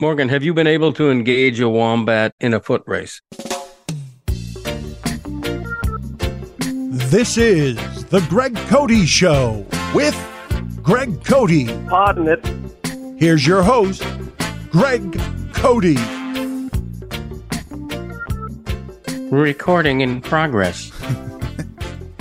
Morgan, 0.00 0.28
have 0.28 0.42
you 0.42 0.52
been 0.52 0.66
able 0.66 0.92
to 0.94 1.08
engage 1.08 1.60
a 1.60 1.68
wombat 1.68 2.34
in 2.40 2.52
a 2.52 2.58
foot 2.58 2.82
race? 2.84 3.22
This 6.58 7.38
is 7.38 7.76
the 8.06 8.18
Greg 8.28 8.56
Cote 8.66 9.06
Show 9.06 9.64
with 9.94 10.16
Greg 10.82 11.24
Cote. 11.24 11.68
Pardon 11.88 12.26
it. 12.26 12.44
Here's 13.20 13.46
your 13.46 13.62
host, 13.62 14.04
Greg 14.72 15.16
Cote. 15.52 15.84
Recording 19.30 20.00
in 20.00 20.20
progress. 20.20 20.90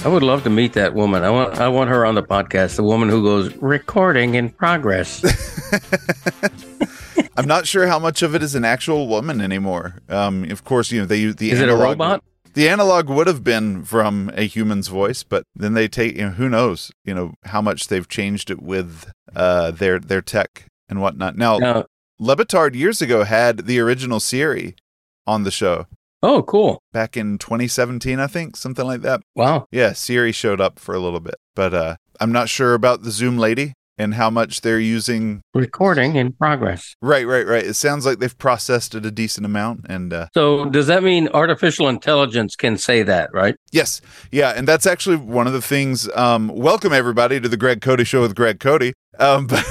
I 0.06 0.10
would 0.10 0.22
love 0.22 0.44
to 0.44 0.52
meet 0.52 0.74
that 0.74 0.94
woman. 0.94 1.24
I 1.24 1.32
want 1.32 1.58
I 1.58 1.70
want 1.70 1.90
her 1.90 2.06
on 2.06 2.14
the 2.14 2.22
podcast. 2.22 2.76
The 2.76 2.84
woman 2.84 3.10
who 3.10 3.24
goes 3.24 3.56
recording 3.56 4.36
in 4.36 4.52
progress. 4.52 5.24
I'm 7.36 7.48
not 7.48 7.68
sure 7.68 7.88
how 7.88 8.00
much 8.00 8.22
of 8.22 8.36
it 8.36 8.44
is 8.44 8.56
an 8.56 8.66
actual 8.66 9.08
woman 9.08 9.42
anymore. 9.42 9.96
Um, 10.10 10.50
of 10.52 10.64
course, 10.64 10.92
you 10.92 11.02
know 11.02 11.06
they 11.06 11.26
the 11.26 11.52
Is 11.52 11.62
it 11.62 11.70
a 11.70 11.76
robot? 11.76 12.24
The 12.54 12.70
analog 12.70 13.10
would 13.10 13.26
have 13.26 13.44
been 13.44 13.84
from 13.84 14.30
a 14.36 14.44
human's 14.44 14.88
voice, 14.88 15.24
but 15.24 15.44
then 15.56 15.74
they 15.74 15.88
take 15.88 16.16
you 16.16 16.26
know 16.26 16.32
who 16.32 16.50
knows 16.50 16.92
you 17.04 17.14
know 17.14 17.34
how 17.46 17.62
much 17.62 17.88
they've 17.88 18.08
changed 18.08 18.52
it 18.52 18.62
with 18.62 19.12
uh, 19.36 19.72
their 19.72 20.00
their 20.00 20.22
tech 20.22 20.66
and 20.88 21.02
whatnot. 21.02 21.36
Now, 21.36 21.58
Now, 21.58 21.86
years 22.76 23.02
ago 23.02 23.24
had 23.24 23.66
the 23.66 23.80
original 23.80 24.20
Siri 24.20 24.76
on 25.26 25.44
the 25.44 25.52
show 25.52 25.88
oh, 26.22 26.44
cool! 26.44 26.82
back 26.92 27.18
in 27.18 27.40
2017, 27.40 28.20
I 28.20 28.28
think, 28.28 28.56
something 28.56 28.86
like 28.86 29.02
that. 29.02 29.22
Wow. 29.36 29.68
Yeah, 29.72 29.94
Siri 29.94 30.32
showed 30.32 30.62
up 30.62 30.78
for 30.78 30.94
a 30.94 31.00
little 31.00 31.20
bit, 31.20 31.36
but 31.56 31.74
uh, 31.74 31.96
I'm 32.20 32.32
not 32.32 32.50
sure 32.50 32.76
about 32.76 33.02
the 33.02 33.12
Zoom 33.12 33.40
lady 33.40 33.74
and 33.98 34.16
how 34.16 34.30
much 34.30 34.62
they're 34.62 34.80
using. 34.80 35.42
Recording 35.54 36.16
in 36.16 36.34
progress. 36.34 36.96
Right, 37.02 37.28
right, 37.28 37.46
right. 37.46 37.66
It 37.66 37.76
sounds 37.76 38.06
like 38.06 38.20
they've 38.20 38.38
processed 38.38 38.96
it 38.96 39.06
a 39.06 39.12
decent 39.12 39.46
amount, 39.46 39.86
and 39.90 40.14
uh, 40.14 40.28
So, 40.34 40.66
does 40.66 40.88
that 40.88 41.04
mean 41.04 41.30
artificial 41.30 41.88
intelligence 41.90 42.56
can 42.56 42.78
say 42.78 43.04
that, 43.04 43.30
right? 43.34 43.56
Yes. 43.72 44.02
Yeah. 44.32 44.54
And 44.56 44.68
that's 44.68 44.86
actually 44.86 45.18
one 45.18 45.48
of 45.48 45.54
the 45.54 45.62
things. 45.62 46.10
Um, 46.16 46.48
welcome, 46.50 46.94
everybody, 46.94 47.40
to 47.40 47.50
the 47.50 47.58
Greg 47.58 47.82
Cote 47.82 48.06
Show 48.06 48.22
with 48.22 48.36
Greg 48.36 48.60
Cote. 48.60 48.94
Um, 49.20 49.48
but 49.48 49.66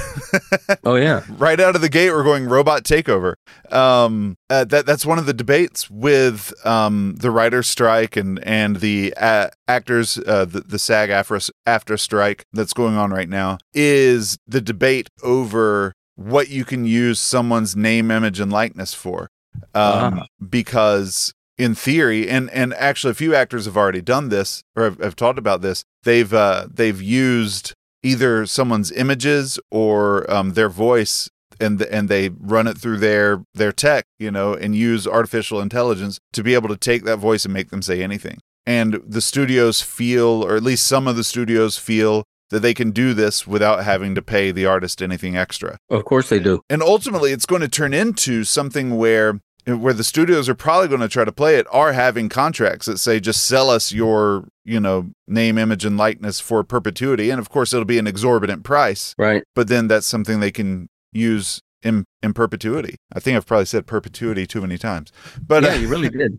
Oh, 0.83 0.95
yeah. 0.95 1.23
right 1.29 1.59
out 1.59 1.75
of 1.75 1.81
the 1.81 1.89
gate, 1.89 2.11
we're 2.11 2.23
going 2.23 2.45
robot 2.47 2.83
takeover. 2.83 3.35
Um, 3.71 4.35
uh, 4.49 4.63
that 4.65 4.85
that's 4.85 5.05
one 5.05 5.19
of 5.19 5.25
the 5.25 5.33
debates 5.33 5.89
with 5.89 6.53
um, 6.65 7.15
the 7.19 7.29
writer's 7.31 7.67
strike 7.67 8.15
and 8.15 8.39
and 8.45 8.77
the 8.77 9.13
uh, 9.17 9.49
actors, 9.67 10.17
uh, 10.17 10.45
the, 10.45 10.61
the 10.61 10.79
SAG-AFTRA 10.79 11.49
after 11.65 11.97
strike 11.97 12.45
that's 12.53 12.73
going 12.73 12.95
on 12.95 13.11
right 13.11 13.29
now 13.29 13.57
is 13.73 14.37
the 14.47 14.61
debate 14.61 15.09
over 15.23 15.93
what 16.15 16.49
you 16.49 16.63
can 16.63 16.85
use 16.85 17.19
someone's 17.19 17.75
name, 17.75 18.11
image, 18.11 18.39
and 18.39 18.51
likeness 18.51 18.93
for. 18.93 19.29
Um, 19.75 20.19
Ah. 20.21 20.25
because 20.49 21.33
in 21.57 21.75
theory, 21.75 22.27
and 22.29 22.49
and 22.51 22.73
actually, 22.75 23.11
a 23.11 23.15
few 23.15 23.35
actors 23.35 23.65
have 23.65 23.77
already 23.77 24.01
done 24.01 24.29
this 24.29 24.63
or 24.75 24.83
have, 24.85 24.99
have 24.99 25.15
talked 25.15 25.37
about 25.37 25.61
this. 25.61 25.83
They've 26.03 26.33
uh, 26.33 26.67
they've 26.73 26.99
used 27.01 27.73
either 28.03 28.45
someone's 28.45 28.91
images 28.91 29.59
or 29.71 30.29
um, 30.31 30.53
their 30.53 30.69
voice 30.69 31.29
and 31.59 31.81
and 31.81 32.09
they 32.09 32.29
run 32.29 32.67
it 32.67 32.77
through 32.77 32.97
their 32.97 33.43
their 33.53 33.71
tech, 33.71 34.05
you 34.19 34.31
know, 34.31 34.53
and 34.53 34.75
use 34.75 35.07
artificial 35.07 35.61
intelligence 35.61 36.19
to 36.33 36.43
be 36.43 36.53
able 36.53 36.69
to 36.69 36.77
take 36.77 37.03
that 37.05 37.17
voice 37.17 37.45
and 37.45 37.53
make 37.53 37.69
them 37.69 37.81
say 37.81 38.03
anything. 38.03 38.39
And 38.65 39.01
the 39.05 39.21
studios 39.21 39.81
feel, 39.81 40.43
or 40.43 40.55
at 40.55 40.63
least 40.63 40.87
some 40.87 41.07
of 41.07 41.15
the 41.15 41.23
studios 41.23 41.77
feel, 41.77 42.23
that 42.49 42.61
they 42.61 42.73
can 42.73 42.91
do 42.91 43.13
this 43.13 43.45
without 43.45 43.83
having 43.83 44.15
to 44.15 44.21
pay 44.21 44.51
the 44.51 44.65
artist 44.65 45.01
anything 45.01 45.35
extra. 45.35 45.77
Of 45.89 46.05
course 46.05 46.29
they 46.29 46.39
do. 46.39 46.61
And 46.69 46.81
ultimately, 46.81 47.31
it's 47.31 47.45
going 47.45 47.61
to 47.61 47.67
turn 47.67 47.93
into 47.93 48.43
something 48.43 48.95
where 48.95 49.41
where 49.65 49.93
the 49.93 50.03
studios 50.03 50.49
are 50.49 50.55
probably 50.55 50.87
going 50.87 51.01
to 51.01 51.07
try 51.07 51.23
to 51.25 51.31
play 51.31 51.55
it 51.55 51.65
are 51.71 51.93
having 51.93 52.29
contracts 52.29 52.85
that 52.85 52.97
say 52.97 53.19
just 53.19 53.45
sell 53.45 53.69
us 53.69 53.91
your 53.91 54.45
you 54.65 54.79
know 54.79 55.09
name 55.27 55.57
image 55.57 55.85
and 55.85 55.97
likeness 55.97 56.39
for 56.39 56.63
perpetuity 56.63 57.29
and 57.29 57.39
of 57.39 57.49
course 57.49 57.73
it'll 57.73 57.85
be 57.85 57.97
an 57.99 58.07
exorbitant 58.07 58.63
price 58.63 59.13
Right. 59.17 59.43
but 59.55 59.67
then 59.67 59.87
that's 59.87 60.07
something 60.07 60.39
they 60.39 60.51
can 60.51 60.89
use 61.11 61.61
in 61.81 62.05
in 62.21 62.33
perpetuity 62.33 62.95
i 63.13 63.19
think 63.19 63.35
i've 63.37 63.45
probably 63.45 63.65
said 63.65 63.85
perpetuity 63.85 64.45
too 64.47 64.61
many 64.61 64.77
times 64.77 65.11
but 65.45 65.63
yeah, 65.63 65.71
uh, 65.71 65.75
you 65.75 65.87
really 65.87 66.09
did. 66.21 66.37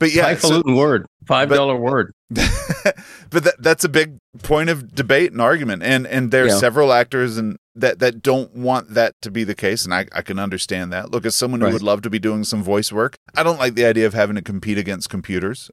But 0.00 0.12
yeah 0.12 0.22
so- 0.36 0.48
Highfalutin 0.50 0.76
word. 0.76 1.06
Five 1.26 1.48
dollar 1.48 1.76
word. 1.76 2.12
but 2.30 3.44
that, 3.44 3.54
that's 3.60 3.84
a 3.84 3.88
big 3.88 4.18
point 4.42 4.68
of 4.70 4.94
debate 4.94 5.32
and 5.32 5.40
argument 5.40 5.82
and 5.82 6.06
and 6.06 6.30
there's 6.30 6.52
Yeah. 6.52 6.58
several 6.58 6.92
actors 6.92 7.36
and 7.36 7.56
that 7.74 7.98
that 8.00 8.20
don't 8.22 8.54
want 8.54 8.94
that 8.94 9.12
to 9.22 9.30
be 9.30 9.44
the 9.44 9.54
case 9.54 9.84
and 9.84 9.94
I, 9.94 10.06
I 10.12 10.22
can 10.22 10.38
understand 10.38 10.92
that 10.92 11.10
look 11.10 11.24
as 11.24 11.36
someone 11.36 11.60
who 11.60 11.70
would 11.70 11.82
love 11.82 12.02
to 12.02 12.10
be 12.10 12.18
doing 12.18 12.42
some 12.42 12.62
voice 12.64 12.90
work 12.92 13.16
i 13.36 13.42
don't 13.44 13.58
like 13.60 13.74
the 13.74 13.84
idea 13.86 14.06
of 14.06 14.14
having 14.14 14.34
to 14.36 14.42
compete 14.42 14.76
against 14.78 15.08
computers 15.08 15.70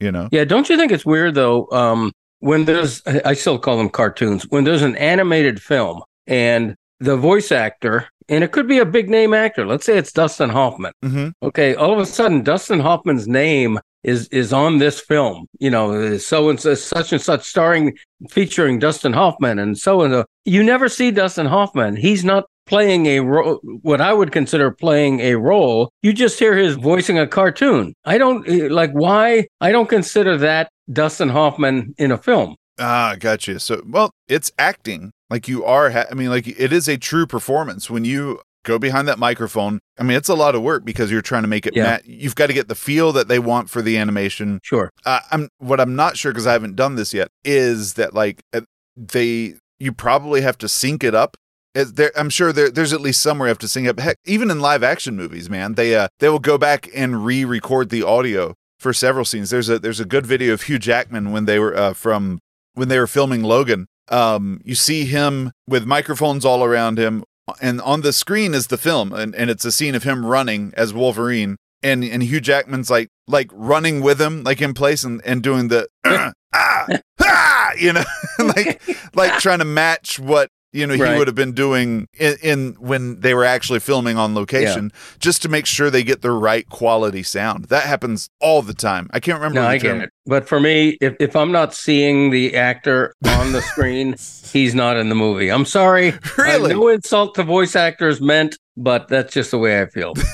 you 0.00 0.10
know 0.10 0.28
Yeah, 0.32 0.44
don't 0.44 0.68
you 0.68 0.76
think 0.76 0.90
it's 0.90 1.06
weird 1.06 1.34
though? 1.36 1.68
Um, 1.70 2.10
when 2.40 2.64
there's, 2.64 3.00
I 3.06 3.34
still 3.34 3.56
call 3.60 3.76
them 3.76 3.88
cartoons. 3.88 4.42
When 4.48 4.64
there's 4.64 4.82
an 4.82 4.96
animated 4.96 5.62
film 5.62 6.02
and 6.26 6.74
the 7.02 7.16
voice 7.16 7.50
actor, 7.52 8.08
and 8.28 8.44
it 8.44 8.52
could 8.52 8.68
be 8.68 8.78
a 8.78 8.84
big 8.86 9.10
name 9.10 9.34
actor. 9.34 9.66
Let's 9.66 9.84
say 9.84 9.98
it's 9.98 10.12
Dustin 10.12 10.50
Hoffman. 10.50 10.92
hmm 11.02 11.28
Okay, 11.42 11.74
all 11.74 11.92
of 11.92 11.98
a 11.98 12.06
sudden, 12.06 12.42
Dustin 12.42 12.80
Hoffman's 12.80 13.26
name 13.28 13.78
is 14.04 14.28
is 14.28 14.52
on 14.52 14.78
this 14.78 15.00
film. 15.00 15.46
You 15.58 15.70
know, 15.70 16.16
so 16.18 16.48
and 16.50 16.58
so, 16.60 16.74
such 16.74 17.12
and 17.12 17.20
such, 17.22 17.42
starring, 17.44 17.96
featuring 18.30 18.78
Dustin 18.78 19.12
Hoffman, 19.12 19.58
and 19.58 19.76
so 19.78 20.02
and 20.02 20.12
so. 20.14 20.24
You 20.44 20.62
never 20.62 20.88
see 20.88 21.10
Dustin 21.10 21.46
Hoffman. 21.46 21.96
He's 21.96 22.24
not 22.24 22.44
playing 22.66 23.06
a 23.06 23.20
role, 23.20 23.60
what 23.82 24.00
I 24.00 24.12
would 24.12 24.30
consider 24.32 24.70
playing 24.70 25.20
a 25.20 25.34
role. 25.34 25.90
You 26.02 26.12
just 26.12 26.38
hear 26.38 26.56
his 26.56 26.74
voicing 26.76 27.18
a 27.18 27.26
cartoon. 27.26 27.94
I 28.04 28.18
don't 28.18 28.48
eh, 28.48 28.68
like 28.70 28.92
why. 28.92 29.46
I 29.60 29.72
don't 29.72 29.88
consider 29.88 30.36
that 30.38 30.70
Dustin 30.92 31.28
Hoffman 31.28 31.94
in 31.98 32.12
a 32.12 32.18
film. 32.18 32.56
ah 32.80 33.14
gotcha 33.20 33.58
so 33.60 33.82
well 33.86 34.10
it's 34.28 34.50
acting 34.58 35.12
like 35.32 35.48
you 35.48 35.64
are 35.64 35.90
ha- 35.90 36.06
i 36.10 36.14
mean 36.14 36.28
like 36.30 36.46
it 36.46 36.72
is 36.72 36.86
a 36.88 36.96
true 36.96 37.26
performance 37.26 37.88
when 37.90 38.04
you 38.04 38.40
go 38.64 38.78
behind 38.78 39.08
that 39.08 39.18
microphone 39.18 39.80
i 39.98 40.02
mean 40.04 40.16
it's 40.16 40.28
a 40.28 40.34
lot 40.44 40.54
of 40.54 40.62
work 40.62 40.84
because 40.84 41.10
you're 41.10 41.20
trying 41.32 41.42
to 41.42 41.48
make 41.48 41.66
it 41.66 41.74
Yeah. 41.74 41.82
mat- 41.84 42.06
you've 42.06 42.34
got 42.36 42.46
to 42.48 42.52
get 42.52 42.68
the 42.68 42.74
feel 42.76 43.10
that 43.12 43.26
they 43.28 43.38
want 43.40 43.68
for 43.70 43.82
the 43.82 43.96
animation 43.98 44.60
Sure. 44.62 44.90
uh, 45.04 45.20
I'm 45.32 45.48
what 45.58 45.80
I'm 45.80 45.96
not 45.96 46.16
sure 46.16 46.30
because 46.32 46.46
I 46.46 46.52
haven't 46.52 46.76
done 46.76 46.94
this 46.94 47.12
yet 47.12 47.28
is 47.44 47.94
that 47.94 48.14
like 48.14 48.36
uh, 48.52 48.60
they 48.96 49.54
you 49.80 49.92
probably 49.92 50.42
have 50.42 50.56
to 50.58 50.68
sync 50.68 51.02
it 51.02 51.14
up. 51.14 51.36
There, 51.74 52.12
I'm 52.16 52.28
sure 52.30 52.52
there, 52.52 52.70
there's 52.70 52.92
at 52.92 53.00
least 53.00 53.20
somewhere 53.22 53.48
you 53.48 53.50
have 53.50 53.58
to 53.58 53.68
sync 53.68 53.88
up. 53.88 53.98
Heck, 53.98 54.16
even 54.26 54.50
in 54.50 54.60
live 54.60 54.82
action 54.84 55.16
movies, 55.16 55.48
man, 55.50 55.74
they 55.74 55.94
uh 55.96 56.08
they 56.20 56.28
will 56.28 56.38
go 56.38 56.56
back 56.58 56.88
and 56.94 57.24
re-record 57.24 57.88
the 57.88 58.02
audio 58.02 58.54
for 58.78 58.92
several 58.92 59.24
scenes. 59.24 59.48
There's 59.50 59.68
a 59.70 59.78
there's 59.78 59.98
a 59.98 60.04
good 60.04 60.26
video 60.26 60.52
of 60.52 60.62
Hugh 60.62 60.78
Jackman 60.78 61.32
when 61.32 61.46
they 61.46 61.58
were 61.58 61.74
uh, 61.74 61.94
from 61.94 62.38
when 62.74 62.88
they 62.88 62.98
were 62.98 63.06
filming 63.06 63.42
Logan. 63.42 63.86
Um, 64.08 64.60
you 64.64 64.74
see 64.74 65.04
him 65.04 65.52
with 65.68 65.86
microphones 65.86 66.44
all 66.44 66.64
around 66.64 66.98
him, 66.98 67.24
and 67.60 67.80
on 67.80 68.02
the 68.02 68.12
screen 68.12 68.54
is 68.54 68.68
the 68.68 68.78
film, 68.78 69.12
and, 69.12 69.34
and 69.34 69.50
it's 69.50 69.64
a 69.64 69.72
scene 69.72 69.94
of 69.94 70.02
him 70.02 70.26
running 70.26 70.72
as 70.76 70.92
Wolverine, 70.92 71.56
and 71.82 72.04
and 72.04 72.22
Hugh 72.22 72.40
Jackman's 72.40 72.90
like 72.90 73.08
like 73.26 73.50
running 73.52 74.00
with 74.00 74.20
him, 74.20 74.44
like 74.44 74.60
in 74.60 74.74
place, 74.74 75.04
and 75.04 75.20
and 75.24 75.42
doing 75.42 75.68
the 75.68 75.88
ah, 76.04 76.32
ah, 77.20 77.72
you 77.78 77.92
know, 77.92 78.04
like 78.38 78.82
like 79.14 79.38
trying 79.38 79.58
to 79.60 79.64
match 79.64 80.18
what 80.18 80.48
you 80.72 80.86
know 80.86 80.94
he 80.94 81.02
Right. 81.02 81.18
would 81.18 81.26
have 81.28 81.34
been 81.34 81.52
doing 81.52 82.08
in, 82.18 82.36
in 82.42 82.72
when 82.80 83.20
they 83.20 83.34
were 83.34 83.44
actually 83.44 83.80
filming 83.80 84.16
on 84.18 84.34
location, 84.34 84.90
just 85.20 85.42
to 85.42 85.48
make 85.48 85.66
sure 85.66 85.90
they 85.90 86.02
get 86.04 86.22
the 86.22 86.30
right 86.30 86.68
quality 86.68 87.22
sound. 87.22 87.66
That 87.66 87.84
happens 87.84 88.28
all 88.40 88.62
the 88.62 88.74
time. 88.74 89.08
I 89.12 89.20
can't 89.20 89.38
remember. 89.38 89.60
No, 89.60 89.66
I 89.66 89.78
get 89.78 89.96
it. 89.96 90.10
But 90.26 90.48
for 90.48 90.60
me, 90.60 90.96
if, 91.00 91.14
if 91.20 91.36
I'm 91.36 91.52
not 91.52 91.74
seeing 91.74 92.30
the 92.30 92.56
actor 92.56 93.14
on 93.26 93.52
the 93.52 93.60
screen, 93.62 94.14
he's 94.52 94.74
not 94.74 94.96
in 94.96 95.08
the 95.08 95.14
movie. 95.14 95.50
I'm 95.50 95.64
sorry. 95.64 96.14
Really? 96.38 96.72
Uh, 96.72 96.76
no 96.76 96.88
insult 96.88 97.34
to 97.36 97.42
voice 97.42 97.76
actors 97.76 98.20
meant, 98.20 98.56
but 98.76 99.08
that's 99.08 99.32
just 99.34 99.50
the 99.50 99.58
way 99.58 99.80
I 99.80 99.86
feel. 99.86 100.14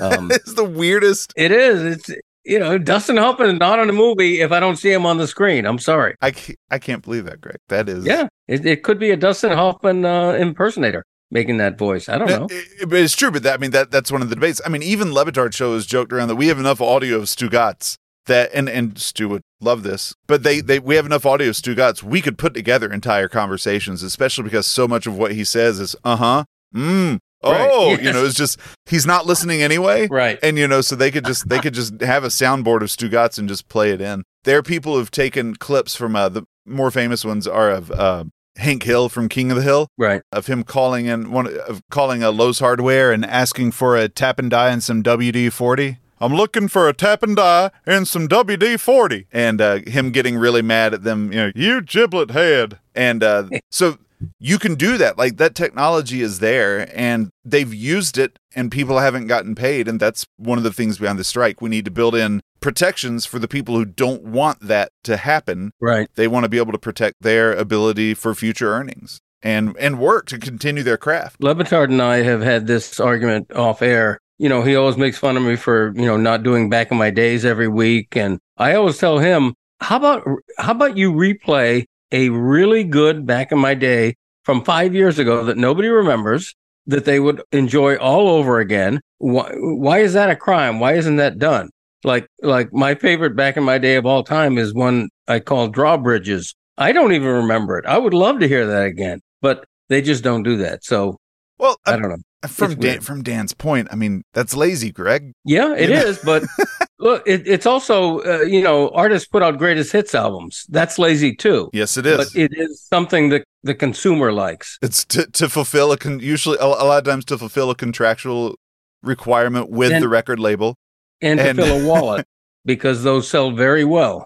Um, 0.00 0.30
It's 0.30 0.52
the 0.52 0.64
weirdest. 0.66 1.32
it 1.34 1.50
is. 1.50 1.82
It's 1.82 2.10
you 2.48 2.58
know, 2.58 2.78
Dustin 2.78 3.16
Hoffman 3.16 3.50
is 3.50 3.58
not 3.60 3.78
in 3.78 3.88
a 3.88 3.92
movie 3.92 4.40
if 4.40 4.50
I 4.50 4.58
don't 4.60 4.76
see 4.76 4.90
him 4.92 5.06
on 5.06 5.18
the 5.18 5.26
screen. 5.26 5.66
I'm 5.66 5.78
sorry. 5.78 6.14
I 6.20 6.30
can't, 6.32 6.58
I 6.70 6.78
can't 6.78 7.02
believe 7.04 7.24
that, 7.26 7.40
Greg. 7.40 7.58
That 7.68 7.88
is 7.88 8.04
Yeah, 8.06 8.26
it, 8.48 8.64
it 8.66 8.82
could 8.82 8.98
be 8.98 9.10
a 9.10 9.16
Dustin 9.16 9.52
Hoffman 9.52 10.04
uh, 10.04 10.30
impersonator. 10.32 11.04
making 11.30 11.58
that 11.58 11.76
voice. 11.78 12.08
I 12.08 12.16
don't 12.18 12.28
know. 12.28 12.46
It- 12.50 12.92
it's 12.92 13.14
true, 13.14 13.30
but 13.30 13.42
that, 13.42 13.54
I 13.54 13.56
mean 13.58 13.70
that 13.72 13.90
that's 13.90 14.10
one 14.10 14.22
of 14.22 14.28
the 14.30 14.34
debates. 14.34 14.60
I 14.64 14.70
mean, 14.70 14.82
even 14.82 15.12
Le 15.12 15.24
Batard 15.26 15.54
show 15.54 15.74
has 15.74 15.84
joked 15.86 16.12
around 16.12 16.28
that 16.28 16.36
we 16.36 16.46
have 16.48 16.58
enough 16.58 16.80
audio 16.80 17.16
of 17.18 17.24
Stugotz 17.24 17.96
that 18.26 18.50
and 18.54 18.68
and 18.68 18.98
Stu 18.98 19.28
would 19.28 19.42
love 19.60 19.82
this, 19.82 20.14
but 20.26 20.42
they 20.42 20.60
they 20.60 20.78
we 20.78 20.96
have 20.96 21.04
enough 21.06 21.26
audio 21.26 21.48
of 21.50 21.54
Stugotz 21.54 22.02
we 22.02 22.20
could 22.22 22.38
put 22.38 22.54
together 22.54 22.90
entire 22.92 23.28
conversations, 23.28 24.02
especially 24.02 24.44
because 24.44 24.66
so 24.66 24.88
much 24.88 25.06
of 25.06 25.16
what 25.18 25.32
he 25.32 25.44
says 25.44 25.80
is 25.80 25.94
uh 26.04 26.16
huh, 26.16 26.44
mm, 26.74 27.18
Right, 27.44 27.70
oh, 27.72 27.90
yes. 27.90 28.02
you 28.02 28.12
know, 28.12 28.24
it's 28.24 28.34
just 28.34 28.58
he's 28.86 29.06
not 29.06 29.26
listening 29.26 29.62
anyway, 29.62 30.08
Right. 30.08 30.38
and 30.42 30.58
you 30.58 30.66
know, 30.66 30.80
so 30.80 30.96
they 30.96 31.10
could 31.10 31.24
just 31.24 31.48
they 31.48 31.58
could 31.60 31.74
just 31.74 32.00
have 32.00 32.24
a 32.24 32.28
soundboard 32.28 32.82
of 32.82 32.88
Stugotz 32.88 33.38
and 33.38 33.48
just 33.48 33.68
play 33.68 33.92
it 33.92 34.00
in. 34.00 34.24
There 34.44 34.58
are 34.58 34.62
people 34.62 34.96
who've 34.96 35.10
taken 35.10 35.54
clips 35.54 35.94
from 35.94 36.16
uh, 36.16 36.28
the 36.28 36.42
more 36.66 36.90
famous 36.90 37.24
ones 37.24 37.46
are 37.46 37.70
of 37.70 37.90
uh, 37.92 38.24
Hank 38.56 38.82
Hill 38.82 39.08
from 39.08 39.28
King 39.28 39.50
of 39.52 39.56
the 39.56 39.62
Hill 39.62 39.86
Right. 39.96 40.22
of 40.32 40.46
him 40.46 40.64
calling 40.64 41.06
in 41.06 41.30
one 41.30 41.46
of 41.46 41.80
calling 41.90 42.22
a 42.24 42.30
Lowe's 42.30 42.58
Hardware 42.58 43.12
and 43.12 43.24
asking 43.24 43.70
for 43.72 43.96
a 43.96 44.08
tap 44.08 44.38
and 44.40 44.50
die 44.50 44.70
and 44.70 44.82
some 44.82 45.02
WD 45.02 45.52
forty. 45.52 45.98
I'm 46.20 46.34
looking 46.34 46.66
for 46.66 46.88
a 46.88 46.92
tap 46.92 47.22
and 47.22 47.36
die 47.36 47.70
and 47.86 48.08
some 48.08 48.26
WD 48.26 48.80
forty, 48.80 49.26
and 49.32 49.60
uh, 49.60 49.78
him 49.86 50.10
getting 50.10 50.36
really 50.36 50.62
mad 50.62 50.92
at 50.92 51.04
them. 51.04 51.32
You 51.32 51.38
know, 51.38 51.52
you 51.54 51.80
giblet 51.82 52.32
head, 52.32 52.80
and 52.96 53.22
uh, 53.22 53.44
so 53.70 53.98
you 54.38 54.58
can 54.58 54.74
do 54.74 54.98
that. 54.98 55.16
Like 55.18 55.36
that 55.36 55.54
technology 55.54 56.22
is 56.22 56.38
there, 56.40 56.90
and 56.96 57.30
they've 57.44 57.72
used 57.72 58.18
it, 58.18 58.38
and 58.54 58.70
people 58.70 58.98
haven't 58.98 59.26
gotten 59.26 59.54
paid, 59.54 59.88
and 59.88 59.98
that's 60.00 60.26
one 60.36 60.58
of 60.58 60.64
the 60.64 60.72
things 60.72 60.98
behind 60.98 61.18
the 61.18 61.24
strike. 61.24 61.60
We 61.60 61.68
need 61.70 61.84
to 61.84 61.90
build 61.90 62.14
in 62.14 62.40
protections 62.60 63.24
for 63.24 63.38
the 63.38 63.48
people 63.48 63.76
who 63.76 63.84
don't 63.84 64.22
want 64.24 64.60
that 64.60 64.90
to 65.04 65.16
happen 65.16 65.70
Right. 65.80 66.08
they 66.16 66.26
want 66.26 66.42
to 66.42 66.48
be 66.48 66.58
able 66.58 66.72
to 66.72 66.78
protect 66.78 67.14
their 67.20 67.52
ability 67.52 68.14
for 68.14 68.34
future 68.34 68.72
earnings 68.74 69.20
and 69.42 69.76
and 69.78 70.00
work 70.00 70.26
to 70.26 70.38
continue 70.38 70.82
their 70.82 70.96
craft. 70.96 71.40
Le 71.40 71.54
Batard 71.54 71.84
and 71.90 72.02
I 72.02 72.22
have 72.22 72.40
had 72.42 72.66
this 72.66 72.98
argument 72.98 73.52
off 73.54 73.80
air. 73.80 74.18
You 74.38 74.48
know, 74.48 74.62
he 74.62 74.74
always 74.74 74.96
makes 74.96 75.18
fun 75.18 75.36
of 75.36 75.42
me 75.44 75.54
for, 75.54 75.92
you 75.94 76.04
know, 76.06 76.16
not 76.16 76.42
doing 76.42 76.68
back 76.68 76.90
in 76.90 76.98
my 76.98 77.10
days 77.10 77.44
every 77.44 77.68
week. 77.68 78.16
And 78.16 78.38
I 78.56 78.74
always 78.74 78.98
tell 78.98 79.18
him, 79.20 79.54
how 79.80 79.96
about 79.96 80.26
how 80.58 80.72
about 80.72 80.96
you 80.96 81.12
replay 81.12 81.84
a 82.12 82.28
really 82.30 82.84
good 82.84 83.26
back 83.26 83.52
in 83.52 83.58
my 83.58 83.74
day 83.74 84.14
from 84.44 84.64
five 84.64 84.94
years 84.94 85.18
ago 85.18 85.44
that 85.44 85.56
nobody 85.56 85.88
remembers 85.88 86.54
that 86.86 87.04
they 87.04 87.20
would 87.20 87.42
enjoy 87.52 87.96
all 87.96 88.28
over 88.28 88.60
again? 88.60 89.00
Why, 89.18 89.50
why 89.56 89.98
is 89.98 90.14
that 90.14 90.30
a 90.30 90.36
crime? 90.36 90.80
Why 90.80 90.94
isn't 90.94 91.16
that 91.16 91.38
done? 91.38 91.70
Like 92.04 92.28
like 92.42 92.72
my 92.72 92.94
favorite 92.94 93.36
back 93.36 93.56
in 93.56 93.64
my 93.64 93.78
day 93.78 93.96
of 93.96 94.06
all 94.06 94.22
time 94.22 94.56
is 94.56 94.72
one 94.72 95.08
I 95.26 95.40
call 95.40 95.68
Drawbridges. 95.68 96.54
I 96.78 96.92
don't 96.92 97.12
even 97.12 97.28
remember 97.28 97.76
it. 97.78 97.86
I 97.86 97.98
would 97.98 98.14
love 98.14 98.38
to 98.38 98.48
hear 98.48 98.66
that 98.66 98.86
again, 98.86 99.20
but 99.42 99.64
they 99.88 100.00
just 100.00 100.22
don't 100.22 100.44
do 100.44 100.56
that. 100.58 100.84
So 100.84 101.18
Well, 101.58 101.76
I 101.86 101.92
uh, 101.92 101.96
don't 101.96 102.08
know. 102.10 102.48
from 102.48 102.74
Dan, 102.76 103.00
from 103.00 103.22
Dan's 103.22 103.52
point, 103.54 103.88
I 103.90 103.96
mean 103.96 104.22
that's 104.34 104.54
lazy, 104.54 104.92
Greg. 104.92 105.32
Yeah, 105.44 105.74
it 105.74 105.88
You 105.88 105.96
know? 105.96 106.02
is. 106.02 106.18
But 106.24 106.44
look, 106.98 107.22
it, 107.26 107.46
it's 107.46 107.66
also 107.66 108.20
uh, 108.20 108.42
you 108.42 108.62
know 108.62 108.90
artists 108.90 109.26
put 109.28 109.42
out 109.42 109.58
greatest 109.58 109.92
hits 109.92 110.14
albums. 110.14 110.64
That's 110.68 110.98
lazy 110.98 111.34
too. 111.34 111.70
Yes, 111.72 111.96
it 111.96 112.06
is. 112.06 112.16
But 112.16 112.40
it 112.40 112.52
is 112.56 112.80
something 112.82 113.30
that 113.30 113.44
the 113.64 113.74
consumer 113.74 114.32
likes. 114.32 114.78
it's 114.82 115.04
to, 115.06 115.26
to 115.32 115.48
fulfill 115.48 115.90
a 115.92 115.96
con- 115.98 116.20
usually 116.20 116.58
a, 116.60 116.64
a 116.64 116.86
lot 116.86 116.98
of 116.98 117.04
times 117.04 117.24
to 117.26 117.36
fulfill 117.38 117.70
a 117.70 117.74
contractual 117.74 118.54
requirement 119.02 119.68
with 119.70 119.92
And- 119.92 120.02
the 120.02 120.08
record 120.08 120.38
label. 120.38 120.76
and, 121.20 121.40
And- 121.40 121.58
to 121.58 121.64
fill 121.64 121.84
a 121.84 121.88
wallet 121.92 122.24
because 122.64 123.02
those 123.02 123.28
sell 123.28 123.50
very 123.50 123.84
well. 123.84 124.24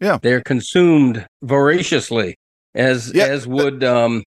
Yeah. 0.00 0.18
they're 0.22 0.40
consumed 0.40 1.26
voraciously, 1.42 2.38
as 2.74 3.12
Yeah, 3.14 3.26
as 3.26 3.46
would 3.46 3.84
um, 3.84 4.24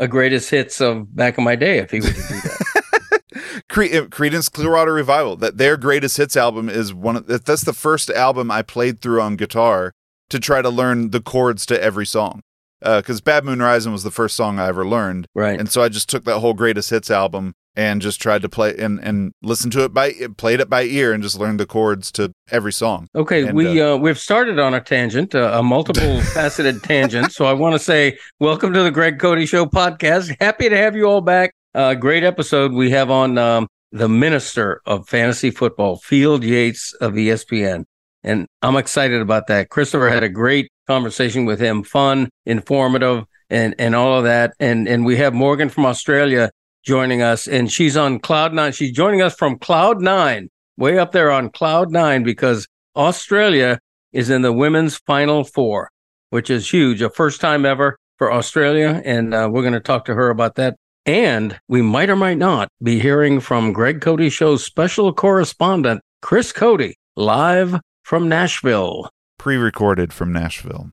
a 0.00 0.08
greatest 0.08 0.50
hits 0.50 0.80
of 0.80 1.14
back 1.14 1.38
in 1.38 1.44
my 1.44 1.54
day 1.54 1.78
if 1.78 1.90
he 1.90 2.00
would 2.00 2.14
do 2.14 2.20
that. 2.20 3.20
Cre- 3.68 3.82
uh, 3.82 4.06
Creedence 4.06 4.50
Clearwater 4.50 4.92
Revival, 4.92 5.36
that 5.36 5.58
their 5.58 5.76
greatest 5.76 6.16
hits 6.16 6.36
album 6.36 6.68
is 6.68 6.92
one 6.92 7.16
of 7.16 7.26
that's 7.26 7.62
the 7.62 7.74
first 7.74 8.10
album 8.10 8.50
I 8.50 8.62
played 8.62 9.00
through 9.00 9.20
on 9.20 9.36
guitar 9.36 9.92
to 10.30 10.40
try 10.40 10.62
to 10.62 10.70
learn 10.70 11.10
the 11.10 11.20
chords 11.20 11.66
to 11.66 11.80
every 11.80 12.06
song. 12.06 12.40
Because 12.80 13.20
Bad 13.20 13.44
Moon 13.44 13.60
Rising 13.60 13.92
was 13.92 14.04
the 14.04 14.10
first 14.10 14.34
song 14.34 14.58
I 14.58 14.68
ever 14.68 14.86
learned, 14.86 15.26
right. 15.34 15.60
and 15.60 15.70
so 15.70 15.82
I 15.82 15.90
just 15.90 16.08
took 16.08 16.24
that 16.24 16.38
whole 16.38 16.54
greatest 16.54 16.88
hits 16.88 17.10
album 17.10 17.54
and 17.76 18.02
just 18.02 18.20
tried 18.20 18.42
to 18.42 18.48
play 18.48 18.74
and 18.76 18.98
and 19.02 19.32
listen 19.42 19.70
to 19.70 19.84
it 19.84 19.94
by 19.94 20.12
played 20.36 20.60
it 20.60 20.68
by 20.68 20.82
ear 20.82 21.12
and 21.12 21.22
just 21.22 21.38
learned 21.38 21.60
the 21.60 21.66
chords 21.66 22.10
to 22.12 22.32
every 22.50 22.72
song. 22.72 23.08
Okay, 23.14 23.46
And, 23.46 23.56
we 23.56 23.80
uh, 23.80 23.96
we've 23.96 24.18
started 24.18 24.58
on 24.58 24.74
a 24.74 24.80
tangent, 24.80 25.34
uh, 25.34 25.52
a 25.54 25.62
multiple 25.62 26.20
faceted 26.34 26.82
tangent. 26.82 27.32
So 27.32 27.44
I 27.44 27.52
want 27.52 27.74
to 27.74 27.78
say 27.78 28.18
welcome 28.38 28.72
to 28.72 28.82
the 28.82 28.90
Greg 28.90 29.18
Cote 29.18 29.46
Show 29.48 29.66
podcast. 29.66 30.34
Happy 30.40 30.68
to 30.68 30.76
have 30.76 30.96
you 30.96 31.04
all 31.04 31.20
back. 31.20 31.54
Uh, 31.74 31.94
great 31.94 32.24
episode 32.24 32.72
we 32.72 32.90
have 32.90 33.10
on 33.10 33.38
um, 33.38 33.68
the 33.92 34.08
minister 34.08 34.80
of 34.86 35.08
fantasy 35.08 35.50
football, 35.50 35.98
Field 35.98 36.42
Yates 36.42 36.92
of 36.94 37.12
ESPN, 37.12 37.84
and 38.24 38.46
I'm 38.62 38.76
excited 38.76 39.20
about 39.20 39.46
that. 39.46 39.68
Christopher 39.68 40.08
had 40.08 40.24
a 40.24 40.28
great 40.28 40.70
conversation 40.88 41.44
with 41.44 41.60
him, 41.60 41.84
fun, 41.84 42.28
informative, 42.46 43.24
and 43.48 43.74
and 43.78 43.94
all 43.94 44.18
of 44.18 44.24
that. 44.24 44.54
And 44.58 44.88
and 44.88 45.06
we 45.06 45.16
have 45.16 45.32
Morgan 45.32 45.68
from 45.68 45.86
Australia 45.86 46.50
joining 46.84 47.22
us, 47.22 47.46
and 47.46 47.70
she's 47.70 47.96
on 47.96 48.18
Cloud 48.18 48.52
Nine. 48.54 48.72
She's 48.72 48.92
joining 48.92 49.22
us 49.22 49.34
from 49.34 49.58
Cloud 49.58 50.00
Nine 50.00 50.48
way 50.80 50.98
up 50.98 51.12
there 51.12 51.30
on 51.30 51.50
cloud 51.50 51.92
nine 51.92 52.24
because 52.24 52.66
Australia 52.96 53.78
is 54.12 54.30
in 54.30 54.42
the 54.42 54.52
women's 54.52 54.96
final 54.96 55.44
four, 55.44 55.90
which 56.30 56.50
is 56.50 56.72
huge, 56.72 57.02
a 57.02 57.10
first 57.10 57.40
time 57.40 57.64
ever 57.64 57.96
for 58.16 58.32
Australia. 58.32 59.00
And 59.04 59.32
uh, 59.32 59.48
we're 59.52 59.62
going 59.62 59.74
to 59.74 59.80
talk 59.80 60.06
to 60.06 60.14
her 60.14 60.30
about 60.30 60.56
that. 60.56 60.74
And 61.06 61.58
we 61.68 61.82
might 61.82 62.10
or 62.10 62.16
might 62.16 62.38
not 62.38 62.68
be 62.82 62.98
hearing 62.98 63.40
from 63.40 63.72
Greg 63.72 64.00
Cote 64.00 64.32
Show's 64.32 64.64
special 64.64 65.12
correspondent, 65.12 66.00
Chris 66.22 66.50
Cote, 66.52 66.94
live 67.16 67.80
from 68.02 68.28
Nashville, 68.28 69.08
Pre-recorded 69.38 70.12
from 70.12 70.32
Nashville. 70.32 70.90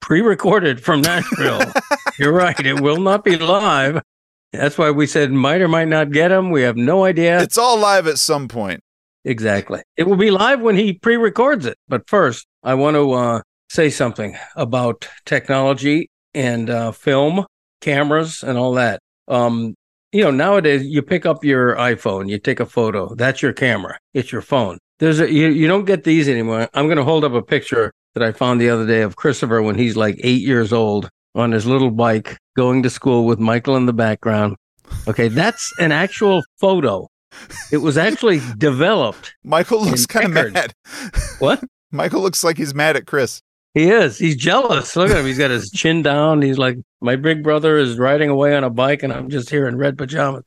pre 0.00 0.20
recorded 0.22 0.80
from 0.82 1.02
Nashville. 1.02 1.60
You're 2.18 2.32
right. 2.32 2.58
It 2.58 2.80
will 2.80 3.00
not 3.00 3.22
be 3.22 3.36
live. 3.36 4.00
That's 4.56 4.78
why 4.78 4.90
we 4.90 5.06
said 5.06 5.32
might 5.32 5.60
or 5.60 5.68
might 5.68 5.88
not 5.88 6.10
get 6.10 6.30
him. 6.30 6.50
We 6.50 6.62
have 6.62 6.76
no 6.76 7.04
idea. 7.04 7.40
It's 7.40 7.58
all 7.58 7.78
live 7.78 8.06
at 8.06 8.18
some 8.18 8.48
point. 8.48 8.80
Exactly. 9.24 9.82
It 9.96 10.06
will 10.06 10.16
be 10.16 10.30
live 10.30 10.60
when 10.60 10.76
he 10.76 10.94
pre 10.94 11.16
records 11.16 11.66
it. 11.66 11.78
But 11.88 12.08
first, 12.08 12.46
I 12.62 12.74
want 12.74 12.96
to 12.96 13.12
uh, 13.12 13.42
say 13.68 13.90
something 13.90 14.36
about 14.56 15.08
technology 15.24 16.10
and 16.34 16.68
uh, 16.68 16.92
film, 16.92 17.46
cameras, 17.80 18.42
and 18.42 18.58
all 18.58 18.72
that. 18.74 19.00
Um, 19.28 19.74
you 20.12 20.22
know, 20.22 20.30
nowadays 20.30 20.84
you 20.84 21.02
pick 21.02 21.26
up 21.26 21.44
your 21.44 21.74
iPhone, 21.76 22.28
you 22.30 22.38
take 22.38 22.60
a 22.60 22.66
photo. 22.66 23.14
That's 23.14 23.42
your 23.42 23.52
camera. 23.52 23.98
It's 24.12 24.30
your 24.30 24.42
phone. 24.42 24.78
There's 24.98 25.18
a 25.18 25.30
you, 25.30 25.48
you 25.48 25.66
don't 25.66 25.86
get 25.86 26.04
these 26.04 26.28
anymore. 26.28 26.68
I'm 26.74 26.86
going 26.86 26.98
to 26.98 27.04
hold 27.04 27.24
up 27.24 27.32
a 27.32 27.42
picture 27.42 27.92
that 28.14 28.22
I 28.22 28.30
found 28.30 28.60
the 28.60 28.70
other 28.70 28.86
day 28.86 29.02
of 29.02 29.16
Christopher 29.16 29.60
when 29.60 29.74
he's 29.74 29.96
like 29.96 30.20
eight 30.22 30.42
years 30.42 30.72
old 30.72 31.10
on 31.34 31.52
his 31.52 31.66
little 31.66 31.90
bike 31.90 32.38
going 32.56 32.82
to 32.82 32.90
school 32.90 33.26
with 33.26 33.38
Michael 33.38 33.76
in 33.76 33.86
the 33.86 33.92
background. 33.92 34.56
Okay, 35.08 35.28
that's 35.28 35.72
an 35.78 35.92
actual 35.92 36.42
photo. 36.60 37.08
It 37.72 37.78
was 37.78 37.98
actually 37.98 38.40
developed. 38.58 39.34
Michael 39.42 39.84
looks 39.84 40.06
kind 40.06 40.36
of 40.36 40.52
mad. 40.52 40.72
What? 41.38 41.62
Michael 41.90 42.22
looks 42.22 42.44
like 42.44 42.56
he's 42.56 42.74
mad 42.74 42.96
at 42.96 43.06
Chris. 43.06 43.40
He 43.74 43.90
is. 43.90 44.18
He's 44.18 44.36
jealous. 44.36 44.94
Look 44.94 45.10
at 45.10 45.16
him. 45.16 45.26
He's 45.26 45.38
got 45.38 45.50
his 45.50 45.70
chin 45.70 46.02
down. 46.02 46.42
He's 46.42 46.58
like, 46.58 46.78
my 47.00 47.16
big 47.16 47.42
brother 47.42 47.76
is 47.76 47.98
riding 47.98 48.30
away 48.30 48.54
on 48.56 48.62
a 48.62 48.70
bike, 48.70 49.02
and 49.02 49.12
I'm 49.12 49.28
just 49.30 49.50
here 49.50 49.66
in 49.66 49.76
red 49.76 49.98
pajamas. 49.98 50.44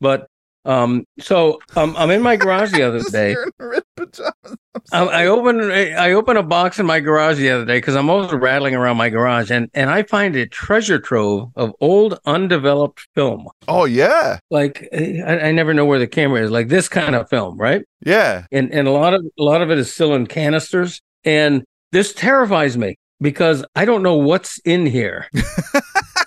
But 0.00 0.26
um, 0.66 1.06
so 1.18 1.58
um, 1.76 1.94
I'm 1.96 2.10
in 2.10 2.22
my 2.22 2.36
garage 2.44 2.72
the 2.72 2.82
other 2.82 3.00
day. 3.10 3.30
here 3.30 3.48
in 3.58 3.66
red 3.66 3.82
pajamas. 3.96 4.56
I'm 4.92 5.08
I, 5.08 5.26
open 5.26 5.70
I 5.70 6.12
open 6.12 6.36
a 6.36 6.42
box 6.42 6.78
in 6.78 6.86
my 6.86 7.00
garage 7.00 7.38
the 7.38 7.50
other 7.50 7.64
day 7.64 7.78
because 7.78 7.96
I'm 7.96 8.10
always 8.10 8.30
rattling 8.32 8.74
around 8.74 8.98
my 8.98 9.08
garage, 9.08 9.50
and 9.50 9.70
and 9.72 9.88
I 9.88 10.02
find 10.02 10.36
a 10.36 10.46
treasure 10.46 10.98
trove 10.98 11.50
of 11.56 11.72
old 11.80 12.18
undeveloped 12.26 13.06
film. 13.14 13.48
oh 13.68 13.86
yeah, 13.86 14.38
Like 14.50 14.86
I, 14.92 15.38
I 15.48 15.52
never 15.52 15.72
know 15.72 15.86
where 15.86 15.98
the 15.98 16.06
camera 16.06 16.42
is. 16.42 16.50
Like 16.50 16.68
this 16.68 16.88
kind 16.88 17.14
of 17.14 17.28
film, 17.30 17.56
right? 17.56 17.84
yeah. 18.04 18.44
and 18.52 18.70
and 18.72 18.86
a 18.86 18.90
lot 18.90 19.14
of 19.14 19.24
a 19.38 19.42
lot 19.42 19.62
of 19.62 19.70
it 19.70 19.78
is 19.78 19.92
still 19.92 20.14
in 20.14 20.26
canisters 20.26 21.00
and 21.24 21.64
this 21.92 22.12
terrifies 22.12 22.76
me 22.76 22.96
because 23.20 23.64
i 23.74 23.84
don't 23.84 24.02
know 24.02 24.16
what's 24.16 24.58
in 24.64 24.84
here 24.86 25.26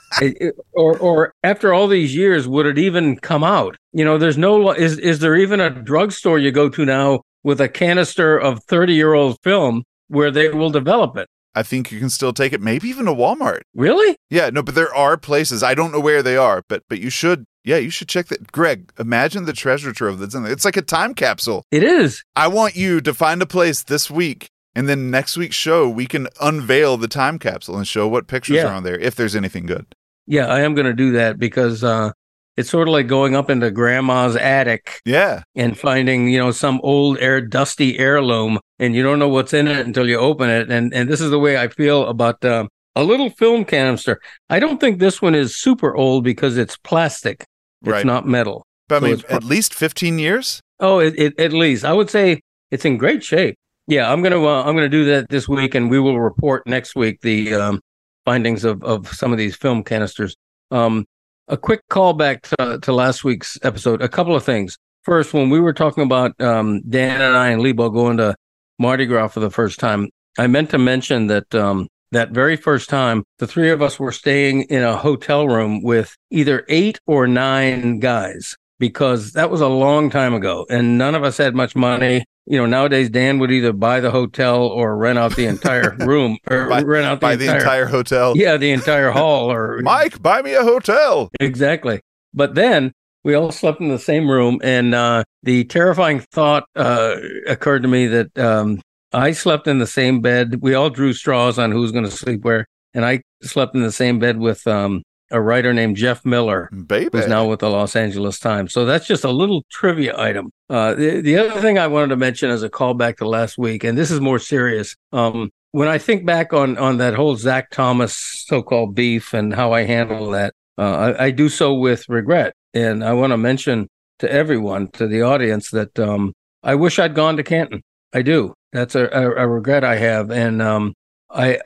or 0.73 0.97
or 0.97 1.33
after 1.43 1.73
all 1.73 1.87
these 1.87 2.15
years 2.15 2.47
would 2.47 2.65
it 2.65 2.77
even 2.77 3.17
come 3.17 3.43
out 3.43 3.75
you 3.93 4.03
know 4.05 4.17
there's 4.17 4.37
no 4.37 4.71
is 4.71 4.97
is 4.99 5.19
there 5.19 5.35
even 5.35 5.59
a 5.59 5.69
drugstore 5.69 6.39
you 6.39 6.51
go 6.51 6.69
to 6.69 6.85
now 6.85 7.21
with 7.43 7.59
a 7.61 7.69
canister 7.69 8.37
of 8.37 8.63
30 8.65 8.93
year 8.93 9.13
old 9.13 9.37
film 9.43 9.83
where 10.07 10.31
they 10.31 10.49
will 10.49 10.69
develop 10.71 11.17
it 11.17 11.27
I 11.55 11.63
think 11.63 11.91
you 11.91 11.99
can 11.99 12.11
still 12.11 12.31
take 12.31 12.53
it, 12.53 12.61
maybe 12.61 12.87
even 12.89 13.05
to 13.07 13.11
Walmart. 13.13 13.61
really 13.73 14.15
Yeah, 14.29 14.51
no, 14.51 14.61
but 14.61 14.75
there 14.75 14.93
are 14.93 15.17
places. 15.17 15.63
I 15.63 15.73
don't 15.73 15.91
know 15.91 15.99
where 15.99 16.21
they 16.21 16.37
are, 16.37 16.61
but 16.69 16.83
but 16.87 16.99
you 16.99 17.09
should. 17.09 17.45
Yeah, 17.65 17.77
you 17.77 17.89
should 17.89 18.07
check 18.07 18.27
that. 18.27 18.51
Greg, 18.51 18.91
imagine 18.99 19.45
the 19.45 19.51
treasure 19.51 19.91
trove 19.91 20.19
that's 20.19 20.35
in 20.35 20.43
there. 20.43 20.51
It's 20.51 20.63
like 20.63 20.77
a 20.77 20.81
time 20.83 21.15
capsule. 21.15 21.63
it 21.71 21.83
is 21.83 22.23
I 22.35 22.47
want 22.47 22.75
you 22.75 23.01
to 23.01 23.13
find 23.15 23.41
a 23.41 23.47
place 23.47 23.81
this 23.81 24.11
week, 24.11 24.47
and 24.75 24.87
then 24.87 25.09
next 25.09 25.37
week's 25.37 25.55
show 25.55 25.89
we 25.89 26.05
can 26.05 26.27
unveil 26.39 26.97
the 26.97 27.07
time 27.07 27.39
capsule 27.39 27.77
and 27.77 27.87
show 27.87 28.07
what 28.07 28.27
pictures 28.27 28.57
Yeah. 28.57 28.67
are 28.67 28.73
on 28.75 28.83
there 28.83 28.97
if 28.99 29.15
there's 29.15 29.35
anything 29.35 29.65
good. 29.65 29.87
Yeah, 30.29 30.45
I 30.45 30.61
am 30.61 30.75
going 30.75 30.85
to 30.85 30.93
do 30.93 31.11
that 31.13 31.39
because 31.39 31.83
uh, 31.83 32.11
it's 32.55 32.69
sort 32.69 32.87
of 32.87 32.91
like 32.91 33.07
going 33.07 33.35
up 33.35 33.49
into 33.49 33.71
grandma's 33.71 34.35
attic 34.35 35.01
Yeah. 35.03 35.41
and 35.55 35.77
finding, 35.77 36.29
you 36.29 36.37
know, 36.37 36.51
some 36.51 36.79
old 36.83 37.17
air 37.19 37.41
dusty 37.41 37.97
heirloom 37.97 38.59
and 38.77 38.93
you 38.95 39.01
don't 39.01 39.17
know 39.17 39.27
what's 39.27 39.53
in 39.53 39.67
it 39.67 39.85
until 39.87 40.07
you 40.07 40.17
open 40.19 40.49
it. 40.49 40.69
And 40.71 40.93
and 40.93 41.09
this 41.09 41.19
is 41.19 41.31
the 41.31 41.39
way 41.39 41.57
I 41.57 41.67
feel 41.67 42.05
about 42.07 42.45
um, 42.45 42.69
a 42.95 43.03
little 43.03 43.31
film 43.31 43.65
canister. 43.65 44.21
I 44.51 44.59
don't 44.59 44.79
think 44.79 44.99
this 44.99 45.19
one 45.21 45.33
is 45.33 45.57
super 45.57 45.95
old 45.95 46.23
because 46.23 46.57
it's 46.57 46.77
plastic. 46.77 47.41
It's 47.81 47.89
Right. 47.91 48.05
not 48.05 48.27
metal. 48.27 48.63
But 48.87 49.03
I 49.03 49.07
mean, 49.07 49.19
pro- 49.19 49.35
at 49.37 49.43
least 49.43 49.73
15 49.73 50.19
years? 50.19 50.61
Oh, 50.79 50.99
it, 50.99 51.13
it, 51.17 51.39
at 51.39 51.53
least 51.53 51.83
I 51.85 51.93
would 51.93 52.09
say 52.11 52.39
it's 52.71 52.85
in 52.85 52.97
great 52.97 53.23
shape. 53.23 53.55
Yeah, 53.87 54.11
I'm 54.11 54.21
gonna 54.21 54.43
uh, 54.45 54.63
I'm 54.63 54.75
gonna 54.75 54.89
do 54.89 55.05
that 55.05 55.29
this 55.29 55.49
week, 55.49 55.73
and 55.73 55.89
we 55.89 55.99
will 55.99 56.19
report 56.19 56.67
next 56.67 56.95
week 56.95 57.21
the 57.21 57.55
um, 57.55 57.79
findings 58.25 58.63
of 58.63 58.83
of 58.83 59.07
some 59.09 59.31
of 59.31 59.37
these 59.37 59.55
film 59.55 59.83
canisters. 59.83 60.35
Um, 60.71 61.05
a 61.47 61.57
quick 61.57 61.81
callback 61.89 62.41
to, 62.41 62.79
to 62.79 62.93
last 62.93 63.23
week's 63.23 63.57
episode. 63.63 64.01
A 64.01 64.09
couple 64.09 64.35
of 64.35 64.43
things. 64.43 64.77
First, 65.03 65.33
when 65.33 65.49
we 65.49 65.59
were 65.59 65.73
talking 65.73 66.03
about 66.03 66.39
um, 66.39 66.81
Dan 66.87 67.21
and 67.21 67.35
I 67.35 67.49
and 67.49 67.61
Lebo 67.61 67.89
going 67.89 68.17
to 68.17 68.35
Mardi 68.77 69.05
Gras 69.05 69.29
for 69.29 69.39
the 69.39 69.49
first 69.49 69.79
time, 69.79 70.09
I 70.37 70.47
meant 70.47 70.69
to 70.71 70.77
mention 70.77 71.27
that 71.27 71.53
um, 71.55 71.87
that 72.11 72.31
very 72.31 72.55
first 72.55 72.89
time, 72.89 73.23
the 73.39 73.47
three 73.47 73.69
of 73.71 73.81
us 73.81 73.99
were 73.99 74.11
staying 74.11 74.63
in 74.63 74.83
a 74.83 74.97
hotel 74.97 75.47
room 75.47 75.81
with 75.81 76.15
either 76.31 76.65
eight 76.69 76.99
or 77.07 77.27
nine 77.27 77.99
guys 77.99 78.55
because 78.79 79.33
that 79.33 79.49
was 79.51 79.61
a 79.61 79.67
long 79.67 80.09
time 80.09 80.33
ago 80.33 80.65
and 80.69 80.97
none 80.97 81.15
of 81.15 81.23
us 81.23 81.37
had 81.37 81.53
much 81.55 81.75
money. 81.75 82.23
You 82.45 82.57
know, 82.57 82.65
nowadays 82.65 83.09
Dan 83.09 83.37
would 83.39 83.51
either 83.51 83.73
buy 83.73 83.99
the 83.99 84.09
hotel 84.09 84.63
or 84.65 84.97
rent 84.97 85.19
out 85.19 85.35
the 85.35 85.45
entire 85.45 85.95
room 85.99 86.37
or 86.49 86.67
Buy- 86.67 86.81
rent 86.81 87.05
out 87.05 87.19
the, 87.19 87.25
By 87.27 87.33
entire, 87.33 87.47
the 87.47 87.55
entire 87.57 87.85
hotel. 87.85 88.33
yeah, 88.35 88.57
the 88.57 88.71
entire 88.71 89.11
hall 89.11 89.51
or 89.51 89.79
Mike, 89.83 90.19
buy 90.21 90.41
me 90.41 90.53
a 90.55 90.63
hotel. 90.63 91.29
exactly. 91.39 91.99
But 92.33 92.55
then 92.55 92.91
we 93.23 93.35
all 93.35 93.51
slept 93.51 93.81
in 93.81 93.89
the 93.89 93.99
same 93.99 94.29
room, 94.31 94.59
and 94.63 94.95
uh, 94.95 95.25
the 95.43 95.65
terrifying 95.65 96.21
thought 96.31 96.63
uh, 96.75 97.17
occurred 97.47 97.81
to 97.83 97.87
me 97.89 98.07
that 98.07 98.37
um, 98.39 98.81
I 99.13 99.31
slept 99.33 99.67
in 99.67 99.79
the 99.79 99.85
same 99.87 100.21
bed. 100.21 100.59
We 100.61 100.73
all 100.73 100.89
drew 100.89 101.11
straws 101.13 101.59
on 101.59 101.71
who's 101.71 101.91
going 101.91 102.05
to 102.05 102.11
sleep 102.11 102.43
where, 102.43 102.65
and 102.93 103.03
I 103.05 103.21
slept 103.43 103.75
in 103.75 103.81
the 103.83 103.91
same 103.91 104.19
bed 104.19 104.37
with 104.37 104.65
um, 104.67 105.03
a 105.31 105.41
writer 105.41 105.73
named 105.73 105.95
Jeff 105.97 106.25
Miller 106.25 106.69
Baby. 106.71 107.09
who's 107.11 107.27
now 107.27 107.45
with 107.47 107.59
the 107.59 107.69
Los 107.69 107.95
Angeles 107.95 108.39
Times. 108.39 108.73
So 108.73 108.85
that's 108.85 109.07
just 109.07 109.23
a 109.23 109.31
little 109.31 109.63
trivia 109.69 110.19
item. 110.19 110.51
Uh, 110.69 110.93
the, 110.93 111.21
the 111.21 111.37
other 111.37 111.61
thing 111.61 111.77
I 111.77 111.87
wanted 111.87 112.09
to 112.09 112.17
mention 112.17 112.49
as 112.49 112.63
a 112.63 112.69
callback 112.69 113.17
to 113.17 113.27
last 113.27 113.57
week, 113.57 113.83
and 113.83 113.97
this 113.97 114.11
is 114.11 114.19
more 114.19 114.39
serious. 114.39 114.95
Um, 115.11 115.51
when 115.71 115.87
I 115.87 115.97
think 115.97 116.25
back 116.25 116.53
on 116.53 116.77
on 116.77 116.97
that 116.97 117.13
whole 117.13 117.35
Zach 117.35 117.69
Thomas 117.69 118.15
so-called 118.47 118.95
beef 118.95 119.33
and 119.33 119.53
how 119.53 119.71
I 119.71 119.83
handled 119.83 120.33
that, 120.33 120.53
uh, 120.77 121.13
I, 121.19 121.25
I 121.25 121.31
do 121.31 121.49
so 121.49 121.73
with 121.73 122.07
regret. 122.09 122.53
And 122.73 123.03
I 123.03 123.13
want 123.13 123.31
to 123.31 123.37
mention 123.37 123.87
to 124.19 124.31
everyone, 124.31 124.89
to 124.89 125.07
the 125.07 125.21
audience, 125.23 125.71
that 125.71 125.97
um, 125.99 126.33
I 126.63 126.75
wish 126.75 126.99
I'd 126.99 127.15
gone 127.15 127.37
to 127.37 127.43
Canton. 127.43 127.81
I 128.13 128.21
do. 128.21 128.53
That's 128.73 128.95
a, 128.95 129.05
a, 129.05 129.43
a 129.43 129.47
regret 129.47 129.83
I 129.83 129.95
have, 129.95 130.29
and 130.29 130.61
um, 130.61 130.93
I 131.29 131.59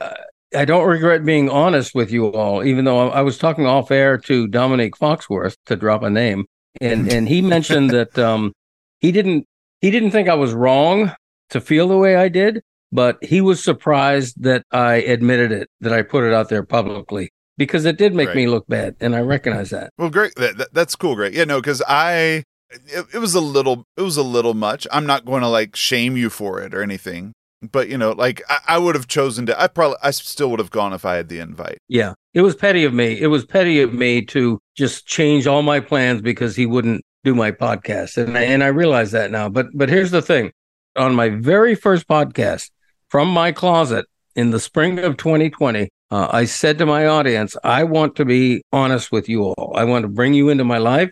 I 0.54 0.64
don't 0.64 0.86
regret 0.88 1.24
being 1.24 1.48
honest 1.50 1.94
with 1.94 2.10
you 2.10 2.26
all, 2.32 2.64
even 2.64 2.84
though 2.84 3.10
I 3.10 3.22
was 3.22 3.38
talking 3.38 3.66
off 3.66 3.90
air 3.90 4.18
to 4.18 4.46
Domonique 4.48 4.92
Foxworth 4.98 5.56
to 5.66 5.76
drop 5.76 6.02
a 6.02 6.10
name, 6.10 6.46
and 6.80 7.10
and 7.12 7.28
he 7.28 7.42
mentioned 7.42 7.90
that 7.90 8.18
um, 8.30 8.52
he 9.00 9.12
didn't 9.12 9.46
he 9.80 9.90
didn't 9.90 10.10
think 10.12 10.28
I 10.28 10.34
was 10.34 10.52
wrong 10.54 11.12
to 11.50 11.60
feel 11.60 11.88
the 11.88 11.98
way 11.98 12.16
I 12.16 12.28
did, 12.28 12.62
but 12.92 13.22
he 13.22 13.40
was 13.40 13.62
surprised 13.62 14.42
that 14.42 14.64
I 14.70 14.94
admitted 14.96 15.52
it, 15.52 15.68
that 15.80 15.92
I 15.92 16.02
put 16.02 16.24
it 16.24 16.32
out 16.32 16.48
there 16.48 16.62
publicly 16.62 17.30
because 17.58 17.84
it 17.84 17.98
did 17.98 18.14
make 18.14 18.28
Right. 18.28 18.36
me 18.36 18.46
look 18.48 18.66
bad, 18.66 18.96
and 19.00 19.14
I 19.14 19.20
recognize 19.20 19.70
that. 19.70 19.90
Well, 19.98 20.10
great. 20.10 20.34
That, 20.36 20.56
that- 20.58 20.74
that's 20.74 20.96
cool. 20.96 21.14
Great. 21.14 21.34
Yeah, 21.34 21.44
no, 21.44 21.60
because 21.60 21.82
I, 21.86 22.42
it, 22.70 23.06
it 23.14 23.18
was 23.18 23.34
a 23.34 23.40
little, 23.40 23.84
it 23.96 24.02
was 24.02 24.16
a 24.16 24.22
little 24.22 24.54
much. 24.54 24.86
I'm 24.90 25.06
not 25.06 25.24
going 25.24 25.42
to 25.42 25.48
like 25.48 25.76
shame 25.76 26.16
you 26.16 26.30
for 26.30 26.60
it 26.62 26.74
or 26.74 26.82
anything, 26.82 27.32
but 27.72 27.88
you 27.88 27.98
know, 27.98 28.12
like 28.12 28.42
I, 28.48 28.58
I 28.68 28.78
would 28.78 28.94
have 28.94 29.08
chosen 29.08 29.46
to. 29.46 29.60
I 29.60 29.66
probably, 29.66 29.96
I 30.02 30.10
still 30.10 30.50
would 30.50 30.58
have 30.58 30.70
gone 30.70 30.92
if 30.92 31.04
I 31.04 31.16
had 31.16 31.28
the 31.28 31.38
invite. 31.38 31.78
Yeah, 31.88 32.14
it 32.32 32.42
was 32.42 32.54
petty 32.54 32.84
of 32.84 32.94
me. 32.94 33.20
It 33.20 33.28
was 33.28 33.44
petty 33.44 33.80
of 33.80 33.92
me 33.92 34.22
to 34.26 34.60
just 34.76 35.06
change 35.06 35.46
all 35.46 35.62
my 35.62 35.80
plans 35.80 36.22
because 36.22 36.56
he 36.56 36.66
wouldn't 36.66 37.02
do 37.24 37.34
my 37.34 37.50
podcast, 37.50 38.16
and 38.16 38.36
I, 38.36 38.42
and 38.42 38.62
I 38.62 38.68
realize 38.68 39.12
that 39.12 39.30
now. 39.30 39.48
But 39.48 39.66
but 39.74 39.88
here's 39.88 40.10
the 40.10 40.22
thing: 40.22 40.52
on 40.96 41.14
my 41.14 41.28
very 41.28 41.74
first 41.74 42.08
podcast 42.08 42.70
from 43.08 43.28
my 43.28 43.52
closet 43.52 44.06
in 44.36 44.50
the 44.50 44.60
spring 44.60 44.98
of 44.98 45.16
2020, 45.16 45.88
uh, 46.10 46.28
I 46.30 46.44
said 46.44 46.78
to 46.78 46.86
my 46.86 47.06
audience, 47.06 47.56
"I 47.64 47.84
want 47.84 48.16
to 48.16 48.24
be 48.24 48.62
honest 48.72 49.12
with 49.12 49.28
you 49.28 49.44
all. 49.44 49.72
I 49.76 49.84
want 49.84 50.02
to 50.02 50.08
bring 50.08 50.34
you 50.34 50.48
into 50.48 50.64
my 50.64 50.78
life." 50.78 51.10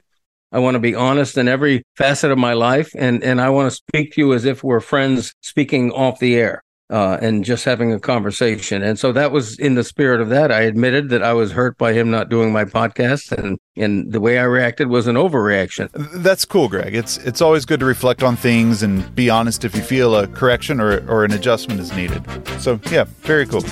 I 0.53 0.59
want 0.59 0.75
to 0.75 0.81
be 0.81 0.95
honest 0.95 1.39
in 1.39 1.49
every 1.49 1.83
facet 1.97 2.31
of 2.31 2.39
my 2.39 2.53
life, 2.53 2.91
and, 2.97 3.23
and 3.25 3.41
I 3.41 3.49
want 3.51 3.71
to 3.71 3.75
speak 3.75 4.13
to 4.13 4.21
you 4.21 4.35
as 4.35 4.45
if 4.45 4.63
we're 4.63 4.81
friends 4.81 5.35
speaking 5.41 5.91
off 5.93 6.19
the 6.19 6.37
air 6.37 6.62
uh, 6.93 7.17
and 7.23 7.43
just 7.43 7.65
having 7.65 7.91
a 7.91 7.99
conversation. 7.99 8.83
And 8.83 8.99
so 8.99 9.13
that 9.13 9.33
was 9.33 9.59
in 9.59 9.77
the 9.77 9.83
spirit 9.83 10.21
of 10.21 10.29
that. 10.29 10.53
I 10.53 10.61
admitted 10.61 11.09
that 11.09 11.23
I 11.23 11.33
was 11.33 11.51
hurt 11.51 11.79
by 11.79 11.95
him 11.95 12.11
not 12.11 12.29
doing 12.29 12.53
my 12.53 12.65
podcast, 12.65 13.33
and 13.33 13.59
and 13.77 14.13
the 14.13 14.21
way 14.21 14.39
I 14.39 14.43
reacted 14.43 14.89
was 14.89 15.07
an 15.07 15.17
overreaction. 15.17 15.89
That's 16.23 16.45
cool, 16.45 16.69
Greg. 16.69 16.95
It's 16.95 17.17
it's 17.19 17.41
always 17.41 17.65
good 17.65 17.81
to 17.81 17.87
reflect 17.87 18.23
on 18.23 18.37
things 18.37 18.83
and 18.83 19.13
be 19.15 19.31
honest 19.31 19.65
if 19.65 19.75
you 19.75 19.81
feel 19.81 20.15
a 20.15 20.27
correction 20.27 20.81
or 20.81 21.03
or 21.09 21.25
an 21.25 21.33
adjustment 21.33 21.81
is 21.81 21.91
needed. 21.97 22.23
So 22.61 22.79
yeah, 22.91 23.05
very 23.23 23.47
cool. 23.47 23.65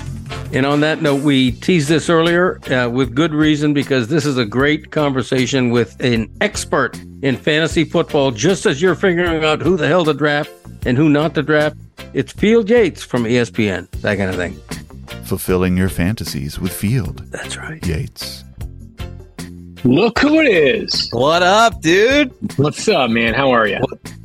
And 0.52 0.64
on 0.66 0.80
that 0.80 1.02
note, 1.02 1.22
we 1.22 1.52
teased 1.52 1.88
this 1.88 2.08
earlier 2.08 2.58
uh, 2.72 2.88
with 2.88 3.14
good 3.14 3.32
reason 3.32 3.72
because 3.74 4.08
this 4.08 4.24
is 4.24 4.36
a 4.36 4.44
great 4.44 4.90
conversation 4.90 5.70
with 5.70 6.00
an 6.00 6.28
expert 6.40 6.98
in 7.22 7.36
fantasy 7.36 7.84
football. 7.84 8.30
Just 8.30 8.66
as 8.66 8.80
you're 8.80 8.96
figuring 8.96 9.44
out 9.44 9.60
who 9.60 9.76
the 9.76 9.86
hell 9.86 10.04
to 10.06 10.14
draft 10.14 10.50
and 10.86 10.96
who 10.96 11.08
not 11.08 11.34
to 11.34 11.42
draft, 11.42 11.76
it's 12.12 12.32
Field 12.32 12.68
Yates 12.68 13.02
from 13.02 13.24
ESPN, 13.24 13.90
that 14.02 14.16
kind 14.16 14.30
of 14.30 14.36
thing. 14.36 14.54
Fulfilling 15.24 15.76
your 15.76 15.88
fantasies 15.88 16.58
with 16.58 16.72
Field 16.72 17.18
That's 17.30 17.56
right. 17.56 17.84
Yates. 17.86 18.44
Look 19.84 20.18
who 20.18 20.40
it 20.40 20.48
is. 20.48 21.08
What 21.12 21.42
up, 21.42 21.80
dude? 21.80 22.32
What's 22.58 22.86
up, 22.88 23.10
man? 23.10 23.32
How 23.32 23.50
are 23.50 23.66
you? 23.66 23.80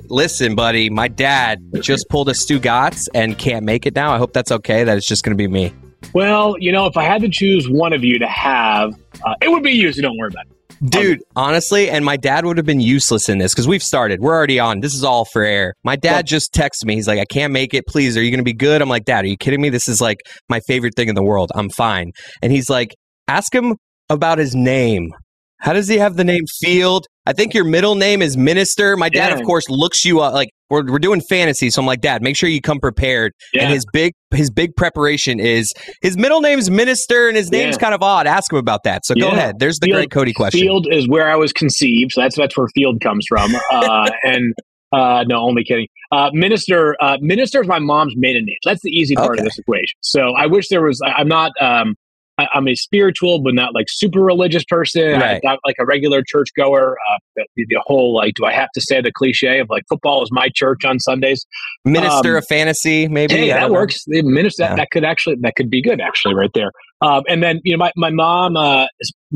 Listen, 0.09 0.53
buddy, 0.53 0.89
my 0.89 1.07
dad 1.07 1.61
just 1.79 2.09
pulled 2.09 2.29
a 2.29 2.33
Stugotz 2.33 3.07
and 3.13 3.37
can't 3.37 3.65
make 3.65 3.85
it 3.85 3.95
now. 3.95 4.13
I 4.13 4.17
hope 4.17 4.33
that's 4.33 4.51
okay. 4.51 4.83
That 4.83 4.97
it's 4.97 5.07
just 5.07 5.23
going 5.23 5.35
to 5.35 5.41
be 5.41 5.47
me. 5.47 5.73
Well, 6.13 6.55
you 6.59 6.71
know, 6.71 6.85
if 6.87 6.97
I 6.97 7.03
had 7.03 7.21
to 7.21 7.29
choose 7.29 7.69
one 7.69 7.93
of 7.93 8.03
you 8.03 8.19
to 8.19 8.27
have, 8.27 8.93
uh, 9.23 9.35
it 9.41 9.49
would 9.49 9.63
be 9.63 9.71
you, 9.71 9.91
so 9.93 10.01
don't 10.01 10.17
worry 10.17 10.29
about 10.29 10.45
it. 10.45 10.54
Dude, 10.83 11.21
honestly, 11.35 11.89
and 11.89 12.03
my 12.03 12.17
dad 12.17 12.45
would 12.45 12.57
have 12.57 12.65
been 12.65 12.79
useless 12.79 13.29
in 13.29 13.37
this 13.37 13.53
because 13.53 13.67
we've 13.67 13.83
started. 13.83 14.19
We're 14.21 14.33
already 14.33 14.59
on. 14.59 14.81
This 14.81 14.93
is 14.93 15.03
all 15.03 15.25
for 15.25 15.43
air. 15.43 15.73
My 15.83 15.95
dad 15.95 16.27
just 16.27 16.53
texted 16.53 16.85
me. 16.85 16.95
He's 16.95 17.07
like, 17.07 17.19
I 17.19 17.25
can't 17.25 17.53
make 17.53 17.73
it. 17.73 17.85
Please, 17.87 18.17
are 18.17 18.23
you 18.23 18.31
going 18.31 18.39
to 18.39 18.43
be 18.43 18.53
good? 18.53 18.81
I'm 18.81 18.89
like, 18.89 19.05
Dad, 19.05 19.25
are 19.25 19.27
you 19.27 19.37
kidding 19.37 19.61
me? 19.61 19.69
This 19.69 19.87
is 19.87 20.01
like 20.01 20.17
my 20.49 20.59
favorite 20.61 20.95
thing 20.95 21.09
in 21.09 21.15
the 21.15 21.23
world. 21.23 21.51
I'm 21.55 21.69
fine. 21.69 22.11
And 22.41 22.51
he's 22.51 22.69
like, 22.69 22.95
ask 23.27 23.53
him 23.53 23.75
about 24.09 24.37
his 24.37 24.53
name. 24.55 25.11
How 25.59 25.73
does 25.73 25.87
he 25.87 25.97
have 25.97 26.15
the 26.15 26.23
name 26.23 26.43
Field? 26.59 27.07
I 27.25 27.33
think 27.33 27.53
your 27.53 27.63
middle 27.63 27.95
name 27.95 28.21
is 28.21 28.37
Minister. 28.37 28.95
My 28.97 29.09
dad, 29.09 29.29
Yeah. 29.31 29.35
of 29.39 29.43
course, 29.45 29.69
looks 29.69 30.05
you 30.05 30.19
up. 30.21 30.33
Like 30.33 30.49
we're, 30.69 30.85
we're 30.91 30.99
doing 30.99 31.21
fantasy, 31.21 31.69
so 31.69 31.81
I'm 31.81 31.85
like, 31.87 32.01
Dad, 32.01 32.21
make 32.21 32.35
sure 32.37 32.49
you 32.49 32.61
come 32.61 32.79
prepared. 32.79 33.31
Yeah. 33.53 33.63
And 33.63 33.73
his 33.73 33.85
big 33.93 34.13
his 34.33 34.49
big 34.51 34.75
preparation 34.75 35.39
is 35.39 35.71
his 36.01 36.17
middle 36.17 36.41
name's 36.41 36.69
Minister, 36.69 37.27
and 37.27 37.35
his 37.37 37.51
name's 37.51 37.75
Yeah. 37.75 37.79
kind 37.79 37.93
of 37.95 38.01
odd. 38.03 38.27
Ask 38.27 38.51
him 38.51 38.57
about 38.59 38.83
that. 38.83 39.05
So 39.05 39.15
go 39.15 39.29
ahead. 39.29 39.55
There's 39.59 39.79
the 39.79 39.87
Field- 39.87 39.97
great 39.97 40.11
Cote 40.11 40.35
question. 40.35 40.59
Field 40.61 40.87
is 40.91 41.07
where 41.07 41.31
I 41.31 41.35
was 41.35 41.51
conceived, 41.53 42.11
so 42.13 42.21
that's 42.21 42.35
that's 42.35 42.57
where 42.57 42.67
Field 42.75 43.01
comes 43.01 43.25
from. 43.27 43.55
Uh, 43.71 44.09
and 44.23 44.53
uh, 44.91 45.23
no, 45.27 45.37
only 45.37 45.63
kidding. 45.63 45.87
Uh, 46.11 46.29
Minister, 46.33 46.95
uh, 47.01 47.17
Minister 47.19 47.61
is 47.61 47.67
my 47.67 47.79
mom's 47.79 48.13
maiden 48.15 48.45
name. 48.45 48.55
That's 48.63 48.81
the 48.81 48.91
easy 48.91 49.15
part 49.15 49.31
Okay. 49.31 49.39
of 49.39 49.45
this 49.45 49.57
equation. 49.57 49.97
So 50.01 50.33
I 50.37 50.45
wish 50.45 50.69
there 50.69 50.83
was. 50.83 51.01
I, 51.03 51.13
I'm 51.21 51.27
not. 51.27 51.51
Um, 51.59 51.95
I, 52.37 52.47
I'm 52.53 52.67
a 52.67 52.75
spiritual, 52.75 53.41
but 53.41 53.53
not 53.53 53.73
like 53.73 53.85
super 53.89 54.19
religious 54.19 54.63
person. 54.65 55.13
I'm 55.21 55.39
not 55.43 55.59
like 55.65 55.75
a 55.79 55.85
regular 55.85 56.21
church 56.25 56.49
goer. 56.57 56.97
Uh, 57.11 57.17
the, 57.55 57.65
the 57.69 57.81
whole 57.85 58.13
like, 58.13 58.33
do 58.35 58.45
I 58.45 58.51
have 58.53 58.69
to 58.73 58.81
say 58.81 59.01
the 59.01 59.11
cliche 59.11 59.59
of 59.59 59.69
like 59.69 59.83
football 59.87 60.21
is 60.23 60.29
my 60.31 60.49
church 60.53 60.83
on 60.85 60.99
Sundays? 60.99 61.45
Minister 61.85 62.31
Um, 62.31 62.37
of 62.37 62.45
fantasy, 62.47 63.07
maybe. 63.07 63.35
Hey, 63.35 63.47
that 63.49 63.71
works. 63.71 64.03
The 64.07 64.21
minister 64.21 64.63
that, 64.63 64.71
Yeah. 64.71 64.75
that 64.77 64.91
could 64.91 65.03
actually 65.05 65.37
that 65.41 65.55
could 65.55 65.69
be 65.69 65.81
good 65.81 66.01
actually 66.01 66.33
right 66.35 66.51
there. 66.53 66.71
Um, 67.01 67.23
and 67.27 67.41
then 67.43 67.59
you 67.63 67.73
know 67.73 67.77
my 67.77 67.91
my 67.95 68.09
mom 68.09 68.55
uh, 68.57 68.87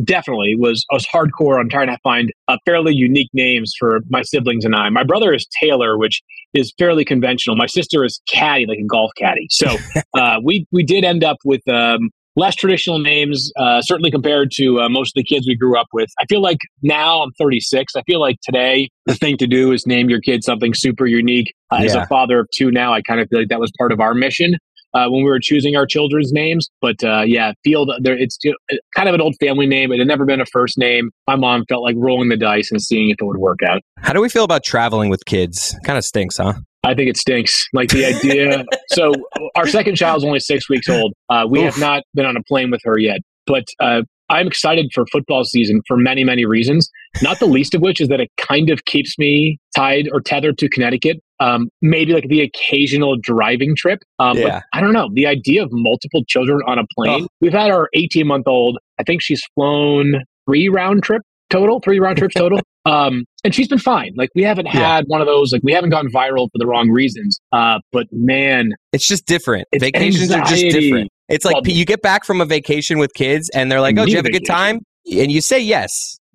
definitely 0.03 0.55
was 0.57 0.85
was 0.91 1.05
hardcore 1.05 1.59
on 1.59 1.69
trying 1.69 1.87
to 1.87 1.97
find 2.03 2.31
uh, 2.47 2.57
fairly 2.65 2.93
unique 2.93 3.29
names 3.33 3.73
for 3.77 3.99
my 4.09 4.21
siblings 4.23 4.65
and 4.65 4.75
I. 4.75 4.89
My 4.89 5.03
brother 5.03 5.33
is 5.33 5.47
Taylor, 5.61 5.97
which 5.97 6.21
is 6.53 6.73
fairly 6.79 7.05
conventional. 7.05 7.55
My 7.55 7.67
sister 7.67 8.03
is 8.03 8.21
Caddy, 8.27 8.65
like 8.65 8.79
a 8.79 8.85
golf 8.87 9.11
caddy. 9.17 9.47
So 9.51 9.75
uh, 10.17 10.37
we 10.43 10.65
we 10.71 10.83
did 10.83 11.03
end 11.05 11.23
up 11.23 11.37
with. 11.45 11.65
Um, 11.67 12.09
Less 12.39 12.55
traditional 12.55 12.99
names, 12.99 13.51
uh, 13.59 13.81
certainly 13.81 14.09
compared 14.11 14.49
to 14.53 14.79
uh, 14.79 14.87
most 14.87 15.09
of 15.09 15.15
the 15.15 15.23
kids 15.25 15.45
we 15.45 15.55
grew 15.57 15.77
up 15.77 15.87
with. 15.91 16.07
I 16.21 16.25
feel 16.29 16.41
like 16.41 16.59
now 16.81 17.21
I'm 17.21 17.31
36. 17.37 17.97
I 17.97 18.01
feel 18.03 18.21
like 18.21 18.37
today 18.41 18.87
the 19.05 19.13
thing 19.15 19.35
to 19.37 19.45
do 19.47 19.73
is 19.73 19.85
name 19.85 20.09
your 20.09 20.21
kid 20.21 20.45
something 20.45 20.73
super 20.73 21.05
unique. 21.05 21.53
Uh, 21.69 21.81
As 21.83 21.95
a 21.95 22.07
father 22.07 22.39
of 22.39 22.47
two 22.55 22.71
now, 22.71 22.93
I 22.93 23.01
kind 23.01 23.19
of 23.19 23.27
feel 23.29 23.39
like 23.39 23.49
that 23.49 23.59
was 23.59 23.71
part 23.77 23.91
of 23.91 23.99
our 23.99 24.13
mission. 24.13 24.55
uh, 24.93 25.07
when 25.09 25.23
we 25.23 25.29
were 25.29 25.39
choosing 25.39 25.75
our 25.75 25.85
children's 25.85 26.31
names. 26.31 26.67
But 26.81 27.03
uh, 27.03 27.23
yeah, 27.25 27.51
Field, 27.63 27.91
there, 28.01 28.17
it's 28.17 28.37
know, 28.43 28.55
kind 28.95 29.07
of 29.09 29.15
an 29.15 29.21
old 29.21 29.35
family 29.39 29.67
name. 29.67 29.91
It 29.91 29.99
had 29.99 30.07
never 30.07 30.25
been 30.25 30.41
a 30.41 30.45
first 30.45 30.77
name. 30.77 31.11
My 31.27 31.35
mom 31.35 31.65
felt 31.69 31.83
like 31.83 31.95
rolling 31.97 32.29
the 32.29 32.37
dice 32.37 32.71
and 32.71 32.81
seeing 32.81 33.09
if 33.09 33.17
it 33.19 33.25
would 33.25 33.37
work 33.37 33.59
out. 33.67 33.81
How 33.97 34.13
do 34.13 34.21
we 34.21 34.29
feel 34.29 34.43
about 34.43 34.63
traveling 34.63 35.09
with 35.09 35.25
kids? 35.25 35.77
Kind 35.83 35.97
of 35.97 36.05
stinks, 36.05 36.37
huh? 36.37 36.53
I 36.83 36.95
think 36.95 37.09
it 37.09 37.17
stinks. 37.17 37.67
Like 37.73 37.89
the 37.89 38.05
idea. 38.05 38.63
so 38.89 39.11
our 39.55 39.67
second 39.67 39.95
child 39.95 40.19
is 40.19 40.23
only 40.23 40.39
six 40.39 40.69
weeks 40.69 40.89
old. 40.89 41.13
Uh, 41.29 41.45
we 41.49 41.59
Oof. 41.59 41.73
have 41.73 41.79
not 41.79 42.03
been 42.13 42.25
on 42.25 42.37
a 42.37 42.43
plane 42.43 42.71
with 42.71 42.81
her 42.85 42.97
yet, 42.97 43.19
but 43.45 43.65
uh, 43.79 44.01
I'm 44.29 44.47
excited 44.47 44.91
for 44.93 45.05
football 45.11 45.43
season 45.43 45.81
for 45.87 45.97
many, 45.97 46.23
many 46.23 46.45
reasons. 46.45 46.89
Not 47.21 47.39
the 47.39 47.47
least 47.47 47.73
of 47.73 47.81
which 47.81 47.99
is 47.99 48.07
that 48.09 48.19
it 48.19 48.29
kind 48.37 48.69
of 48.69 48.85
keeps 48.85 49.17
me 49.17 49.57
tied 49.75 50.07
or 50.11 50.21
tethered 50.21 50.57
to 50.59 50.69
Connecticut. 50.69 51.17
Um, 51.39 51.69
maybe 51.81 52.13
like 52.13 52.27
the 52.27 52.41
occasional 52.41 53.17
driving 53.19 53.75
trip. 53.75 53.99
Um, 54.19 54.37
Yeah. 54.37 54.49
But 54.49 54.63
I 54.73 54.81
don't 54.81 54.93
know. 54.93 55.09
The 55.13 55.25
idea 55.25 55.63
of 55.63 55.69
multiple 55.71 56.23
children 56.27 56.59
on 56.67 56.77
a 56.77 56.83
plane. 56.95 57.23
Oh. 57.23 57.27
We've 57.41 57.53
had 57.53 57.71
our 57.71 57.89
18 57.93 58.27
month 58.27 58.47
old. 58.47 58.77
I 58.99 59.03
think 59.03 59.21
she's 59.21 59.41
flown 59.55 60.23
three 60.45 60.69
round 60.69 61.03
trip 61.03 61.21
total, 61.49 61.79
three 61.81 61.99
round 61.99 62.17
trips 62.17 62.35
total. 62.35 62.59
Um, 62.85 63.25
and 63.43 63.53
she's 63.53 63.67
been 63.67 63.77
fine. 63.77 64.13
Like 64.15 64.29
we 64.33 64.41
haven't 64.41 64.65
Yeah. 64.67 64.71
had 64.95 65.03
one 65.07 65.21
of 65.21 65.27
those. 65.27 65.51
Like 65.51 65.61
we 65.63 65.73
haven't 65.73 65.91
gone 65.91 66.07
viral 66.07 66.47
for 66.47 66.57
the 66.57 66.65
wrong 66.65 66.89
reasons. 66.89 67.39
Uh, 67.51 67.79
but 67.91 68.07
man, 68.11 68.71
It's 68.93 69.07
just 69.07 69.27
different. 69.27 69.67
It's 69.73 69.83
Vacations 69.83 70.31
are 70.31 70.41
just 70.45 70.61
different. 70.63 71.11
It's 71.27 71.45
like 71.45 71.55
Well, 71.55 71.67
you 71.67 71.85
get 71.85 72.01
back 72.01 72.25
from 72.25 72.41
a 72.41 72.45
vacation 72.45 72.97
with 72.97 73.13
kids 73.13 73.47
and 73.53 73.71
they're 73.71 73.81
like, 73.81 73.95
"Oh, 73.99 74.05
did 74.05 74.11
you 74.11 74.17
have 74.17 74.25
a 74.25 74.31
good 74.31 74.45
time?" 74.45 74.79
And 75.11 75.31
you 75.31 75.39
say 75.41 75.59
yes. 75.59 75.91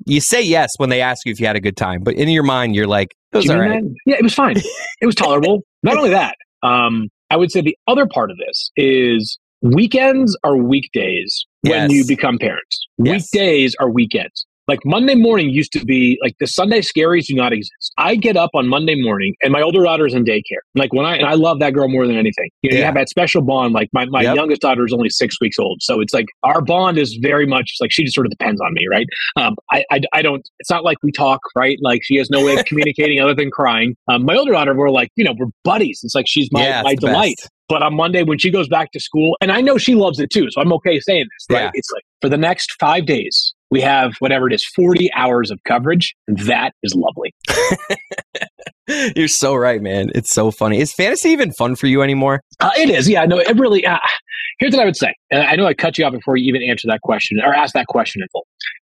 You 0.07 0.21
say 0.21 0.43
yes 0.43 0.71
when 0.77 0.91
they 0.91 1.01
ask 1.01 1.27
you 1.27 1.33
if 1.33 1.41
you 1.41 1.47
had 1.47 1.57
a 1.57 1.61
good 1.61 1.77
time, 1.79 2.03
but 2.05 2.15
in 2.15 2.29
your 2.29 2.45
mind 2.45 2.77
you're 2.77 2.87
like, 2.87 3.09
"It 3.33 3.39
was 3.39 3.51
all 3.51 3.59
right." 3.59 3.83
that? 3.83 3.95
Yeah, 4.07 4.17
it 4.17 4.23
was 4.23 4.35
fine. 4.35 4.57
it 5.01 5.07
was 5.07 5.15
tolerable. 5.17 5.63
Not 5.83 5.97
only 5.97 6.11
that, 6.11 6.37
um, 6.63 7.09
I 7.31 7.37
would 7.37 7.51
say 7.51 7.63
the 7.63 7.77
other 7.89 8.07
part 8.07 8.31
of 8.31 8.37
this 8.37 8.71
is 8.77 9.39
weekends 9.63 10.37
are 10.45 10.57
weekdays 10.57 11.47
when 11.63 11.91
Yes. 11.91 11.93
you 11.93 12.07
become 12.07 12.39
parents. 12.39 12.87
Yes. 12.99 13.29
Weekdays 13.33 13.75
are 13.81 13.91
weekends. 13.91 14.47
Like 14.67 14.81
Monday 14.87 15.15
morning 15.15 15.51
used 15.51 15.73
to 15.73 15.85
be 15.85 16.19
like 16.23 16.35
the 16.41 16.47
Sunday 16.47 16.81
scaries 16.81 17.27
do 17.27 17.35
not 17.35 17.53
exist. 17.53 17.93
I 17.99 18.17
get 18.17 18.37
up 18.37 18.51
on 18.55 18.67
Monday 18.67 19.01
morning 19.01 19.35
and 19.43 19.53
my 19.53 19.61
older 19.61 19.83
daughter's 19.83 20.15
in 20.15 20.25
daycare. 20.25 20.63
Like 20.75 20.93
when 20.95 21.05
I 21.05 21.17
and 21.17 21.27
I 21.27 21.35
love 21.35 21.59
that 21.61 21.75
girl 21.75 21.89
more 21.89 22.07
than 22.07 22.17
anything. 22.17 22.49
You 22.63 22.71
know, 22.71 22.75
you 22.77 22.81
Yeah. 22.81 22.87
have 22.87 22.95
that 22.95 23.11
special 23.11 23.43
bond. 23.43 23.75
Like 23.75 23.89
my, 23.93 24.07
my 24.07 24.23
Yep. 24.23 24.37
youngest 24.37 24.63
daughter 24.63 24.87
is 24.87 24.93
only 24.93 25.11
six 25.11 25.39
weeks 25.41 25.59
old. 25.59 25.83
So 25.83 26.01
it's 26.01 26.15
like 26.15 26.27
our 26.45 26.63
bond 26.63 26.97
is 26.97 27.19
very 27.21 27.47
much 27.47 27.73
like 27.81 27.93
she 27.93 28.05
just 28.05 28.15
sort 28.15 28.27
of 28.27 28.31
depends 28.31 28.61
on 28.61 28.73
me, 28.73 28.87
right? 28.91 29.07
Um, 29.37 29.55
I, 29.71 29.85
I, 29.91 30.01
I 30.15 30.23
don't, 30.23 30.43
it's 30.61 30.71
not 30.71 30.83
like 30.83 30.97
we 31.03 31.13
talk, 31.13 31.41
right? 31.55 31.77
Like 31.83 32.01
she 32.03 32.17
has 32.17 32.31
no 32.31 32.43
way 32.43 32.55
of 32.57 32.65
communicating 32.67 33.21
other 33.21 33.35
than 33.35 33.51
crying. 33.51 33.95
Um, 34.09 34.25
my 34.25 34.35
older 34.35 34.53
daughter, 34.53 34.75
we're 34.75 34.91
like, 34.91 35.11
you 35.17 35.25
know, 35.25 35.35
we're 35.39 35.47
buddies. 35.63 36.01
It's 36.03 36.15
like 36.15 36.27
she's 36.27 36.49
my, 36.53 36.67
Yeah, 36.67 36.83
my 36.83 36.95
delight. 36.95 37.37
best. 37.39 37.51
But 37.67 37.83
on 37.83 37.95
Monday, 37.97 38.23
when 38.23 38.39
she 38.39 38.51
goes 38.51 38.69
back 38.69 38.93
to 38.93 39.01
school, 39.01 39.39
and 39.41 39.51
I 39.51 39.63
know 39.63 39.79
she 39.79 39.95
loves 39.95 40.21
it 40.21 40.29
too, 40.31 40.49
so 40.51 40.61
I'm 40.61 40.71
okay 40.75 41.01
saying 41.01 41.25
this, 41.25 41.47
right? 41.57 41.63
Yeah. 41.65 41.71
It's 41.73 41.91
like 41.95 42.03
for 42.21 42.29
the 42.29 42.37
next 42.37 42.73
five 42.79 43.07
days, 43.07 43.54
we 43.71 43.81
have 43.81 44.13
whatever 44.19 44.47
it 44.47 44.53
is, 44.53 44.65
40 44.77 45.13
hours 45.15 45.51
of 45.51 45.59
coverage. 45.67 46.15
And 46.29 46.39
that 46.41 46.73
is 46.83 46.95
lovely. 46.95 47.35
You're 49.17 49.29
so 49.29 49.55
right, 49.55 49.81
man. 49.81 50.11
It's 50.15 50.33
so 50.33 50.51
funny. 50.51 50.79
Is 50.81 50.93
fantasy 50.93 51.31
even 51.31 51.53
fun 51.53 51.75
for 51.75 51.87
you 51.87 52.03
anymore? 52.03 52.41
Uh, 52.61 52.71
it 52.77 52.91
is. 52.91 53.09
Yeah, 53.09 53.25
no, 53.25 53.39
it 53.39 53.59
really, 53.59 53.85
uh, 53.87 53.99
here's 54.59 54.73
what 54.73 54.83
I 54.83 54.85
would 54.85 54.97
say. 54.97 55.15
And 55.31 55.43
I 55.43 55.57
know 55.57 55.67
I 55.67 55.75
cut 55.75 55.97
you 55.97 56.05
off 56.05 56.13
before 56.13 56.37
you 56.37 56.49
even 56.49 56.63
answer 56.63 56.87
that 56.89 57.01
question 57.01 57.41
or 57.41 57.55
ask 57.55 57.73
that 57.75 57.87
question 57.87 58.23
in 58.23 58.29
full. 58.29 58.47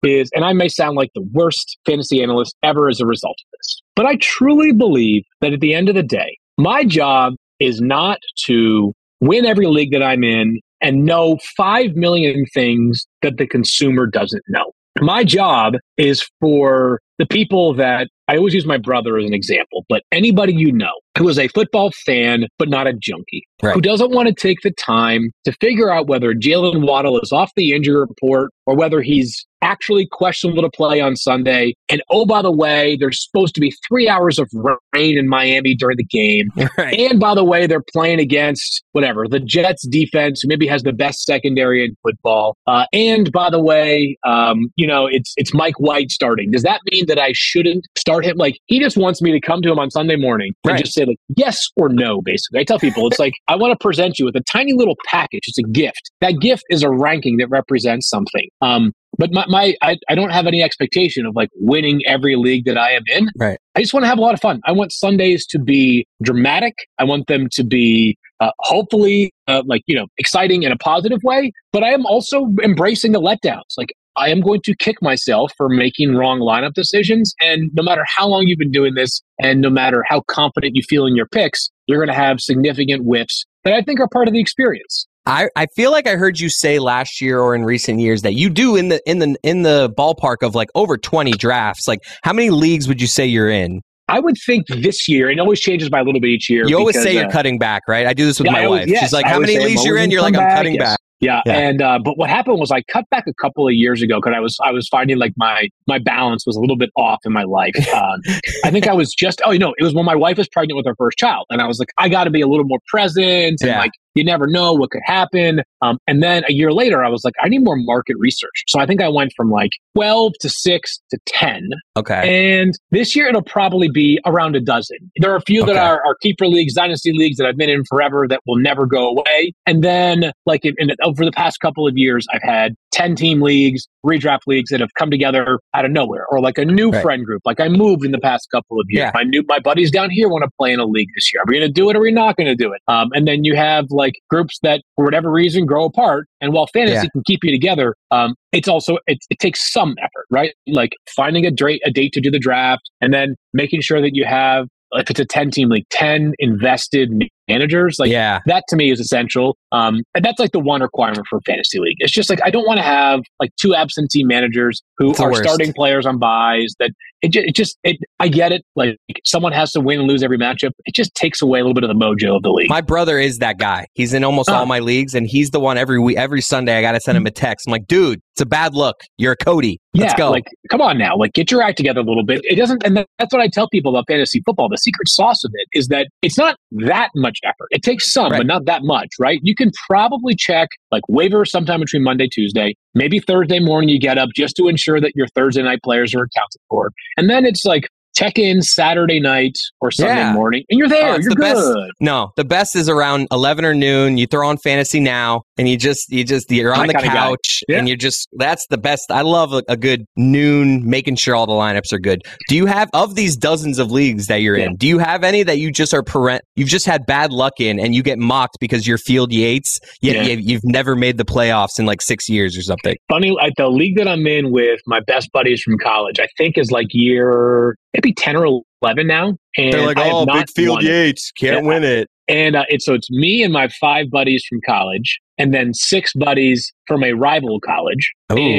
Is, 0.05 0.31
and 0.35 0.45
I 0.45 0.53
may 0.53 0.67
sound 0.67 0.97
like 0.97 1.11
the 1.15 1.25
worst 1.33 1.79
fantasy 1.87 2.23
analyst 2.23 2.57
ever 2.65 2.89
as 2.89 3.01
a 3.01 3.07
result 3.07 3.37
of 3.39 3.59
this, 3.59 3.83
but 3.95 4.05
I 4.05 4.17
truly 4.17 4.73
believe 4.73 5.23
that 5.41 5.53
at 5.53 5.61
the 5.61 5.75
end 5.75 5.89
of 5.89 5.95
the 5.95 6.03
day, 6.03 6.39
my 6.59 6.85
job 6.85 7.35
is 7.61 7.81
not 7.81 8.19
to 8.47 8.93
win 9.21 9.47
every 9.47 9.67
league 9.67 9.93
that 9.93 10.03
I'm 10.03 10.25
in 10.25 10.59
and 10.83 11.05
know 11.05 11.39
5 11.57 11.95
million 11.97 12.45
things 12.53 13.07
that 13.23 13.39
the 13.39 13.47
consumer 13.47 14.07
doesn't 14.07 14.43
know. 14.49 14.73
My 15.01 15.25
job 15.25 15.75
is 15.97 16.29
for 16.39 17.01
the 17.19 17.27
people 17.27 17.73
that 17.75 18.09
I 18.29 18.37
always 18.37 18.53
use 18.53 18.67
my 18.67 18.77
brother 18.77 19.17
as 19.17 19.25
an 19.25 19.33
example, 19.33 19.87
but 19.89 20.03
anybody 20.13 20.53
you 20.53 20.71
know 20.71 20.93
who 21.17 21.29
is 21.29 21.39
a 21.39 21.49
football 21.49 21.93
fan, 22.05 22.47
but 22.59 22.69
not 22.69 22.87
a 22.87 22.93
junkie, 22.93 23.45
Right. 23.63 23.75
who 23.75 23.81
doesn't 23.81 24.11
want 24.11 24.29
to 24.29 24.35
take 24.35 24.59
the 24.63 24.71
time 24.73 25.31
to 25.45 25.53
figure 25.61 25.91
out 25.91 26.09
whether 26.09 26.35
Jaylen 26.35 26.87
Waddle 26.87 27.19
is 27.21 27.33
off 27.33 27.51
the 27.57 27.73
injury 27.73 28.01
report 28.01 28.51
or 28.67 28.77
whether 28.77 29.01
he's 29.01 29.47
actually 29.63 30.07
questionable 30.11 30.63
to 30.63 30.71
play 30.71 31.01
on 31.01 31.17
Sunday. 31.17 31.75
And 31.89 32.03
oh, 32.11 32.27
by 32.27 32.43
the 32.43 32.53
way, 32.53 32.97
there's 32.99 33.23
supposed 33.25 33.55
to 33.55 33.61
be 33.61 33.73
three 33.89 34.09
hours 34.09 34.39
of 34.39 34.51
rain 34.93 35.17
in 35.19 35.29
Miami 35.29 35.75
during 35.75 35.97
the 35.97 36.05
game. 36.05 36.49
right. 36.79 36.99
And 36.99 37.21
by 37.21 37.35
the 37.35 37.45
way, 37.45 37.67
they're 37.67 37.85
playing 37.93 38.21
against 38.21 38.83
whatever 38.93 39.27
the 39.29 39.41
Jets 39.41 39.87
defense, 39.87 40.41
who 40.43 40.49
maybe 40.49 40.67
has 40.67 40.83
the 40.83 40.93
best 40.93 41.25
secondary 41.25 41.85
in 41.85 41.97
football. 42.03 42.57
Uh, 42.67 42.87
and 42.93 43.31
by 43.33 43.51
the 43.51 43.61
way, 43.61 44.17
um, 44.27 44.71
you 44.77 44.87
know 44.87 45.07
it's 45.07 45.33
it's 45.37 45.55
Mike 45.55 45.79
White 45.79 46.11
starting. 46.11 46.51
Does 46.51 46.63
that 46.63 46.81
mean 46.91 47.07
that 47.07 47.19
I 47.19 47.31
shouldn't 47.35 47.87
start 47.97 48.25
him? 48.25 48.37
Like 48.37 48.59
he 48.67 48.81
just 48.81 48.97
wants 48.97 49.23
me 49.23 49.33
to 49.33 49.41
come 49.41 49.63
to 49.63 49.71
him 49.71 49.79
on 49.79 49.91
Sunday 49.91 50.17
morning 50.17 50.53
and 50.65 50.73
Right. 50.73 50.81
just 50.83 50.95
say 50.95 51.05
like 51.05 51.19
yes 51.37 51.69
or 51.77 51.89
no. 51.89 52.21
Basically, 52.23 52.61
I 52.61 52.65
tell 52.65 52.79
people 52.79 53.07
it's 53.07 53.19
like 53.19 53.35
I 53.49 53.57
want 53.57 53.73
to 53.79 53.83
present 53.83 54.19
you 54.19 54.25
with 54.25 54.37
a 54.37 54.43
tiny 54.51 54.73
little 54.73 54.97
package. 55.07 55.43
It's 55.47 55.59
a 55.59 55.63
gift. 55.71 56.11
That 56.21 56.41
gift 56.41 56.65
is 56.71 56.83
a 56.83 56.91
ranking 56.91 57.37
that 57.39 57.49
represents 57.49 58.09
something. 58.09 58.49
Um, 58.61 58.93
but 59.19 59.33
my, 59.33 59.45
my 59.49 59.75
I, 59.83 59.99
I 60.09 60.15
don't 60.15 60.31
have 60.31 60.47
any 60.47 60.63
expectation 60.63 61.27
of 61.27 61.35
like 61.35 61.51
winning 61.55 62.01
every 62.07 62.37
league 62.37 62.65
that 62.65 62.79
I 62.79 62.93
am 62.93 63.03
in. 63.15 63.29
Right. 63.37 63.59
I 63.75 63.81
just 63.81 63.93
want 63.93 64.05
to 64.05 64.09
have 64.09 64.19
a 64.19 64.23
lot 64.23 64.35
of 64.35 64.41
fun. 64.41 64.61
I 64.65 64.73
want 64.73 64.93
Sundays 64.93 65.47
to 65.49 65.59
be 65.59 66.07
dramatic. 66.23 66.75
I 66.99 67.05
want 67.05 67.27
them 67.27 67.49
to 67.53 67.65
be 67.65 68.17
uh, 68.41 68.51
hopefully 68.61 69.33
uh, 69.47 69.63
like 69.67 69.83
you 69.87 69.97
know 69.97 70.07
exciting 70.19 70.63
in 70.63 70.73
a 70.73 70.77
positive 70.77 71.21
way. 71.23 71.53
But 71.73 71.83
I 71.83 71.91
am 71.91 72.07
also 72.07 72.47
embracing 72.63 73.13
the 73.13 73.21
letdowns. 73.21 73.77
Like 73.77 73.93
I 74.17 74.29
am 74.29 74.41
going 74.41 74.61
to 74.65 74.75
kick 74.77 74.97
myself 75.01 75.53
for 75.57 75.69
making 75.69 76.15
wrong 76.15 76.41
lineup 76.41 76.75
decisions. 76.75 77.35
And 77.41 77.71
no 77.73 77.83
matter 77.83 78.05
how 78.17 78.27
long 78.27 78.47
you've 78.47 78.59
been 78.59 78.71
doing 78.71 78.95
this, 78.95 79.23
and 79.43 79.61
no 79.61 79.71
matter 79.71 80.05
how 80.07 80.23
confident 80.29 80.77
you 80.77 80.83
feel 80.89 81.07
in 81.07 81.17
your 81.17 81.27
picks, 81.27 81.71
you're 81.87 81.99
going 81.99 82.15
to 82.15 82.21
have 82.21 82.41
significant 82.41 83.05
whiffs 83.05 83.45
that 83.65 83.73
I 83.73 83.83
think 83.83 84.01
are 84.01 84.09
part 84.09 84.29
of 84.29 84.35
the 84.35 84.41
experience. 84.41 85.07
I, 85.27 85.49
I 85.55 85.67
feel 85.77 85.93
like 85.93 86.07
I 86.09 86.17
heard 86.17 86.41
you 86.41 86.49
say 86.49 86.79
last 86.81 87.21
year 87.21 87.39
or 87.41 87.55
in 87.55 87.65
recent 87.65 88.01
years 88.01 88.23
that 88.23 88.35
you 88.35 88.51
do 88.51 88.75
in 88.77 88.89
the 88.89 89.01
in 89.09 89.21
the 89.21 89.37
in 89.45 89.63
the 89.63 89.93
ballpark 89.97 90.39
of 90.43 90.55
like 90.55 90.69
over 90.75 90.97
20 90.99 91.33
drafts. 91.33 91.87
Like 91.87 92.01
how 92.23 92.33
many 92.33 92.51
leagues 92.51 92.89
would 92.89 93.01
you 93.01 93.07
say 93.07 93.25
you're 93.27 93.49
in? 93.51 93.83
I 94.09 94.19
would 94.19 94.37
think 94.45 94.67
this 94.67 95.09
year, 95.09 95.31
it 95.31 95.39
always 95.39 95.61
changes 95.61 95.89
by 95.89 96.01
a 96.01 96.05
little 96.05 96.21
bit 96.21 96.29
each 96.31 96.51
year. 96.51 96.67
You 96.67 96.77
always 96.77 96.95
because, 96.97 97.05
say 97.05 97.15
you're 97.15 97.27
uh, 97.27 97.31
cutting 97.31 97.57
back, 97.59 97.83
right? 97.89 98.07
I 98.07 98.13
do 98.15 98.27
this 98.27 98.39
with 98.41 98.47
Yeah, 98.47 98.53
my 98.53 98.65
always- 98.65 98.81
wife. 98.81 98.89
yes, 98.89 99.01
She's 99.05 99.13
like, 99.13 99.25
I 99.27 99.31
"How 99.31 99.39
many 99.39 99.59
leagues 99.59 99.85
you're 99.85 99.97
in?" 99.97 100.11
You're 100.11 100.23
like, 100.23 100.37
"I'm 100.37 100.57
cutting 100.57 100.75
yes. 100.75 100.83
back." 100.83 100.99
Yeah, 101.21 101.41
Yeah. 101.47 101.53
and 101.57 101.81
uh, 101.81 102.01
but 102.05 102.19
what 102.19 102.29
happened 102.29 102.59
was 102.59 102.73
I 102.73 102.83
cut 102.93 103.05
back 103.11 103.29
a 103.29 103.35
couple 103.35 103.69
of 103.69 103.75
years 103.75 104.03
ago 104.03 104.19
because 104.21 104.35
I 104.37 104.41
was 104.41 104.59
I 104.65 104.73
was 104.73 104.89
finding 104.89 105.19
like 105.19 105.33
my 105.37 105.69
my 105.87 106.01
balance 106.01 106.45
was 106.45 106.57
a 106.57 106.61
little 106.61 106.77
bit 106.77 106.91
off 106.97 107.21
in 107.25 107.33
my 107.33 107.45
life. 107.45 107.75
Um, 107.95 108.21
I 108.65 108.71
think 108.73 108.89
I 108.89 108.93
was 108.93 109.15
just 109.15 109.41
oh 109.47 109.53
you 109.53 109.61
know 109.61 109.73
it 109.79 109.85
was 109.85 109.95
when 109.95 110.05
my 110.05 110.17
wife 110.17 110.37
was 110.37 110.49
pregnant 110.49 110.77
with 110.77 110.87
her 110.87 110.97
first 110.97 111.17
child, 111.17 111.47
and 111.49 111.63
I 111.63 111.67
was 111.69 111.79
like 111.79 111.91
I 111.97 112.09
got 112.09 112.25
to 112.25 112.31
be 112.31 112.41
a 112.41 112.49
little 112.49 112.65
more 112.67 112.81
present 112.89 113.25
and 113.27 113.59
Yeah. 113.63 113.79
like 113.79 113.93
you 114.15 114.25
never 114.25 114.47
know 114.47 114.73
what 114.73 114.91
could 114.91 115.03
happen. 115.05 115.63
Um, 115.81 115.99
and 116.07 116.23
then 116.23 116.45
a 116.49 116.53
year 116.53 116.73
later, 116.73 117.05
I 117.05 117.09
was 117.09 117.23
like 117.25 117.35
I 117.43 117.49
need 117.49 117.65
more 117.65 117.77
market 117.77 118.17
research, 118.19 118.65
so 118.69 118.79
I 118.81 118.87
think 118.87 119.03
I 119.03 119.09
went 119.09 119.33
from 119.37 119.51
like 119.51 119.71
twelve 119.97 120.33
to 120.41 120.49
six 120.49 121.01
to 121.11 121.19
ten, 121.27 121.69
Okay. 121.97 122.53
and 122.61 122.75
this 122.91 123.15
year 123.17 123.27
it'll 123.29 123.43
probably 123.43 123.89
be 123.89 124.19
around 124.27 124.57
a 124.57 124.61
dozen. 124.61 124.97
There 125.17 125.33
are 125.33 125.37
a 125.37 125.41
few 125.43 125.65
that 125.67 125.77
are, 125.77 126.05
are 126.07 126.15
keeper 126.23 126.47
leagues, 126.47 126.75
dynasty 126.75 127.13
leagues 127.13 127.37
that 127.39 127.47
I've 127.47 127.57
been 127.57 127.71
in 127.71 127.85
forever 127.85 128.27
that 128.29 128.41
will 128.47 128.59
never 128.59 128.87
go 128.87 129.09
away. 129.09 129.53
And 129.67 129.83
then, 129.83 130.33
like 130.47 130.65
in, 130.65 130.75
in, 130.79 130.91
over 131.05 131.25
the 131.25 131.33
past 131.33 131.59
couple 131.61 131.87
of 131.87 131.95
years, 131.97 132.27
I've 132.33 132.43
had 132.43 132.75
10 132.93 133.15
team 133.17 133.41
leagues, 133.41 133.87
redraft 134.05 134.41
leagues 134.47 134.71
that 134.71 134.81
have 134.81 134.91
come 134.99 135.11
together 135.11 135.59
out 135.75 135.85
of 135.85 135.91
nowhere, 135.91 136.27
or 136.31 136.41
like 136.41 136.59
a 136.59 136.65
new 136.65 136.91
Right. 136.91 137.03
friend 137.03 137.25
group. 137.25 137.43
Like 137.45 137.59
I 137.61 137.69
moved 137.69 138.05
in 138.05 138.11
the 138.13 138.19
past 138.19 138.49
couple 138.51 138.79
of 138.79 138.87
years. 138.89 139.05
Yeah. 139.07 139.11
My 139.15 139.23
new 139.23 139.43
my 139.49 139.59
buddies 139.59 139.91
down 139.91 140.11
here 140.11 140.29
want 140.29 140.45
to 140.45 140.51
play 140.59 140.73
in 140.73 140.81
a 140.81 140.85
league 140.85 141.09
this 141.15 141.33
year. 141.33 141.43
Are 141.43 141.45
we 141.49 141.59
going 141.59 141.69
to 141.69 141.73
do 141.73 141.89
it 141.91 141.97
or 141.97 142.01
are 142.01 142.03
we 142.03 142.13
not 142.13 142.37
going 142.37 142.47
to 142.49 142.55
do 142.55 142.73
it? 142.73 142.81
Um, 142.89 143.09
and 143.15 143.27
then 143.27 143.45
you 143.45 143.57
have 143.57 143.87
like 143.91 144.02
groups 144.31 144.59
that, 144.63 144.83
for 144.97 145.05
whatever 145.05 145.31
reason, 145.31 145.67
grow 145.67 145.85
apart. 145.85 146.27
And 146.41 146.53
while 146.53 146.67
fantasy 146.73 146.95
Yeah. 146.95 147.11
can 147.13 147.23
keep 147.27 147.41
you 147.43 147.51
together, 147.51 147.95
um, 148.11 148.35
it's 148.53 148.69
also 148.69 148.99
it, 149.07 149.19
it 149.31 149.39
takes 149.39 149.73
some 149.73 149.95
effort, 149.99 150.27
right? 150.31 150.53
Like 150.67 150.93
finding 151.15 151.47
a, 151.47 151.51
dra- 151.51 151.79
a 151.85 151.91
date 151.91 152.13
to 152.15 152.21
do 152.21 152.31
the 152.31 152.39
draft, 152.39 152.83
and 153.01 153.13
then 153.13 153.35
making 153.53 153.81
sure 153.81 154.01
that 154.01 154.11
you 154.15 154.25
have, 154.25 154.67
if 154.93 155.11
it's 155.11 155.21
a 155.21 155.25
ten 155.25 155.51
team 155.51 155.69
league, 155.71 155.87
ten 155.91 156.33
invested 156.39 157.11
managers. 157.49 157.97
Like 157.99 158.11
yeah. 158.11 158.41
that 158.47 158.65
to 158.69 158.77
me 158.77 158.91
is 158.91 159.01
essential. 159.01 159.57
Um, 159.73 160.03
and 160.15 160.25
that's 160.25 160.39
like 160.39 160.53
the 160.53 160.61
one 160.61 160.83
requirement 160.83 161.27
for 161.29 161.41
fantasy 161.43 161.79
league. 161.79 161.97
It's 161.99 162.13
just 162.13 162.31
like 162.31 162.41
I 162.45 162.51
don't 162.51 162.67
want 162.67 162.79
to 162.79 162.85
have 162.85 163.21
like 163.41 163.51
two 163.57 163.75
absentee 163.75 164.25
managers 164.25 164.83
who 164.99 165.15
are 165.17 165.31
worst. 165.31 165.43
starting 165.43 165.73
players 165.73 166.07
on 166.07 166.19
buys. 166.19 166.75
That 166.79 166.91
it, 167.23 167.35
it 167.37 167.55
just 167.55 167.79
it, 167.85 167.97
I 168.19 168.29
get 168.29 168.53
it. 168.53 168.63
Like 168.77 168.97
someone 169.25 169.53
has 169.53 169.73
to 169.73 169.81
win 169.81 170.01
and 170.01 170.09
lose 170.09 170.23
every 170.23 170.39
matchup. 170.39 170.71
It 170.85 170.95
just 170.95 171.15
takes 171.15 171.41
away 171.41 171.61
a 171.61 171.63
little 171.63 171.75
bit 171.75 171.85
of 171.85 171.89
the 171.89 171.95
mojo 171.95 172.37
of 172.37 172.43
the 172.43 172.51
league. 172.51 172.69
My 172.69 172.81
brother 172.81 173.19
is 173.19 173.39
that 173.39 173.59
guy. 173.59 173.87
He's 173.95 174.13
in 174.13 174.25
almost 174.25 174.49
all 174.49 174.63
Oh. 174.63 174.67
my 174.67 174.79
leagues, 174.81 175.15
and 175.15 175.27
he's 175.27 175.51
the 175.51 175.61
one 175.61 175.77
every 175.79 175.99
week, 175.99 176.17
every 176.17 176.41
Sunday. 176.41 176.77
I 176.77 176.83
got 176.83 176.93
to 176.93 177.01
send 177.01 177.17
him 177.17 177.27
a 177.27 177.31
text. 177.31 177.67
I'm 177.67 177.73
like, 177.73 177.87
"Dude, 177.87 178.21
it's 178.35 178.41
a 178.41 178.47
bad 178.47 178.75
look. 178.75 178.97
You're 179.19 179.33
a 179.33 179.37
Cote. 179.37 179.65
Let's 179.65 179.79
yeah, 179.95 180.17
go." 180.17 180.31
like 180.31 180.45
come 180.71 180.81
on 180.81 180.99
now, 180.99 181.17
like 181.17 181.33
get 181.33 181.51
your 181.51 181.63
act 181.63 181.77
together 181.79 182.01
a 182.01 182.05
little 182.05 182.25
bit. 182.25 182.41
It 182.45 182.57
doesn't, 182.57 182.85
and 182.85 182.97
that's 183.19 183.33
what 183.33 183.41
I 183.41 183.49
tell 183.49 183.69
people 183.69 183.95
about 183.95 184.05
fantasy 184.09 184.43
football. 184.45 184.69
The 184.69 184.77
secret 184.77 185.09
sauce 185.09 185.45
of 185.45 185.53
it 185.55 185.69
is 185.79 185.89
that 185.89 186.09
it's 186.23 186.37
not 186.39 186.57
that 186.73 187.11
much 187.15 187.32
much 187.33 187.39
effort. 187.45 187.69
It 187.71 187.83
takes 187.83 188.13
some, 188.13 188.31
Right. 188.33 188.39
but 188.39 188.47
not 188.47 188.65
that 188.67 188.83
much, 188.83 189.09
right? 189.19 189.39
You 189.43 189.55
can 189.55 189.71
probably 189.89 190.35
check 190.35 190.69
like 190.91 191.03
waiver 191.09 191.45
sometime 191.45 191.81
between 191.81 192.03
Monday, 192.03 192.29
Tuesday, 192.29 192.75
maybe 192.95 193.19
Thursday 193.21 193.59
morning. 193.61 193.89
You 193.89 193.99
get 193.99 194.19
up 194.19 194.31
just 194.37 194.57
to 194.57 194.69
ensure 194.69 195.01
that 195.01 195.13
your 195.15 195.27
Thursday 195.35 195.63
night 195.63 195.81
players 195.83 196.15
are 196.15 196.23
accounted 196.25 196.61
for, 196.69 196.91
and 197.17 197.29
then 197.31 197.45
it's 197.47 197.65
like 197.65 197.89
check 198.15 198.39
in 198.39 198.61
Saturday 198.61 199.19
night 199.19 199.55
or 199.81 199.91
Sunday 199.91 200.17
Yeah. 200.17 200.35
morning, 200.35 200.63
and 200.69 200.79
you're 200.79 200.87
there. 200.89 201.15
Oh, 201.15 201.19
you're 201.19 201.31
the 201.31 201.37
best. 201.37 201.57
good. 201.63 201.91
No, 201.99 202.31
the 202.37 202.45
best 202.45 202.77
is 202.77 202.87
around 202.87 203.27
eleven 203.33 203.65
or 203.65 203.75
noon. 203.75 204.19
You 204.19 204.27
throw 204.27 204.47
on 204.49 204.59
fantasy 204.59 205.01
now, 205.01 205.43
and 205.57 205.67
you 205.67 205.79
just 205.79 206.13
you 206.13 206.23
just 206.23 206.51
you're 206.51 206.75
on 206.75 206.89
the 206.89 206.93
couch, 206.93 207.63
Yeah. 207.69 207.79
and 207.79 207.89
you're 207.89 207.97
just 207.97 208.29
that's 208.35 208.67
the 208.69 208.77
best. 208.77 209.11
I 209.11 209.23
love 209.23 209.55
a, 209.55 209.63
a 209.67 209.79
good 209.79 210.05
noon, 210.17 210.87
making 210.89 211.17
sure 211.17 211.35
all 211.35 211.47
the 211.47 211.55
lineups 211.55 211.91
are 211.95 211.99
good. 211.99 212.21
Do 212.51 212.57
you 212.57 212.67
have 212.67 212.91
of 212.93 213.15
these 213.15 213.35
dozens 213.35 213.79
of 213.79 213.91
leagues 213.91 214.27
that 214.27 214.43
you're 214.43 214.59
Yeah. 214.59 214.67
in? 214.67 214.77
Do 214.77 214.87
you 214.87 214.99
have 214.99 215.25
any 215.25 215.43
that 215.45 215.59
you 215.59 215.71
just 215.73 215.95
are 215.95 216.03
parent? 216.03 216.43
You've 216.55 216.69
just 216.69 216.85
had 216.87 217.07
bad 217.07 217.33
luck 217.33 217.55
in, 217.61 217.81
and 217.81 217.95
you 217.95 218.03
get 218.03 218.19
mocked 218.19 218.59
because 218.61 218.87
you're 218.87 218.99
Field 218.99 219.33
Yates, 219.33 219.81
yet 220.01 220.17
Yeah. 220.17 220.23
you, 220.35 220.37
you've 220.39 220.65
never 220.65 220.95
made 220.95 221.17
the 221.17 221.25
playoffs 221.25 221.79
in 221.79 221.87
like 221.87 222.03
six 222.03 222.29
years 222.29 222.57
or 222.57 222.63
something. 222.63 222.97
Funny, 223.09 223.31
like 223.31 223.55
the 223.57 223.69
league 223.69 223.97
that 223.97 224.07
I'm 224.09 224.27
in 224.27 224.51
with 224.51 224.81
my 224.87 225.01
best 225.01 225.33
buddies 225.33 225.63
from 225.63 225.79
college, 225.79 226.21
I 226.21 226.29
think 226.37 226.59
is 226.59 226.71
like 226.71 226.89
year 226.91 227.77
maybe 227.95 228.13
ten 228.13 228.37
or 228.37 228.63
eleven 228.83 229.07
now, 229.07 229.37
and 229.57 229.73
They're 229.73 229.87
like, 229.87 229.97
I 229.97 230.05
have 230.05 230.15
oh, 230.15 230.25
not 230.25 230.49
won 230.59 230.85
it. 230.85 230.89
Yates 230.89 231.33
can't 231.33 231.65
win 231.67 231.85
it. 231.85 232.09
And 232.33 232.57
uh, 232.57 232.65
it's 232.69 232.87
so 232.87 232.95
it's 232.95 233.11
me 233.11 233.43
and 233.43 233.53
my 233.53 233.69
five 233.81 234.11
buddies 234.11 234.43
from 234.49 234.61
college, 234.67 235.21
and 235.37 235.53
then 235.53 235.75
six 235.75 236.15
buddies 236.15 236.73
from 236.87 237.05
a 237.05 237.13
rival 237.13 237.61
college. 237.61 238.11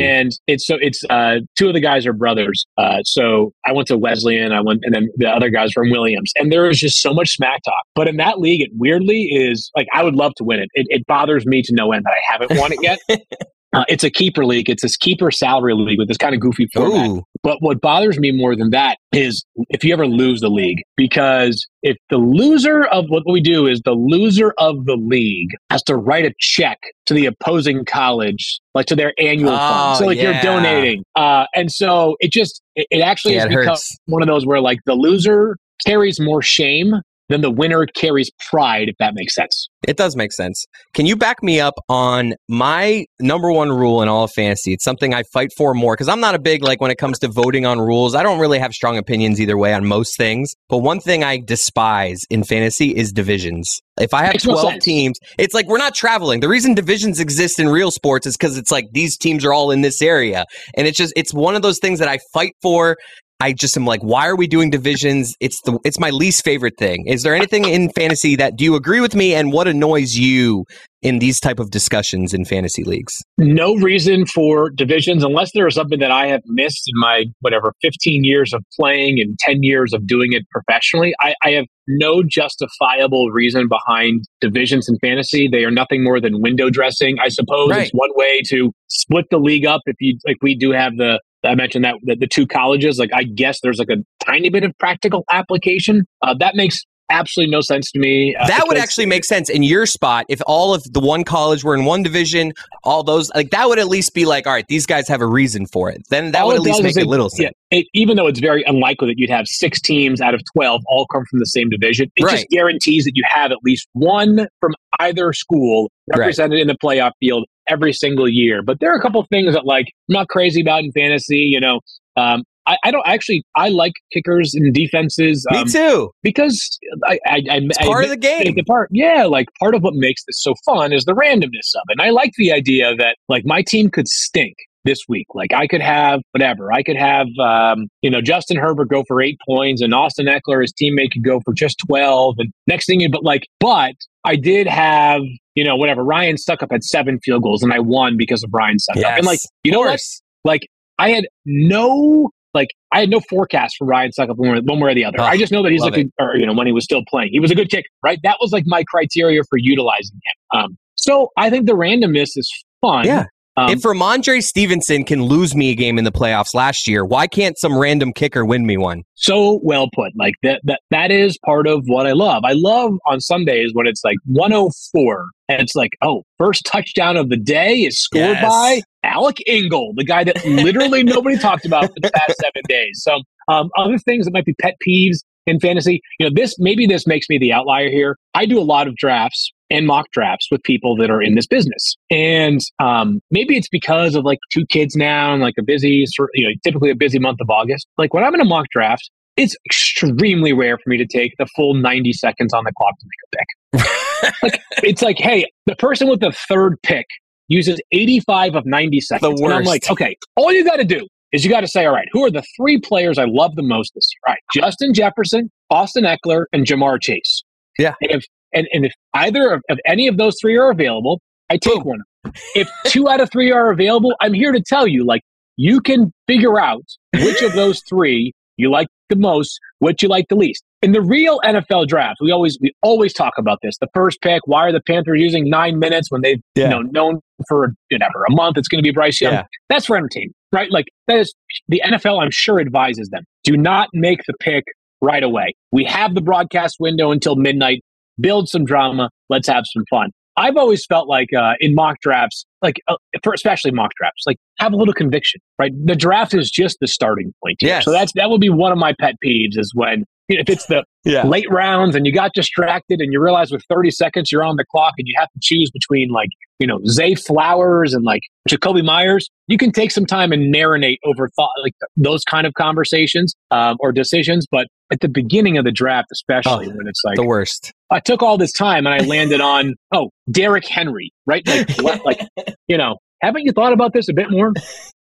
And 0.03 0.31
it's 0.45 0.67
so 0.67 0.77
it's 0.79 1.03
uh, 1.09 1.39
two 1.57 1.69
of 1.69 1.73
the 1.73 1.79
guys 1.79 2.05
are 2.05 2.13
brothers. 2.13 2.65
Uh, 2.77 3.01
so 3.03 3.51
I 3.65 3.71
went 3.71 3.87
to 3.87 3.97
Wesleyan, 3.97 4.51
I 4.51 4.61
went, 4.61 4.81
and 4.83 4.93
then 4.93 5.09
the 5.17 5.27
other 5.27 5.49
guys 5.49 5.71
from 5.73 5.89
Williams. 5.89 6.31
And 6.35 6.51
there 6.51 6.69
is 6.69 6.79
just 6.79 7.01
so 7.01 7.15
much 7.15 7.31
smack 7.31 7.63
talk. 7.63 7.83
But 7.95 8.07
in 8.07 8.17
that 8.17 8.39
league, 8.39 8.61
it 8.61 8.69
weirdly 8.75 9.23
is 9.23 9.71
like 9.75 9.87
I 9.91 10.03
would 10.03 10.15
love 10.15 10.33
to 10.37 10.43
win 10.43 10.59
it. 10.59 10.69
It, 10.75 10.85
it 10.89 11.07
bothers 11.07 11.47
me 11.47 11.63
to 11.63 11.73
no 11.73 11.91
end 11.93 12.05
that 12.05 12.13
I 12.13 12.21
haven't 12.31 12.59
won 12.59 12.73
it 12.73 12.79
yet. 12.83 12.99
Uh, 13.73 13.83
it's 13.87 14.03
a 14.03 14.09
keeper 14.11 14.45
league. 14.45 14.69
It's 14.69 14.83
this 14.83 14.95
keeper 14.97 15.31
salary 15.31 15.73
league 15.73 15.97
with 15.97 16.07
this 16.07 16.17
kind 16.17 16.35
of 16.35 16.41
goofy 16.41 16.67
format. 16.73 17.09
Ooh, 17.09 17.23
But 17.41 17.57
what 17.61 17.81
bothers 17.81 18.19
me 18.19 18.31
more 18.31 18.55
than 18.55 18.69
that 18.69 18.97
is 19.11 19.43
if 19.69 19.83
you 19.83 19.91
ever 19.93 20.05
lose 20.05 20.41
the 20.41 20.49
league, 20.49 20.81
because 20.95 21.65
if 21.81 21.97
the 22.11 22.17
loser 22.17 22.83
of 22.85 23.05
what 23.09 23.23
we 23.27 23.41
do 23.41 23.65
is 23.67 23.81
the 23.83 23.93
loser 23.93 24.53
of 24.59 24.85
the 24.85 24.95
league 24.95 25.49
has 25.71 25.81
to 25.83 25.95
write 25.95 26.25
a 26.25 26.33
check 26.39 26.79
to 27.07 27.13
the 27.15 27.25
opposing 27.25 27.83
college, 27.85 28.59
like 28.75 28.85
to 28.85 28.95
their 28.95 29.13
annual 29.17 29.49
Oh, 29.51 29.57
fund. 29.57 29.97
So 29.97 30.05
like 30.05 30.17
yeah. 30.17 30.33
you're 30.33 30.41
donating. 30.43 31.03
Uh, 31.15 31.45
and 31.55 31.71
so 31.71 32.15
it 32.19 32.31
just, 32.31 32.61
it, 32.75 32.85
it 32.91 33.01
actually 33.01 33.33
yeah, 33.33 33.41
has 33.41 33.45
it 33.47 33.49
become 33.49 33.67
hurts. 33.69 33.97
one 34.05 34.21
of 34.21 34.27
those 34.27 34.45
where 34.45 34.61
like 34.61 34.79
the 34.85 34.93
loser 34.93 35.57
carries 35.85 36.19
more 36.19 36.41
shame 36.43 36.93
than 37.29 37.41
the 37.41 37.51
winner 37.51 37.85
carries 37.85 38.29
pride, 38.49 38.89
if 38.89 38.95
that 38.99 39.13
makes 39.15 39.35
sense. 39.35 39.67
It 39.87 39.97
does 39.97 40.15
make 40.15 40.31
sense. 40.31 40.65
Can 40.93 41.05
you 41.05 41.15
back 41.15 41.43
me 41.43 41.59
up 41.59 41.73
on 41.89 42.35
my 42.47 43.05
number 43.19 43.51
one 43.51 43.69
rule 43.69 44.01
in 44.01 44.07
all 44.07 44.23
of 44.23 44.31
fantasy? 44.31 44.73
It's 44.73 44.83
something 44.83 45.13
I 45.13 45.23
fight 45.33 45.49
for 45.57 45.73
more 45.73 45.93
because 45.93 46.07
I'm 46.07 46.21
not 46.21 46.35
a 46.35 46.39
big, 46.39 46.63
like, 46.63 46.79
when 46.79 46.91
it 46.91 46.97
comes 46.97 47.19
to 47.19 47.27
voting 47.27 47.65
on 47.65 47.79
rules, 47.79 48.15
I 48.15 48.23
don't 48.23 48.39
really 48.39 48.59
have 48.59 48.73
strong 48.73 48.97
opinions 48.97 49.41
either 49.41 49.57
way 49.57 49.73
on 49.73 49.85
most 49.85 50.17
things. 50.17 50.53
But 50.69 50.79
one 50.79 50.99
thing 50.99 51.23
I 51.23 51.39
despise 51.45 52.21
in 52.29 52.43
fantasy 52.43 52.95
is 52.95 53.11
divisions. 53.11 53.81
If 53.99 54.13
I 54.13 54.23
have 54.23 54.33
Makes 54.33 54.45
no 54.45 54.59
12 54.59 54.79
teams, 54.79 55.19
it's 55.37 55.53
like 55.53 55.67
we're 55.67 55.77
not 55.77 55.93
traveling. 55.93 56.39
The 56.39 56.49
reason 56.49 56.73
divisions 56.73 57.19
exist 57.19 57.59
in 57.59 57.69
real 57.69 57.91
sports 57.91 58.25
is 58.25 58.35
because 58.35 58.57
it's 58.57 58.71
like 58.71 58.85
these 58.91 59.17
teams 59.17 59.45
are 59.45 59.53
all 59.53 59.69
in 59.69 59.81
this 59.81 60.01
area. 60.01 60.45
And 60.75 60.87
it's 60.87 60.97
just, 60.97 61.13
it's 61.15 61.33
one 61.33 61.55
of 61.55 61.61
those 61.61 61.77
things 61.77 61.99
that 61.99 62.07
I 62.07 62.19
fight 62.33 62.53
for. 62.61 62.97
I 63.43 63.51
just 63.51 63.75
am 63.75 63.85
like, 63.85 64.01
why 64.01 64.25
are 64.27 64.37
we 64.37 64.47
doing 64.47 64.69
divisions? 64.69 65.33
It's 65.41 65.59
the 65.63 65.77
it's 65.83 65.99
my 65.99 66.11
least 66.11 66.45
favorite 66.45 66.77
thing. 66.77 67.05
Is 67.07 67.23
there 67.23 67.35
anything 67.35 67.65
in 67.65 67.89
fantasy 67.89 68.37
that 68.37 68.55
do 68.55 68.63
you 68.63 68.75
agree 68.75 69.01
with 69.01 69.15
me 69.15 69.33
and 69.35 69.51
what 69.51 69.67
annoys 69.67 70.15
you 70.17 70.63
in 71.01 71.19
these 71.19 71.41
type 71.41 71.59
of 71.59 71.69
discussions 71.69 72.33
in 72.33 72.45
fantasy 72.45 72.83
leagues? 72.85 73.13
no 73.37 73.75
reason 73.75 74.25
for 74.25 74.69
divisions 74.69 75.21
unless 75.23 75.51
there 75.53 75.67
is 75.67 75.75
something 75.75 75.99
that 75.99 76.11
I 76.11 76.27
have 76.27 76.41
missed 76.45 76.83
in 76.87 76.97
my 76.97 77.25
whatever 77.41 77.73
15 77.81 78.23
years 78.23 78.53
of 78.53 78.63
playing 78.79 79.19
and 79.19 79.37
10 79.39 79.63
years 79.63 79.91
of 79.91 80.07
doing 80.07 80.31
it 80.31 80.43
professionally. 80.49 81.13
I, 81.19 81.35
I 81.43 81.49
have 81.51 81.65
no 81.87 82.23
justifiable 82.23 83.31
reason 83.31 83.67
behind 83.67 84.23
divisions 84.39 84.87
in 84.87 84.97
fantasy. 84.99 85.49
They 85.51 85.65
are 85.65 85.71
nothing 85.71 86.03
more 86.03 86.21
than 86.21 86.41
window 86.41 86.69
dressing. 86.69 87.17
I 87.21 87.27
suppose 87.27 87.71
Right. 87.71 87.81
it's 87.81 87.91
one 87.91 88.11
way 88.15 88.41
to 88.49 88.71
split 88.87 89.25
the 89.31 89.39
league 89.39 89.65
up. 89.65 89.81
If 89.85 89.97
you 89.99 90.17
like, 90.25 90.37
we 90.41 90.55
do 90.55 90.71
have 90.71 90.95
the. 90.95 91.19
I 91.43 91.55
mentioned 91.55 91.85
that 91.85 91.95
the, 92.03 92.15
the 92.15 92.27
two 92.27 92.47
colleges. 92.47 92.99
Like, 92.99 93.11
I 93.13 93.23
guess 93.23 93.59
there's 93.61 93.79
like 93.79 93.89
a 93.89 93.97
tiny 94.25 94.49
bit 94.49 94.63
of 94.63 94.77
practical 94.77 95.25
application. 95.31 96.05
Uh, 96.21 96.33
that 96.35 96.55
makes 96.55 96.79
absolutely 97.09 97.51
no 97.51 97.61
sense 97.61 97.91
to 97.91 97.99
me. 97.99 98.35
Uh, 98.35 98.47
that 98.47 98.63
would 98.67 98.77
actually 98.77 99.05
make 99.05 99.25
sense 99.25 99.49
in 99.49 99.61
your 99.61 99.85
spot 99.85 100.25
if 100.29 100.41
all 100.47 100.73
of 100.73 100.83
the 100.93 100.99
one 100.99 101.23
college 101.23 101.63
were 101.63 101.75
in 101.75 101.85
one 101.85 102.01
division, 102.01 102.53
all 102.83 103.03
those 103.03 103.29
like 103.35 103.51
that 103.51 103.67
would 103.67 103.77
at 103.77 103.87
least 103.87 104.13
be 104.13 104.25
like, 104.25 104.47
all 104.47 104.53
right, 104.53 104.65
these 104.67 104.85
guys 104.85 105.07
have 105.07 105.21
a 105.21 105.25
reason 105.27 105.65
for 105.67 105.89
it. 105.89 106.01
Then 106.09 106.31
that 106.31 106.41
All 106.41 106.47
would 106.47 106.55
at 106.57 106.61
least 106.61 106.81
make 106.81 106.95
a 106.97 107.01
little 107.01 107.29
sense. 107.29 107.51
Yeah, 107.71 107.79
it, 107.79 107.87
even 107.93 108.17
though 108.17 108.27
it's 108.27 108.39
very 108.39 108.63
unlikely 108.63 109.09
that 109.09 109.19
you'd 109.19 109.29
have 109.29 109.47
six 109.47 109.79
teams 109.79 110.21
out 110.21 110.33
of 110.33 110.41
12 110.53 110.81
all 110.87 111.05
come 111.07 111.25
from 111.29 111.39
the 111.39 111.45
same 111.45 111.69
division, 111.69 112.09
it 112.15 112.23
Right. 112.23 112.31
just 112.37 112.47
guarantees 112.49 113.03
that 113.05 113.15
you 113.15 113.23
have 113.27 113.51
at 113.51 113.59
least 113.63 113.87
one 113.93 114.47
from 114.59 114.73
either 114.99 115.33
school 115.33 115.91
Right. 116.07 116.19
represented 116.19 116.59
in 116.59 116.67
the 116.67 116.75
playoff 116.75 117.11
field 117.19 117.45
every 117.69 117.93
single 117.93 118.29
year. 118.29 118.61
But 118.61 118.79
there 118.79 118.91
are 118.93 118.97
a 118.97 119.01
couple 119.01 119.21
of 119.21 119.27
things 119.29 119.53
that 119.53 119.65
like 119.65 119.87
I'm 120.09 120.13
not 120.13 120.29
crazy 120.29 120.61
about 120.61 120.83
in 120.83 120.91
fantasy. 120.91 121.39
You 121.39 121.59
know, 121.59 121.79
um, 122.15 122.43
I, 122.67 122.77
I 122.83 122.91
don't 122.91 123.05
actually 123.07 123.43
I 123.55 123.69
like 123.69 123.93
kickers 124.11 124.53
and 124.53 124.73
defenses 124.73 125.45
Me 125.51 125.59
um, 125.59 125.67
too. 125.67 126.11
because 126.21 126.79
I, 127.05 127.19
I, 127.25 127.35
I 127.49 127.57
It's 127.63 127.77
I 127.79 127.85
part 127.85 128.03
of 128.05 128.09
the 128.09 128.17
game. 128.17 128.53
the 128.55 128.63
part, 128.63 128.89
yeah, 128.91 129.25
like 129.25 129.47
part 129.59 129.75
of 129.75 129.83
what 129.83 129.95
makes 129.95 130.23
this 130.25 130.41
so 130.41 130.53
fun 130.65 130.93
is 130.93 131.05
the 131.05 131.13
randomness 131.13 131.75
of 131.75 131.83
it. 131.89 131.97
And 131.97 132.01
I 132.01 132.09
like 132.11 132.31
the 132.37 132.51
idea 132.51 132.95
that 132.95 133.17
like 133.27 133.45
my 133.45 133.61
team 133.61 133.89
could 133.89 134.07
stink 134.07 134.55
this 134.85 134.99
week. 135.07 135.27
Like 135.33 135.53
I 135.53 135.67
could 135.67 135.81
have 135.81 136.21
whatever. 136.31 136.71
I 136.71 136.83
could 136.83 136.97
have 136.97 137.27
um, 137.39 137.87
you 138.01 138.09
know 138.09 138.21
Justin 138.21 138.57
Herbert 138.57 138.89
go 138.89 139.03
for 139.07 139.21
eight 139.21 139.37
points, 139.47 139.81
and 139.81 139.93
Austin 139.93 140.27
Ekeler, 140.27 140.61
his 140.61 140.73
teammate, 140.73 141.11
could 141.11 141.23
go 141.23 141.39
for 141.45 141.53
just 141.53 141.77
twelve. 141.85 142.35
And 142.37 142.51
next 142.67 142.85
thing 142.85 142.99
you, 142.99 143.09
but 143.09 143.23
like, 143.23 143.47
but 143.59 143.93
I 144.23 144.35
did 144.35 144.67
have 144.67 145.21
you 145.55 145.63
know 145.63 145.75
whatever. 145.75 146.03
Ryan 146.03 146.35
Succop 146.35 146.73
at 146.73 146.83
seven 146.83 147.19
field 147.19 147.43
goals, 147.43 147.63
and 147.63 147.73
I 147.73 147.79
won 147.79 148.17
because 148.17 148.43
of 148.43 148.49
Ryan 148.53 148.77
Succop. 148.77 149.01
And 149.17 149.25
like, 149.25 149.39
you 149.63 149.71
know 149.71 149.79
what? 149.79 149.99
Like 150.43 150.67
I 150.99 151.09
had 151.09 151.25
no 151.45 152.29
like 152.53 152.69
I 152.91 152.99
had 153.01 153.09
no 153.09 153.19
forecast 153.19 153.75
for 153.77 153.85
Ryan 153.85 154.11
Succop 154.17 154.35
one 154.35 154.51
way, 154.51 154.59
one 154.59 154.79
way 154.79 154.91
or 154.91 154.95
the 154.95 155.05
other. 155.05 155.19
Ugh, 155.19 155.27
I 155.27 155.37
just 155.37 155.51
know 155.51 155.63
that 155.63 155.71
he's 155.71 155.81
a 155.81 155.85
love 155.85 156.05
or 156.19 156.37
you 156.37 156.45
know, 156.45 156.53
when 156.53 156.67
he 156.67 156.73
was 156.73 156.83
still 156.83 157.03
playing, 157.07 157.29
he 157.31 157.39
was 157.39 157.51
a 157.51 157.55
good 157.55 157.69
kicker, 157.69 157.89
right? 158.03 158.19
That 158.23 158.37
was 158.39 158.51
like 158.51 158.65
my 158.67 158.83
criteria 158.83 159.41
for 159.49 159.57
utilizing 159.57 160.15
him. 160.15 160.59
Um, 160.59 160.77
so 160.95 161.29
I 161.37 161.49
think 161.49 161.65
the 161.65 161.73
randomness 161.73 162.31
is 162.35 162.51
fun. 162.81 163.05
Yeah. 163.05 163.25
Um, 163.55 163.69
if 163.69 163.81
Rhamondre 163.81 164.41
Stevenson 164.41 165.03
can 165.03 165.21
lose 165.23 165.53
me 165.55 165.69
a 165.69 165.75
game 165.75 165.99
in 165.99 166.03
the 166.05 166.11
playoffs 166.11 166.55
last 166.55 166.87
year, 166.87 167.05
why 167.05 167.27
can't 167.27 167.57
some 167.57 167.77
random 167.77 168.11
kicker 168.11 168.43
win 168.45 168.65
me 168.65 168.77
one? 168.77 169.03
so 169.15 169.59
well 169.63 169.87
put. 169.93 170.11
Like 170.17 170.33
that, 170.43 170.59
that, 170.65 170.81
that 170.91 171.09
is 171.11 171.37
part 171.45 171.65
of 171.67 171.83
what 171.85 172.05
I 172.07 172.11
love. 172.11 172.43
I 172.45 172.51
love 172.53 172.93
on 173.05 173.21
Sundays 173.21 173.69
when 173.73 173.87
it's 173.87 174.03
like 174.03 174.17
104 174.25 175.25
and 175.49 175.61
it's 175.61 175.75
like, 175.75 175.91
oh, 176.01 176.23
first 176.37 176.65
touchdown 176.65 177.15
of 177.15 177.29
the 177.29 177.37
day 177.37 177.75
is 177.75 177.97
scored 177.99 178.23
Yes. 178.31 178.43
by 178.43 178.81
Alec 179.03 179.37
Ingold, 179.47 179.95
the 179.97 180.03
guy 180.03 180.23
that 180.23 180.43
literally 180.45 181.03
nobody 181.05 181.37
talked 181.37 181.65
about 181.65 181.85
for 181.85 181.93
the 182.01 182.11
past 182.11 182.35
seven 182.39 182.61
days. 182.67 183.01
So, 183.03 183.19
um, 183.47 183.69
other 183.77 183.97
things 183.97 184.25
that 184.25 184.31
might 184.33 184.45
be 184.45 184.55
pet 184.55 184.75
peeves 184.87 185.17
in 185.45 185.59
fantasy, 185.59 186.01
you 186.19 186.27
know, 186.27 186.31
this 186.33 186.55
maybe 186.59 186.85
this 186.85 187.05
makes 187.05 187.27
me 187.29 187.37
the 187.37 187.51
outlier 187.53 187.89
here. 187.89 188.17
I 188.33 188.45
do 188.45 188.59
a 188.59 188.63
lot 188.63 188.87
of 188.87 188.95
drafts 188.95 189.51
and 189.73 189.87
mock 189.87 190.05
drafts 190.11 190.47
with 190.51 190.63
people 190.63 190.95
that 190.97 191.09
are 191.09 191.21
in 191.21 191.35
this 191.35 191.47
business, 191.47 191.95
and 192.09 192.61
um, 192.79 193.19
maybe 193.31 193.57
it's 193.57 193.69
because 193.69 194.15
of 194.15 194.23
like 194.23 194.39
two 194.51 194.65
kids 194.67 194.95
now 194.95 195.33
and 195.33 195.41
like 195.41 195.55
a 195.59 195.63
busy, 195.63 196.05
you 196.33 196.47
know, 196.47 196.53
typically 196.63 196.89
a 196.89 196.95
busy 196.95 197.19
month 197.19 197.39
of 197.41 197.49
August. 197.49 197.87
Like 197.97 198.13
when 198.13 198.23
I'm 198.23 198.33
in 198.33 198.41
a 198.41 198.45
mock 198.45 198.67
draft, 198.71 199.09
it's 199.35 199.55
extremely 199.65 200.53
rare 200.53 200.77
for 200.77 200.89
me 200.89 200.97
to 200.97 201.05
take 201.05 201.33
the 201.37 201.47
full 201.55 201.73
90 201.73 202.13
seconds 202.13 202.53
on 202.53 202.63
the 202.63 202.71
clock 202.77 202.93
to 202.99 203.05
make 203.05 203.23
a 203.25 203.81
pick. 203.81 204.33
like 204.43 204.61
it's 204.83 205.01
like, 205.01 205.17
hey, 205.17 205.45
the 205.65 205.75
person 205.75 206.07
with 206.07 206.19
the 206.19 206.31
third 206.31 206.77
pick 206.83 207.05
uses 207.47 207.79
85 207.91 208.55
of 208.55 208.65
90 208.65 209.01
seconds. 209.01 209.41
And 209.41 209.53
I'm 209.53 209.63
like, 209.63 209.89
okay, 209.89 210.15
all 210.35 210.51
you 210.51 210.63
got 210.63 210.77
to 210.77 210.85
do 210.85 211.07
is 211.31 211.43
you 211.43 211.49
got 211.49 211.61
to 211.61 211.67
say, 211.67 211.85
all 211.85 211.93
right, 211.93 212.07
who 212.11 212.23
are 212.23 212.31
the 212.31 212.43
three 212.55 212.79
players 212.79 213.17
I 213.17 213.25
love 213.25 213.55
the 213.55 213.63
most 213.63 213.93
this 213.95 214.07
year? 214.13 214.21
All 214.27 214.33
right, 214.33 214.41
Justin 214.53 214.93
Jefferson, 214.93 215.51
Austin 215.69 216.03
Ekeler, 216.03 216.45
and 216.53 216.65
Ja'Marr 216.65 217.01
Chase. 217.01 217.43
Yeah. 217.79 217.95
And 218.01 218.11
if 218.11 218.25
and, 218.53 218.67
and 218.73 218.85
if 218.85 218.93
either 219.13 219.51
of, 219.51 219.61
of 219.69 219.79
any 219.85 220.07
of 220.07 220.17
those 220.17 220.35
three 220.41 220.57
are 220.57 220.71
available, 220.71 221.21
I 221.49 221.57
take 221.57 221.75
Boom. 221.83 221.83
one. 221.83 222.33
If 222.55 222.69
two 222.85 223.09
out 223.09 223.19
of 223.21 223.29
three 223.31 223.51
are 223.51 223.69
available, 223.71 224.13
I'm 224.21 224.33
here 224.33 224.51
to 224.51 224.61
tell 224.61 224.87
you, 224.87 225.05
like, 225.05 225.21
you 225.57 225.81
can 225.81 226.11
figure 226.27 226.59
out 226.59 226.83
which 227.13 227.41
of 227.41 227.53
those 227.53 227.81
three 227.89 228.33
you 228.57 228.71
like 228.71 228.87
the 229.09 229.15
most, 229.15 229.59
which 229.79 230.01
you 230.01 230.09
like 230.09 230.25
the 230.29 230.35
least. 230.35 230.63
In 230.81 230.91
the 230.91 231.01
real 231.01 231.39
NFL 231.45 231.87
draft, 231.87 232.17
we 232.21 232.31
always 232.31 232.57
we 232.61 232.71
always 232.81 233.13
talk 233.13 233.33
about 233.37 233.59
this. 233.61 233.75
The 233.79 233.87
first 233.93 234.21
pick, 234.21 234.41
why 234.45 234.61
are 234.67 234.71
the 234.71 234.81
Panthers 234.81 235.19
using 235.19 235.49
nine 235.49 235.79
minutes 235.79 236.11
when 236.11 236.21
they've 236.21 236.39
Yeah. 236.55 236.65
you 236.65 236.69
know 236.71 236.81
known 236.81 237.19
for 237.47 237.73
whatever 237.91 238.23
a 238.25 238.31
month 238.33 238.57
it's 238.57 238.67
going 238.67 238.81
to 238.83 238.87
be 238.87 238.91
Bryce 238.91 239.19
Young? 239.21 239.33
Yeah. 239.33 239.43
That's 239.69 239.85
for 239.85 239.95
entertainment, 239.97 240.35
right? 240.51 240.71
Like 240.71 240.85
that 241.07 241.17
is 241.17 241.33
the 241.67 241.81
NFL. 241.85 242.21
I'm 242.21 242.31
sure 242.31 242.59
advises 242.59 243.09
them 243.09 243.23
do 243.43 243.57
not 243.57 243.89
make 243.93 244.19
the 244.27 244.33
pick 244.39 244.63
right 245.01 245.23
away. 245.23 245.53
We 245.71 245.83
have 245.85 246.15
the 246.15 246.21
broadcast 246.21 246.77
window 246.79 247.11
until 247.11 247.35
midnight. 247.35 247.81
Build 248.19 248.49
some 248.49 248.65
drama. 248.65 249.09
Let's 249.29 249.47
have 249.47 249.63
some 249.71 249.83
fun. 249.89 250.09
I've 250.35 250.57
always 250.57 250.85
felt 250.85 251.07
like 251.07 251.29
uh, 251.37 251.53
in 251.59 251.75
mock 251.75 251.97
drafts, 252.01 252.45
like 252.61 252.81
uh, 252.87 252.95
for 253.23 253.33
especially 253.33 253.71
mock 253.71 253.91
drafts, 253.99 254.23
like 254.25 254.37
have 254.57 254.73
a 254.73 254.75
little 254.75 254.93
conviction, 254.93 255.39
right? 255.59 255.71
The 255.85 255.95
draft 255.95 256.33
is 256.33 256.49
just 256.49 256.77
the 256.79 256.87
starting 256.87 257.33
point. 257.43 257.57
Yeah. 257.61 257.81
So 257.81 257.91
that's 257.91 258.11
that 258.13 258.29
would 258.29 258.41
be 258.41 258.49
one 258.49 258.71
of 258.71 258.77
my 258.77 258.95
pet 258.99 259.15
peeves 259.23 259.57
is 259.57 259.71
when 259.75 260.05
if 260.39 260.49
it's 260.49 260.65
the 260.67 260.83
Yeah. 261.05 261.25
late 261.27 261.49
rounds 261.49 261.95
and 261.95 262.05
you 262.05 262.13
got 262.13 262.31
distracted 262.33 263.01
and 263.01 263.11
you 263.13 263.21
realize 263.21 263.51
with 263.51 263.63
30 263.69 263.91
seconds 263.91 264.31
you're 264.31 264.43
on 264.43 264.55
the 264.55 264.65
clock 264.65 264.93
and 264.97 265.07
you 265.07 265.13
have 265.17 265.27
to 265.29 265.39
choose 265.41 265.69
between 265.71 266.09
like 266.09 266.29
you 266.59 266.67
know 266.67 266.79
Zay 266.87 267.15
Flowers 267.15 267.93
and 267.93 268.03
like 268.03 268.21
Jakobi 268.49 268.83
Meyers, 268.83 269.29
you 269.47 269.57
can 269.57 269.71
take 269.71 269.91
some 269.91 270.05
time 270.05 270.31
and 270.31 270.53
marinate 270.53 270.97
over 271.05 271.27
thought 271.35 271.51
like 271.61 271.73
those 271.97 272.23
kind 272.23 272.45
of 272.47 272.53
conversations 272.53 273.33
um, 273.51 273.77
or 273.79 273.91
decisions. 273.91 274.45
But 274.49 274.67
at 274.91 274.99
the 275.01 275.09
beginning 275.09 275.57
of 275.57 275.65
the 275.65 275.71
draft, 275.71 276.07
especially 276.11 276.67
when 276.67 276.87
it's 276.87 277.01
like 277.03 277.15
the 277.15 277.25
worst. 277.25 277.71
I 277.91 277.99
took 277.99 278.21
all 278.23 278.37
this 278.37 278.51
time 278.51 278.85
and 278.85 278.93
I 278.93 278.99
landed 279.05 279.41
on 279.41 279.75
oh 279.93 280.09
Derrick 280.31 280.67
Henry, 280.67 281.11
right? 281.25 281.45
Like 281.47 281.69
what, 281.79 282.05
like 282.05 282.21
you 282.67 282.77
know, 282.77 282.97
haven't 283.21 283.43
you 283.43 283.51
thought 283.51 283.73
about 283.73 283.93
this 283.93 284.07
a 284.09 284.13
bit 284.13 284.29
more? 284.29 284.53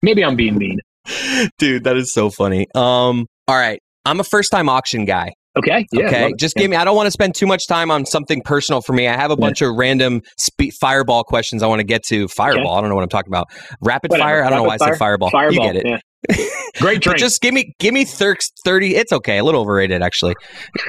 Maybe 0.01 0.23
I'm 0.23 0.35
being 0.35 0.57
mean. 0.57 0.79
Dude, 1.57 1.85
that 1.85 1.95
is 1.97 2.13
so 2.13 2.29
funny. 2.29 2.67
Um, 2.75 3.25
all 3.47 3.55
right. 3.55 3.79
I'm 4.07 4.19
a 4.19 4.23
first 4.23 4.51
time 4.51 4.69
auction 4.69 5.05
guy. 5.05 5.33
Okay, 5.57 5.87
yeah, 5.91 6.05
okay. 6.05 6.33
Just 6.37 6.55
Yeah. 6.55 6.61
give 6.63 6.69
me, 6.71 6.77
I 6.77 6.85
don't 6.85 6.95
want 6.95 7.07
to 7.07 7.11
spend 7.11 7.33
too 7.33 7.47
much 7.47 7.65
time 7.67 7.89
on 7.89 8.05
something 8.05 8.41
personal 8.43 8.79
for 8.81 8.93
me. 8.93 9.07
I 9.07 9.15
have 9.15 9.31
a 9.31 9.35
bunch 9.35 9.63
of 9.63 9.73
random 9.75 10.21
spe- 10.37 10.71
fireball 10.79 11.23
questions 11.23 11.63
I 11.63 11.67
want 11.67 11.79
to 11.79 11.83
get 11.83 12.03
to. 12.09 12.27
Fireball. 12.27 12.75
I 12.75 12.79
don't 12.81 12.89
know 12.89 12.95
what 12.95 13.01
I'm 13.03 13.09
talking 13.09 13.31
about. 13.31 13.47
Rapid 13.81 14.11
Whatever. 14.11 14.27
fire. 14.29 14.43
I 14.43 14.49
don't 14.49 14.57
know 14.59 14.63
why 14.63 14.75
Rapid 14.75 14.83
I 14.83 14.91
said 14.91 14.97
fireball. 14.99 15.29
Fireball. 15.31 15.65
You 15.65 15.73
get 15.73 15.75
it. 15.77 15.85
yeah. 15.87 15.97
Great 16.79 17.01
drink. 17.01 17.17
just 17.19 17.41
give 17.41 17.53
me 17.53 17.73
give 17.79 17.93
me 17.93 18.03
thir- 18.05 18.35
30 18.65 18.95
it's 18.95 19.13
okay 19.13 19.37
a 19.37 19.43
little 19.43 19.61
overrated 19.61 20.01
actually 20.01 20.33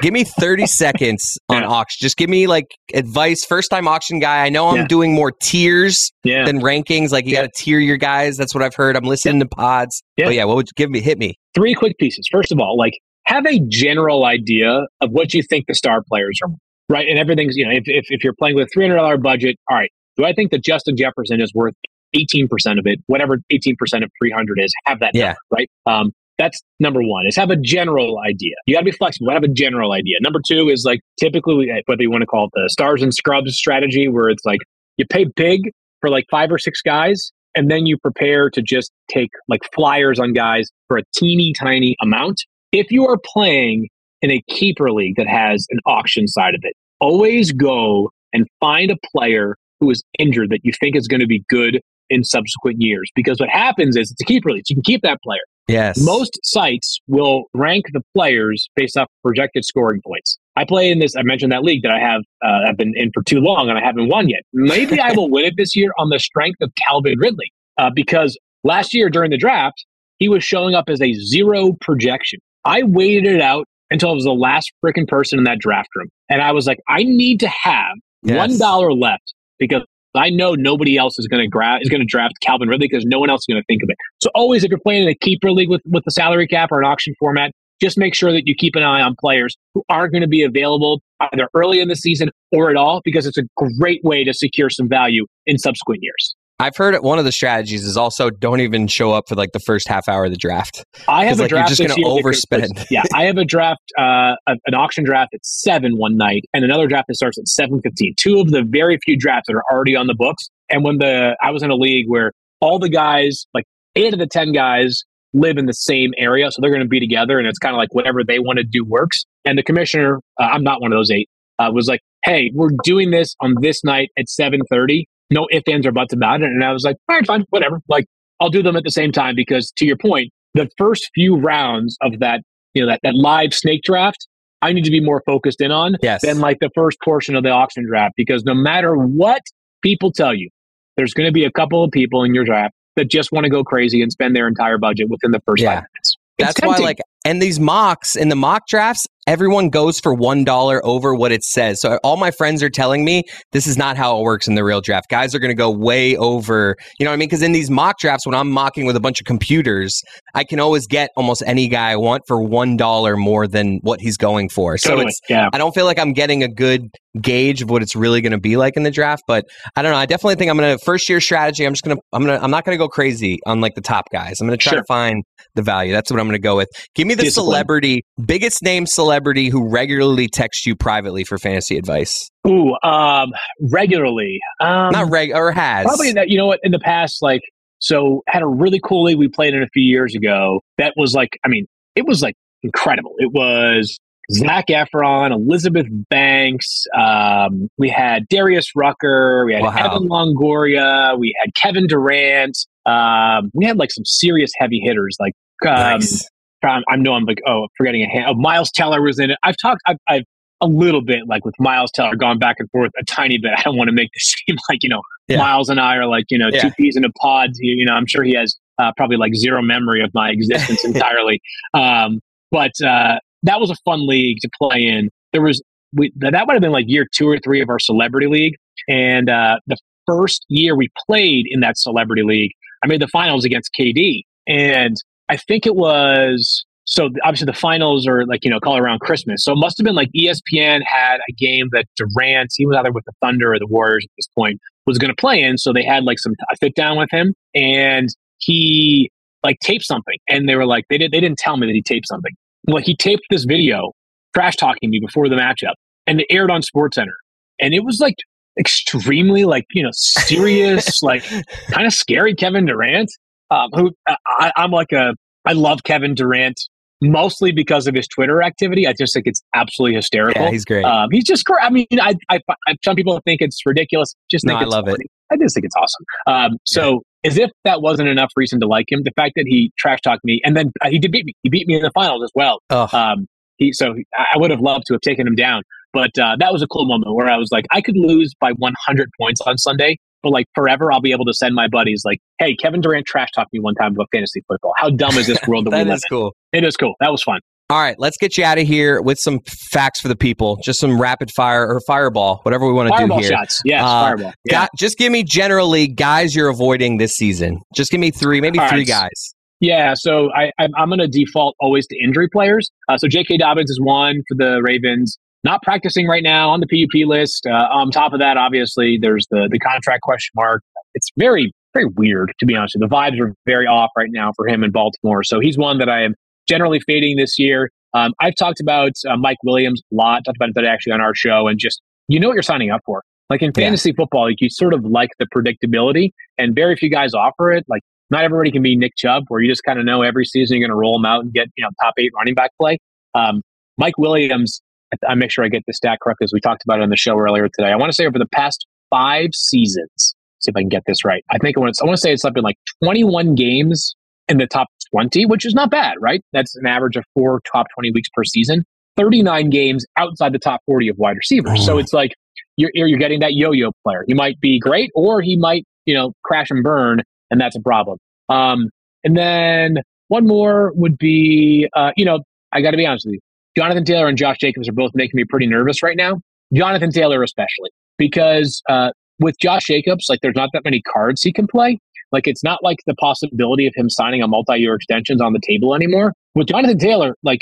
give 0.01 0.11
me 0.11 0.23
30 0.23 0.65
seconds 0.83 1.37
on 1.49 1.61
Yeah. 1.61 1.67
auction 1.67 1.97
just 2.01 2.17
give 2.17 2.29
me 2.29 2.47
like 2.47 2.65
advice 2.95 3.45
first 3.45 3.69
time 3.69 3.87
auction 3.87 4.19
guy 4.19 4.43
i 4.43 4.49
know 4.49 4.67
i'm 4.69 4.75
Yeah. 4.77 4.87
doing 4.87 5.13
more 5.13 5.31
tiers 5.31 6.11
yeah. 6.23 6.45
than 6.45 6.59
rankings 6.61 7.11
like 7.11 7.25
you 7.25 7.33
Yeah. 7.33 7.41
gotta 7.41 7.51
tier 7.55 7.79
your 7.79 7.97
guys 7.97 8.37
that's 8.37 8.53
what 8.55 8.63
i've 8.63 8.75
heard 8.75 8.97
i'm 8.97 9.03
listening 9.05 9.39
to 9.39 9.47
pods 9.47 10.01
Yeah. 10.17 10.25
but 10.25 10.33
yeah 10.33 10.43
what 10.45 10.55
would 10.57 10.67
you 10.67 10.73
give 10.75 10.89
me 10.89 10.99
hit 10.99 11.17
me 11.19 11.35
three 11.55 11.73
quick 11.73 11.97
pieces. 11.99 12.27
First 12.31 12.51
of 12.51 12.59
all, 12.59 12.77
like 12.77 12.93
have 13.29 13.45
a 13.45 13.59
general 13.67 14.25
idea 14.25 14.85
of 15.01 15.11
what 15.11 15.33
you 15.33 15.43
think 15.43 15.65
the 15.67 15.75
star 15.75 16.01
players 16.07 16.39
are, 16.43 16.49
right? 16.89 17.07
And 17.07 17.17
everything's, 17.19 17.55
you 17.55 17.65
know, 17.65 17.71
if, 17.71 17.83
if, 17.85 18.05
if 18.09 18.23
you're 18.23 18.33
playing 18.37 18.55
with 18.55 18.67
a 18.75 18.79
$300 18.79 19.21
budget, 19.21 19.55
all 19.69 19.77
right, 19.77 19.91
do 20.17 20.25
I 20.25 20.33
think 20.33 20.51
that 20.51 20.63
Justin 20.63 20.97
Jefferson 20.97 21.39
is 21.39 21.53
worth 21.53 21.75
18% 22.15 22.47
of 22.79 22.85
it, 22.87 22.99
whatever 23.07 23.37
18% 23.51 23.73
of 24.03 24.09
300 24.21 24.59
is, 24.59 24.73
have 24.85 24.99
that 24.99 25.11
Yeah. 25.13 25.25
number, 25.27 25.39
right? 25.51 25.69
Um, 25.85 26.11
that's 26.39 26.59
number 26.79 27.01
one 27.03 27.27
is 27.27 27.35
have 27.35 27.49
a 27.51 27.55
general 27.57 28.17
idea. 28.19 28.55
You 28.65 28.73
got 28.73 28.79
to 28.79 28.85
be 28.85 28.91
flexible. 28.91 29.29
Have 29.31 29.43
a 29.43 29.47
general 29.49 29.91
idea. 29.91 30.15
Number 30.21 30.39
two 30.45 30.69
is 30.69 30.83
like 30.85 31.01
typically 31.19 31.69
uh, 31.69 31.81
whether 31.85 32.01
you 32.01 32.09
want 32.09 32.21
to 32.21 32.25
call 32.27 32.45
it 32.45 32.51
the 32.53 32.69
stars 32.69 33.03
and 33.03 33.13
scrubs 33.13 33.55
strategy, 33.55 34.07
where 34.07 34.29
it's 34.29 34.45
like 34.45 34.59
you 34.97 35.05
pay 35.05 35.25
big 35.35 35.69
for 35.99 36.09
like 36.09 36.23
five 36.31 36.49
or 36.49 36.57
six 36.57 36.81
guys, 36.81 37.31
and 37.55 37.69
then 37.69 37.85
you 37.85 37.97
prepare 37.97 38.49
to 38.51 38.61
just 38.61 38.89
take 39.09 39.29
like 39.49 39.59
flyers 39.75 40.17
on 40.17 40.31
guys 40.31 40.69
for 40.87 40.97
a 40.97 41.03
teeny 41.13 41.51
tiny 41.59 41.97
amount. 42.01 42.41
If 42.71 42.91
you 42.91 43.07
are 43.07 43.17
playing 43.33 43.89
in 44.21 44.31
a 44.31 44.41
keeper 44.49 44.91
league 44.91 45.15
that 45.17 45.27
has 45.27 45.65
an 45.71 45.79
auction 45.85 46.27
side 46.27 46.53
of 46.53 46.61
it, 46.63 46.73
always 46.99 47.51
go 47.51 48.11
and 48.33 48.47
find 48.59 48.91
a 48.91 48.97
player 49.11 49.55
who 49.79 49.89
is 49.89 50.03
injured 50.19 50.51
that 50.51 50.59
you 50.63 50.71
think 50.79 50.95
is 50.95 51.07
going 51.07 51.21
to 51.21 51.27
be 51.27 51.43
good 51.49 51.81
in 52.09 52.23
subsequent 52.23 52.77
years. 52.79 53.09
Because 53.15 53.39
what 53.39 53.49
happens 53.49 53.95
is 53.95 54.11
it's 54.11 54.21
a 54.21 54.25
keeper 54.25 54.51
league. 54.51 54.63
So 54.67 54.73
you 54.73 54.75
can 54.75 54.83
keep 54.83 55.01
that 55.01 55.19
player. 55.23 55.41
yes 55.67 55.99
Most 56.03 56.39
sites 56.43 56.99
will 57.07 57.45
rank 57.55 57.85
the 57.93 58.01
players 58.15 58.67
based 58.75 58.97
off 58.97 59.07
projected 59.23 59.65
scoring 59.65 60.01
points. 60.05 60.37
I 60.55 60.65
play 60.65 60.91
in 60.91 60.99
this. 60.99 61.15
I 61.15 61.23
mentioned 61.23 61.51
that 61.51 61.63
league 61.63 61.81
that 61.83 61.91
I 61.91 61.99
have. 61.99 62.21
Uh, 62.43 62.67
I've 62.67 62.77
been 62.77 62.93
in 62.95 63.09
for 63.13 63.23
too 63.23 63.39
long, 63.39 63.69
and 63.69 63.79
I 63.79 63.81
haven't 63.81 64.09
won 64.09 64.27
yet. 64.27 64.41
Maybe 64.53 64.99
I 64.99 65.13
will 65.13 65.29
win 65.29 65.45
it 65.45 65.53
this 65.57 65.75
year 65.75 65.91
on 65.97 66.09
the 66.09 66.19
strength 66.19 66.57
of 66.61 66.71
Calvin 66.87 67.17
Ridley, 67.17 67.51
uh, 67.77 67.89
because 67.95 68.37
last 68.63 68.93
year 68.93 69.09
during 69.09 69.31
the 69.31 69.37
draft 69.37 69.85
he 70.19 70.27
was 70.27 70.43
showing 70.43 70.75
up 70.75 70.89
as 70.89 71.01
a 71.01 71.13
zero 71.13 71.75
projection. 71.81 72.39
I 72.65 72.83
waited 72.83 73.25
it 73.25 73.41
out 73.41 73.65
until 73.91 74.09
I 74.09 74.13
was 74.13 74.23
the 74.25 74.31
last 74.31 74.71
freaking 74.85 75.07
person 75.07 75.39
in 75.39 75.45
that 75.45 75.59
draft 75.59 75.89
room, 75.95 76.07
and 76.29 76.41
I 76.41 76.51
was 76.51 76.67
like, 76.67 76.79
I 76.87 77.03
need 77.03 77.39
to 77.41 77.47
have 77.47 77.95
Yes. 78.21 78.37
one 78.37 78.57
dollar 78.59 78.91
left 78.93 79.33
because 79.59 79.81
I 80.15 80.29
know 80.29 80.53
nobody 80.53 80.97
else 80.97 81.17
is 81.19 81.27
going 81.27 81.41
to 81.41 81.47
grab 81.47 81.81
is 81.81 81.87
going 81.89 82.01
to 82.01 82.05
draft 82.05 82.33
Calvin 82.41 82.67
Ridley 82.67 82.87
because 82.91 83.05
no 83.05 83.17
one 83.19 83.29
else 83.29 83.41
is 83.41 83.45
going 83.53 83.61
to 83.61 83.65
think 83.67 83.81
of 83.83 83.89
it. 83.89 83.95
So 84.21 84.29
always, 84.35 84.63
if 84.63 84.69
you're 84.69 84.79
playing 84.79 85.03
in 85.03 85.09
a 85.09 85.15
keeper 85.15 85.51
league 85.51 85.69
with 85.69 85.81
with 85.85 86.03
the 86.03 86.11
salary 86.11 86.47
cap 86.47 86.69
or 86.71 86.79
an 86.79 86.85
auction 86.85 87.13
format, 87.19 87.51
just 87.81 87.97
make 87.97 88.13
sure 88.13 88.33
that 88.33 88.43
you 88.45 88.55
keep 88.55 88.75
an 88.75 88.83
eye 88.83 89.01
on 89.01 89.15
players 89.21 89.55
who 89.73 89.83
aren't 89.89 90.11
going 90.11 90.21
to 90.21 90.27
be 90.27 90.43
available 90.43 91.01
either 91.31 91.47
early 91.53 91.79
in 91.79 91.87
the 91.87 91.95
season 91.95 92.29
or 92.51 92.69
at 92.69 92.75
all 92.75 93.01
because 93.05 93.25
it's 93.25 93.37
a 93.37 93.43
great 93.79 94.01
way 94.03 94.23
to 94.25 94.33
secure 94.33 94.69
some 94.69 94.89
value 94.89 95.25
in 95.45 95.57
subsequent 95.57 95.99
years. 96.01 96.35
I've 96.59 96.75
heard 96.75 96.93
it, 96.93 97.03
one 97.03 97.19
of 97.19 97.25
the 97.25 97.31
strategies 97.31 97.83
is 97.83 97.97
also 97.97 98.29
don't 98.29 98.59
even 98.59 98.87
show 98.87 99.11
up 99.11 99.27
for 99.29 99.35
like 99.35 99.51
the 99.53 99.59
first 99.59 99.87
half 99.87 100.07
hour 100.07 100.25
of 100.25 100.31
the 100.31 100.37
draft 100.37 100.83
I 101.07 101.25
have 101.25 101.39
a 101.39 101.43
like, 101.43 101.51
you're 101.51 101.59
draft 101.59 101.69
just 101.69 101.81
gonna 101.81 101.93
year 101.97 102.21
because- 102.21 102.45
overspend. 102.45 102.85
yeah, 102.91 103.03
I 103.13 103.23
have 103.25 103.37
a 103.37 103.45
draft, 103.45 103.81
uh, 103.97 104.35
an 104.47 104.73
auction 104.73 105.03
draft 105.03 105.33
at 105.33 105.45
seven 105.45 105.97
one 105.97 106.17
night, 106.17 106.43
and 106.53 106.63
another 106.63 106.87
draft 106.87 107.07
that 107.07 107.15
starts 107.15 107.37
at 107.39 107.47
seven 107.47 107.81
fifteen. 107.81 108.13
Two 108.19 108.39
of 108.39 108.51
the 108.51 108.63
very 108.63 108.97
few 109.03 109.17
drafts 109.17 109.47
that 109.47 109.55
are 109.55 109.63
already 109.71 109.95
on 109.95 110.07
the 110.07 110.13
books. 110.15 110.49
And 110.69 110.83
when 110.83 110.97
the 110.97 111.35
I 111.41 111.51
was 111.51 111.63
in 111.63 111.69
a 111.69 111.75
league 111.75 112.05
where 112.07 112.31
all 112.59 112.77
the 112.79 112.89
guys, 112.89 113.45
like 113.53 113.65
eight 113.95 114.13
of 114.13 114.19
the 114.19 114.27
ten 114.27 114.51
guys, 114.51 115.03
live 115.33 115.57
in 115.57 115.65
the 115.65 115.73
same 115.73 116.11
area, 116.17 116.51
so 116.51 116.61
they're 116.61 116.71
going 116.71 116.83
to 116.83 116.87
be 116.87 116.99
together, 116.99 117.39
and 117.39 117.47
it's 117.47 117.59
kind 117.59 117.73
of 117.73 117.77
like 117.77 117.93
whatever 117.93 118.23
they 118.23 118.39
want 118.39 118.57
to 118.57 118.63
do 118.63 118.83
works. 118.85 119.23
And 119.45 119.57
the 119.57 119.63
commissioner, 119.63 120.19
uh, 120.39 120.43
I'm 120.43 120.63
not 120.63 120.81
one 120.81 120.91
of 120.91 120.97
those 120.97 121.11
eight, 121.11 121.29
uh, 121.59 121.71
was 121.73 121.87
like, 121.87 122.01
"Hey, 122.25 122.51
we're 122.53 122.69
doing 122.83 123.11
this 123.11 123.35
on 123.41 123.55
this 123.61 123.83
night 123.83 124.09
at 124.17 124.29
seven 124.29 124.61
thirty. 124.69 125.07
No 125.31 125.47
ifs, 125.51 125.67
ands, 125.67 125.85
or 125.85 125.91
buts 125.91 126.13
about 126.13 126.41
it." 126.41 126.47
And 126.49 126.63
I 126.63 126.71
was 126.71 126.83
like, 126.83 126.97
"All 127.07 127.15
right, 127.15 127.25
fine, 127.25 127.45
whatever. 127.49 127.79
Like, 127.87 128.05
I'll 128.39 128.49
do 128.49 128.63
them 128.63 128.75
at 128.75 128.83
the 128.83 128.91
same 128.91 129.11
time 129.11 129.35
because, 129.35 129.71
to 129.77 129.85
your 129.85 129.97
point, 129.97 130.31
the 130.53 130.69
first 130.77 131.09
few 131.13 131.35
rounds 131.35 131.97
of 132.01 132.19
that, 132.19 132.41
you 132.73 132.81
know, 132.81 132.91
that 132.91 132.99
that 133.03 133.15
live 133.15 133.53
snake 133.53 133.81
draft, 133.83 134.27
I 134.61 134.73
need 134.73 134.83
to 134.85 134.91
be 134.91 134.99
more 134.99 135.21
focused 135.25 135.61
in 135.61 135.71
on 135.71 135.95
yes 136.01 136.21
than 136.21 136.39
like 136.39 136.57
the 136.59 136.69
first 136.75 136.97
portion 137.03 137.35
of 137.35 137.43
the 137.43 137.49
auction 137.49 137.85
draft 137.85 138.13
because 138.17 138.43
no 138.43 138.53
matter 138.53 138.95
what 138.95 139.41
people 139.81 140.11
tell 140.11 140.33
you, 140.33 140.49
there's 140.97 141.13
going 141.13 141.27
to 141.27 141.31
be 141.33 141.45
a 141.45 141.51
couple 141.51 141.83
of 141.83 141.91
people 141.91 142.23
in 142.23 142.33
your 142.33 142.43
draft 142.43 142.73
that 142.95 143.09
just 143.09 143.31
want 143.31 143.45
to 143.45 143.49
go 143.49 143.63
crazy 143.63 144.01
and 144.01 144.11
spend 144.11 144.35
their 144.35 144.47
entire 144.47 144.77
budget 144.77 145.09
within 145.09 145.31
the 145.31 145.39
first 145.45 145.63
Yeah. 145.63 145.75
five 145.75 145.83
minutes. 145.93 146.17
It's 146.37 146.53
That's 146.53 146.61
why, 146.65 146.77
like, 146.77 146.99
and 147.25 147.41
these 147.41 147.59
mocks 147.59 148.15
in 148.15 148.29
the 148.29 148.35
mock 148.35 148.67
drafts, 148.67 149.05
everyone 149.29 149.69
goes 149.69 149.99
for 149.99 150.11
one 150.11 150.43
dollar 150.43 150.83
over 150.83 151.13
what 151.13 151.31
it 151.31 151.43
says. 151.43 151.79
So 151.79 151.99
all 152.03 152.17
my 152.17 152.31
friends 152.31 152.63
are 152.63 152.69
telling 152.69 153.05
me 153.05 153.21
this 153.51 153.67
is 153.67 153.77
not 153.77 153.95
how 153.95 154.17
it 154.19 154.23
works 154.23 154.47
in 154.47 154.55
the 154.55 154.63
real 154.63 154.81
draft. 154.81 155.07
Guys 155.07 155.35
are 155.35 155.39
going 155.39 155.51
to 155.51 155.55
go 155.55 155.69
way 155.69 156.17
over. 156.17 156.75
You 156.99 157.03
know 157.05 157.11
what 157.11 157.13
I 157.13 157.17
mean? 157.17 157.27
Because 157.29 157.43
in 157.43 157.51
these 157.51 157.69
mock 157.69 157.99
drafts, 157.99 158.25
when 158.25 158.33
I'm 158.33 158.49
mocking 158.49 158.87
with 158.87 158.95
a 158.95 158.99
bunch 158.99 159.21
of 159.21 159.27
computers, 159.27 160.01
I 160.33 160.43
can 160.43 160.59
always 160.59 160.87
get 160.87 161.11
almost 161.15 161.43
any 161.45 161.67
guy 161.67 161.91
I 161.91 161.95
want 161.95 162.23
for 162.27 162.41
one 162.41 162.75
dollar 162.75 163.15
more 163.15 163.47
than 163.47 163.77
what 163.83 164.01
he's 164.01 164.17
going 164.17 164.49
for. 164.49 164.79
So 164.79 164.89
Totally. 164.89 165.05
it's 165.09 165.19
yeah. 165.29 165.49
I 165.53 165.59
don't 165.59 165.75
feel 165.75 165.85
like 165.85 165.99
I'm 165.99 166.13
getting 166.13 166.41
a 166.41 166.47
good 166.47 166.89
gauge 167.21 167.61
of 167.61 167.69
what 167.69 167.83
it's 167.83 167.95
really 167.95 168.21
going 168.21 168.31
to 168.31 168.39
be 168.39 168.57
like 168.57 168.77
in 168.77 168.83
the 168.83 168.91
draft, 168.91 169.23
but 169.27 169.45
I 169.75 169.83
don't 169.83 169.91
know. 169.91 169.97
I 169.97 170.05
definitely 170.07 170.35
think 170.35 170.49
I'm 170.49 170.57
going 170.57 170.75
to 170.75 170.83
first 170.83 171.07
year 171.07 171.21
strategy. 171.21 171.65
I'm 171.65 171.73
just 171.73 171.83
going 171.83 171.95
to 171.95 172.01
I'm 172.13 172.25
going 172.25 172.37
to 172.39 172.43
I'm 172.43 172.49
not 172.51 172.65
going 172.65 172.75
to 172.75 172.83
go 172.83 172.87
crazy 172.87 173.39
on 173.45 173.61
like 173.61 173.75
the 173.75 173.81
top 173.81 174.05
guys. 174.11 174.39
I'm 174.41 174.47
going 174.47 174.57
to 174.57 174.63
try 174.63 174.71
Sure. 174.71 174.79
to 174.81 174.85
find 174.87 175.23
the 175.55 175.61
value. 175.61 175.91
That's 175.93 176.09
what 176.09 176.19
I'm 176.19 176.25
going 176.27 176.33
to 176.33 176.39
go 176.41 176.55
with. 176.55 176.69
Give 176.95 177.05
me 177.07 177.13
the 177.13 177.23
Discipline. 177.23 177.45
celebrity, 177.51 178.03
biggest 178.25 178.63
name 178.63 178.87
celebrity 178.87 179.18
who 179.49 179.69
regularly 179.69 180.27
texts 180.27 180.65
you 180.65 180.75
privately 180.75 181.23
for 181.23 181.37
fantasy 181.37 181.77
advice. 181.77 182.29
Ooh, 182.47 182.75
um, 182.83 183.31
regularly. 183.71 184.39
Um, 184.61 184.91
not 184.91 185.09
reg 185.09 185.31
or 185.33 185.51
has. 185.51 185.85
Probably 185.85 186.11
that, 186.13 186.29
you 186.29 186.37
know 186.37 186.47
what, 186.47 186.59
in 186.63 186.71
the 186.71 186.79
past, 186.79 187.21
like, 187.21 187.41
so 187.79 188.23
had 188.27 188.41
a 188.41 188.47
really 188.47 188.79
cool 188.83 189.03
league 189.03 189.17
we 189.17 189.27
played 189.27 189.53
in 189.53 189.63
a 189.63 189.67
few 189.67 189.83
years 189.83 190.15
ago 190.15 190.61
that 190.77 190.93
was 190.97 191.13
like, 191.13 191.37
I 191.45 191.47
mean, 191.47 191.65
it 191.95 192.05
was 192.05 192.21
like 192.21 192.35
incredible. 192.63 193.13
It 193.19 193.31
was 193.33 193.97
Zac 194.31 194.67
Efron, 194.67 195.31
Elizabeth 195.31 195.87
Banks. 196.09 196.83
Um, 196.97 197.67
we 197.77 197.89
had 197.89 198.27
Darius 198.29 198.75
Rucker. 198.75 199.45
We 199.45 199.53
had 199.53 199.63
Wow. 199.63 199.75
Evan 199.77 200.09
Longoria. 200.09 201.17
We 201.17 201.33
had 201.43 201.53
Kevin 201.55 201.87
Durant. 201.87 202.57
Um, 202.85 203.49
we 203.53 203.65
had 203.65 203.77
like 203.77 203.91
some 203.91 204.05
serious 204.05 204.51
heavy 204.59 204.81
hitters 204.83 205.15
like 205.19 205.33
um, 205.65 205.99
Nice. 205.99 206.27
I'm, 206.63 206.83
I 206.89 206.95
know 206.95 207.13
I'm 207.13 207.25
like, 207.25 207.41
oh, 207.47 207.67
forgetting 207.77 208.01
a 208.03 208.07
hand. 208.07 208.25
Oh, 208.29 208.33
Miles 208.35 208.71
Teller 208.71 209.01
was 209.01 209.19
in 209.19 209.31
it. 209.31 209.37
I've 209.43 209.55
talked, 209.61 209.81
I've, 209.85 209.97
I've 210.07 210.23
a 210.61 210.67
little 210.67 211.01
bit 211.01 211.21
like 211.27 211.45
with 211.45 211.55
Miles 211.59 211.89
Teller, 211.91 212.15
gone 212.15 212.37
back 212.37 212.57
and 212.59 212.69
forth 212.71 212.91
a 212.99 213.03
tiny 213.05 213.37
bit. 213.37 213.51
I 213.57 213.61
don't 213.63 213.77
want 213.77 213.87
to 213.89 213.93
make 213.93 214.09
this 214.13 214.33
seem 214.45 214.57
like, 214.69 214.83
you 214.83 214.89
know, 214.89 215.01
Yeah. 215.27 215.37
Miles 215.37 215.69
and 215.69 215.79
I 215.79 215.95
are 215.95 216.05
like, 216.07 216.25
you 216.29 216.37
know, 216.37 216.49
Yeah. 216.51 216.63
two 216.63 216.71
peas 216.71 216.95
in 216.95 217.05
a 217.05 217.11
pod. 217.13 217.51
You, 217.59 217.85
know, 217.85 217.93
I'm 217.93 218.07
sure 218.07 218.23
he 218.23 218.33
has 218.35 218.55
uh, 218.77 218.91
probably 218.97 219.17
like 219.17 219.35
zero 219.35 219.61
memory 219.61 220.03
of 220.03 220.11
my 220.13 220.29
existence 220.31 220.83
entirely. 220.83 221.39
Um, 221.73 222.19
but 222.51 222.71
uh, 222.83 223.19
that 223.43 223.59
was 223.59 223.69
a 223.69 223.75
fun 223.85 224.05
league 224.07 224.37
to 224.41 224.49
play 224.61 224.83
in. 224.85 225.09
There 225.33 225.41
was, 225.41 225.61
we, 225.93 226.11
that 226.17 226.31
that 226.33 226.45
might 226.47 226.53
have 226.53 226.61
been 226.61 226.71
like 226.71 226.85
year 226.87 227.07
two 227.13 227.27
or 227.29 227.39
three 227.39 227.61
of 227.61 227.69
our 227.69 227.79
celebrity 227.79 228.27
league. 228.27 228.55
And 228.87 229.29
uh, 229.29 229.59
the 229.67 229.77
first 230.07 230.45
year 230.49 230.75
we 230.75 230.89
played 231.07 231.45
in 231.49 231.59
that 231.61 231.77
celebrity 231.77 232.23
league, 232.23 232.51
I 232.83 232.87
made 232.87 233.01
the 233.01 233.07
finals 233.07 233.45
against 233.45 233.71
KD. 233.79 234.23
And 234.47 234.95
I 235.29 235.37
think 235.37 235.65
it 235.65 235.75
was 235.75 236.65
so 236.85 237.09
obviously 237.23 237.45
the 237.45 237.53
finals 237.53 238.07
are 238.07 238.25
like 238.25 238.43
you 238.43 238.49
know 238.49 238.59
call 238.59 238.77
around 238.77 238.99
Christmas. 238.99 239.43
So 239.43 239.53
it 239.53 239.57
must 239.57 239.77
have 239.77 239.85
been 239.85 239.95
like 239.95 240.09
ESPN 240.17 240.81
had 240.85 241.19
a 241.29 241.33
game 241.33 241.69
that 241.71 241.85
Durant, 241.95 242.51
he 242.55 242.65
was 242.65 242.75
either 242.75 242.91
with 242.91 243.05
the 243.05 243.13
Thunder 243.21 243.53
or 243.53 243.59
the 243.59 243.67
Warriors 243.67 244.05
at 244.05 244.11
this 244.17 244.27
point, 244.35 244.59
was 244.87 244.97
going 244.97 245.09
to 245.09 245.15
play 245.15 245.39
in. 245.39 245.57
So 245.57 245.71
they 245.71 245.83
had 245.83 246.03
like 246.03 246.19
some 246.19 246.33
a 246.51 246.55
sit 246.57 246.75
down 246.75 246.97
with 246.97 247.09
him, 247.11 247.33
and 247.53 248.09
he 248.39 249.11
like 249.43 249.59
taped 249.61 249.85
something, 249.85 250.17
and 250.27 250.49
they 250.49 250.55
were 250.55 250.65
like 250.65 250.85
they 250.89 250.97
did 250.97 251.11
they 251.11 251.19
didn't 251.19 251.37
tell 251.37 251.57
me 251.57 251.67
that 251.67 251.73
he 251.73 251.83
taped 251.83 252.07
something. 252.07 252.33
Like 252.67 252.85
he 252.85 252.95
taped 252.95 253.23
this 253.29 253.45
video 253.45 253.93
trash 254.33 254.55
talking 254.55 254.89
me 254.89 254.99
before 254.99 255.29
the 255.29 255.35
matchup, 255.35 255.75
and 256.07 256.21
it 256.21 256.27
aired 256.31 256.49
on 256.49 256.61
SportsCenter, 256.61 257.15
and 257.59 257.73
it 257.73 257.83
was 257.83 257.99
like 257.99 258.15
extremely 258.59 259.45
like 259.45 259.65
you 259.73 259.83
know 259.83 259.91
serious, 259.93 261.03
like 261.03 261.23
kind 261.69 261.85
of 261.85 261.93
scary 261.93 262.33
Kevin 262.33 262.65
Durant. 262.65 263.11
Um, 263.51 263.69
who 263.73 263.91
I, 264.07 264.51
I'm 264.55 264.71
like 264.71 264.91
a 264.91 265.13
I 265.45 265.53
love 265.53 265.83
Kevin 265.83 266.13
Durant 266.15 266.59
mostly 267.01 267.51
because 267.51 267.87
of 267.87 267.95
his 267.95 268.07
Twitter 268.07 268.43
activity. 268.43 268.85
I 268.85 268.93
just 268.93 269.13
think 269.13 269.25
it's 269.25 269.41
absolutely 269.55 269.95
hysterical. 269.95 270.43
Yeah, 270.43 270.51
he's 270.51 270.65
great. 270.65 270.83
Um, 270.83 271.09
he's 271.11 271.23
just 271.23 271.45
great. 271.45 271.63
I 271.63 271.69
mean, 271.69 271.87
I, 271.93 272.13
I, 272.29 272.39
I, 272.67 272.75
some 272.83 272.95
people 272.95 273.19
think 273.25 273.41
it's 273.41 273.65
ridiculous. 273.65 274.15
Just 274.29 274.45
No, 274.45 274.51
think 274.51 274.61
I 274.61 274.63
it's 274.65 274.71
love 274.71 274.87
it. 274.87 274.97
I 275.31 275.37
just 275.37 275.55
think 275.55 275.65
it's 275.65 275.75
awesome. 275.75 276.05
Um, 276.27 276.57
so 276.65 277.03
as 277.23 277.37
if 277.37 277.51
that 277.63 277.81
wasn't 277.81 278.09
enough 278.09 278.31
reason 278.35 278.59
to 278.61 278.67
like 278.67 278.85
him, 278.91 279.03
the 279.03 279.11
fact 279.15 279.33
that 279.35 279.45
he 279.47 279.71
trash 279.77 279.99
talked 280.01 280.23
me 280.23 280.41
and 280.43 280.55
then 280.55 280.71
uh, 280.81 280.89
he 280.89 280.99
did 280.99 281.11
beat 281.11 281.25
me. 281.25 281.33
He 281.43 281.49
beat 281.49 281.67
me 281.67 281.75
in 281.75 281.81
the 281.81 281.91
finals 281.91 282.23
as 282.23 282.31
well. 282.35 282.59
Um, 282.93 283.27
he 283.57 283.73
so 283.73 283.93
I 284.17 284.25
I 284.33 284.37
would 284.37 284.51
have 284.51 284.61
loved 284.61 284.85
to 284.87 284.93
have 284.93 285.01
taken 285.01 285.27
him 285.27 285.35
down, 285.35 285.63
but 285.93 286.17
uh, 286.17 286.35
that 286.39 286.51
was 286.51 286.61
a 286.61 286.67
cool 286.67 286.85
moment 286.85 287.13
where 287.15 287.29
I 287.29 287.37
was 287.37 287.49
like, 287.51 287.65
I 287.71 287.81
could 287.81 287.97
lose 287.97 288.33
by 288.39 288.51
100 288.51 289.09
points 289.19 289.41
on 289.41 289.57
Sunday, 289.57 289.97
but 290.23 290.31
like 290.31 290.45
forever, 290.55 290.91
I'll 290.91 291.01
be 291.01 291.11
able 291.11 291.25
to 291.25 291.33
send 291.33 291.55
my 291.55 291.67
buddies 291.67 292.03
like, 292.05 292.19
"Hey, 292.39 292.55
Kevin 292.55 292.81
Durant 292.81 293.05
trash 293.05 293.29
talked 293.33 293.53
me 293.53 293.59
one 293.59 293.75
time 293.75 293.93
about 293.93 294.07
fantasy 294.11 294.41
football. 294.47 294.73
How 294.77 294.89
dumb 294.89 295.15
is 295.17 295.27
this 295.27 295.39
world 295.47 295.65
that, 295.65 295.71
we 295.71 295.77
that 295.77 295.87
live 295.87 295.95
is 295.97 296.05
cool. 296.09 296.33
in?" 296.53 296.63
It 296.63 296.67
is 296.67 296.75
cool. 296.77 296.93
That 296.99 297.11
was 297.11 297.23
fun. 297.23 297.39
All 297.71 297.79
right, 297.79 297.95
let's 297.99 298.17
get 298.17 298.35
you 298.35 298.43
out 298.43 298.57
of 298.57 298.65
here 298.65 298.99
with 298.99 299.19
some 299.19 299.41
facts 299.71 300.01
for 300.01 300.07
the 300.07 300.15
people. 300.15 300.57
Just 300.63 300.79
some 300.79 300.99
rapid 300.99 301.29
fire 301.35 301.67
or 301.67 301.79
fireball, 301.85 302.39
whatever 302.41 302.65
we 302.65 302.73
want 302.73 302.91
to 302.91 303.07
do 303.07 303.13
here. 303.19 303.29
shots, 303.29 303.61
yes, 303.63 303.83
Uh, 303.83 303.85
fireball. 304.05 304.33
Yeah. 304.43 304.51
Got, 304.51 304.69
just 304.75 304.97
give 304.97 305.11
me 305.11 305.23
generally 305.23 305.87
guys 305.87 306.35
you're 306.35 306.49
avoiding 306.49 306.97
this 306.97 307.13
season. 307.13 307.59
Just 307.75 307.91
give 307.91 307.99
me 307.99 308.09
three, 308.09 308.41
maybe 308.41 308.57
All 308.57 308.67
three 308.69 308.79
right. 308.79 308.87
guys. 308.87 309.33
Yeah, 309.59 309.93
so 309.95 310.31
I, 310.33 310.51
I'm, 310.57 310.71
I'm 310.77 310.87
going 310.89 310.97
to 310.97 311.07
default 311.07 311.55
always 311.59 311.85
to 311.87 311.95
injury 312.03 312.27
players. 312.27 312.71
Uh, 312.87 312.97
so 312.97 313.07
J.K. 313.07 313.37
Dobbins 313.37 313.69
is 313.69 313.79
one 313.79 314.23
for 314.27 314.33
the 314.35 314.61
Ravens. 314.63 315.19
Not 315.43 315.61
practicing 315.63 316.07
right 316.07 316.23
now 316.23 316.49
on 316.49 316.59
the 316.59 316.67
PUP 316.67 317.07
list. 317.07 317.45
Uh, 317.47 317.53
on 317.71 317.91
top 317.91 318.13
of 318.13 318.19
that, 318.19 318.35
obviously, 318.37 318.97
there's 319.01 319.25
the 319.31 319.47
the 319.51 319.59
contract 319.59 320.01
question 320.01 320.31
mark. 320.35 320.61
It's 320.95 321.09
very 321.17 321.51
very 321.73 321.85
weird 321.85 322.33
to 322.39 322.45
be 322.45 322.55
honest. 322.55 322.75
The 322.79 322.87
vibes 322.87 323.19
are 323.21 323.33
very 323.45 323.65
off 323.67 323.91
right 323.95 324.09
now 324.11 324.31
for 324.35 324.47
him 324.47 324.63
in 324.63 324.71
Baltimore. 324.71 325.23
So 325.23 325.39
he's 325.39 325.57
one 325.57 325.77
that 325.77 325.87
I 325.89 326.03
am 326.03 326.15
generally 326.47 326.79
fading 326.81 327.15
this 327.15 327.37
year. 327.39 327.69
Um, 327.93 328.11
I've 328.19 328.35
talked 328.35 328.59
about 328.59 328.91
uh, 329.07 329.15
Mike 329.17 329.37
Williams 329.43 329.81
a 329.91 329.95
lot. 329.95 330.23
Talked 330.25 330.37
about 330.37 330.49
that 330.55 330.65
actually 330.65 330.93
on 330.93 331.01
our 331.01 331.15
show, 331.15 331.47
and 331.47 331.57
just 331.59 331.81
you 332.07 332.19
know 332.19 332.27
what 332.27 332.33
you're 332.33 332.43
signing 332.43 332.71
up 332.71 332.81
for. 332.85 333.03
Like 333.29 333.41
in 333.43 333.51
Yeah. 333.55 333.65
fantasy 333.65 333.93
football, 333.93 334.23
like 334.23 334.41
you 334.41 334.49
sort 334.49 334.73
of 334.73 334.83
like 334.83 335.11
the 335.19 335.27
predictability, 335.27 336.09
and 336.37 336.53
very 336.55 336.75
few 336.75 336.89
guys 336.89 337.13
offer 337.13 337.51
it. 337.51 337.63
Like 337.69 337.81
not 338.09 338.23
everybody 338.23 338.51
can 338.51 338.63
be 338.63 338.75
Nick 338.75 338.93
Chubb, 338.97 339.23
where 339.29 339.39
you 339.39 339.49
just 339.49 339.63
kind 339.63 339.79
of 339.79 339.85
know 339.85 340.01
every 340.01 340.25
season 340.25 340.57
you're 340.57 340.67
going 340.67 340.75
to 340.75 340.79
roll 340.79 340.97
him 340.97 341.05
out 341.05 341.23
and 341.23 341.31
get 341.33 341.47
you 341.55 341.63
know 341.63 341.69
top 341.81 341.93
eight 341.97 342.11
running 342.15 342.33
back 342.35 342.51
play. 342.59 342.77
Um, 343.15 343.41
Mike 343.77 343.97
Williams, 343.97 344.61
I, 345.07 345.15
make 345.15 345.31
sure 345.31 345.43
I 345.43 345.49
get 345.49 345.63
the 345.67 345.73
stat 345.73 345.99
correct 346.01 346.21
as 346.21 346.31
we 346.33 346.39
talked 346.39 346.63
about 346.63 346.79
it 346.79 346.83
on 346.83 346.89
the 346.89 346.97
show 346.97 347.17
earlier 347.17 347.47
today. 347.47 347.69
I 347.69 347.75
want 347.75 347.91
to 347.91 347.95
say 347.95 348.05
over 348.05 348.19
the 348.19 348.27
past 348.27 348.65
five 348.89 349.29
seasons, 349.33 350.15
see 350.39 350.49
if 350.49 350.55
I 350.55 350.61
can 350.61 350.69
get 350.69 350.83
this 350.87 351.05
right. 351.05 351.23
I 351.31 351.37
think 351.37 351.57
I 351.57 351.61
want 351.61 351.75
to, 351.75 351.83
I 351.83 351.85
want 351.85 351.97
to 351.97 352.01
say 352.01 352.13
it's 352.13 352.21
something 352.21 352.43
like 352.43 352.57
21 352.83 353.35
games 353.35 353.95
in 354.27 354.37
the 354.37 354.47
top 354.47 354.67
20, 354.91 355.25
which 355.25 355.45
is 355.45 355.53
not 355.53 355.69
bad, 355.69 355.95
right? 355.99 356.21
That's 356.33 356.55
an 356.55 356.65
average 356.65 356.95
of 356.95 357.03
four 357.13 357.41
top 357.51 357.67
20 357.75 357.91
weeks 357.91 358.09
per 358.13 358.23
season. 358.23 358.63
39 358.97 359.49
games 359.49 359.85
outside 359.97 360.33
the 360.33 360.39
top 360.39 360.61
40 360.65 360.89
of 360.89 360.97
wide 360.97 361.15
receivers. 361.15 361.65
So 361.65 361.77
it's 361.77 361.93
like 361.93 362.11
you're 362.57 362.71
you're 362.73 362.87
you're 362.87 362.99
getting 362.99 363.21
that 363.21 363.33
yo-yo 363.33 363.71
player. 363.85 364.03
He 364.07 364.13
might 364.13 364.39
be 364.41 364.59
great, 364.59 364.91
or 364.93 365.21
he 365.21 365.37
might 365.37 365.63
you 365.85 365.93
know 365.93 366.11
crash 366.23 366.47
and 366.49 366.61
burn, 366.61 367.01
and 367.31 367.39
that's 367.39 367.55
a 367.55 367.61
problem. 367.61 367.97
Um, 368.27 368.69
and 369.05 369.15
then 369.17 369.77
one 370.09 370.27
more 370.27 370.73
would 370.75 370.97
be, 370.97 371.69
uh, 371.75 371.91
you 371.95 372.03
know, 372.03 372.19
I 372.51 372.61
got 372.61 372.71
to 372.71 372.77
be 372.77 372.85
honest 372.85 373.05
with 373.05 373.13
you, 373.13 373.19
Jonathan 373.57 373.83
Taylor 373.83 374.07
and 374.07 374.17
Josh 374.17 374.37
Jacobs 374.39 374.69
are 374.69 374.73
both 374.73 374.91
making 374.93 375.17
me 375.17 375.23
pretty 375.27 375.47
nervous 375.47 375.81
right 375.83 375.97
now. 375.97 376.19
Jonathan 376.53 376.91
Taylor 376.91 377.23
especially 377.23 377.69
because 377.97 378.61
uh, 378.69 378.91
with 379.19 379.35
Josh 379.39 379.63
Jacobs, 379.65 380.05
like 380.09 380.19
there's 380.21 380.35
not 380.35 380.49
that 380.53 380.63
many 380.63 380.81
cards 380.81 381.21
he 381.21 381.31
can 381.31 381.47
play. 381.47 381.77
Like 382.11 382.27
it's 382.27 382.43
not 382.43 382.59
like 382.63 382.77
the 382.87 382.95
possibility 382.95 383.67
of 383.67 383.73
him 383.75 383.89
signing 383.89 384.23
a 384.23 384.27
multi-year 384.27 384.73
extension's 384.73 385.21
on 385.21 385.33
the 385.33 385.41
table 385.45 385.75
anymore. 385.75 386.13
With 386.35 386.47
Jonathan 386.47 386.77
Taylor, 386.77 387.15
like 387.23 387.41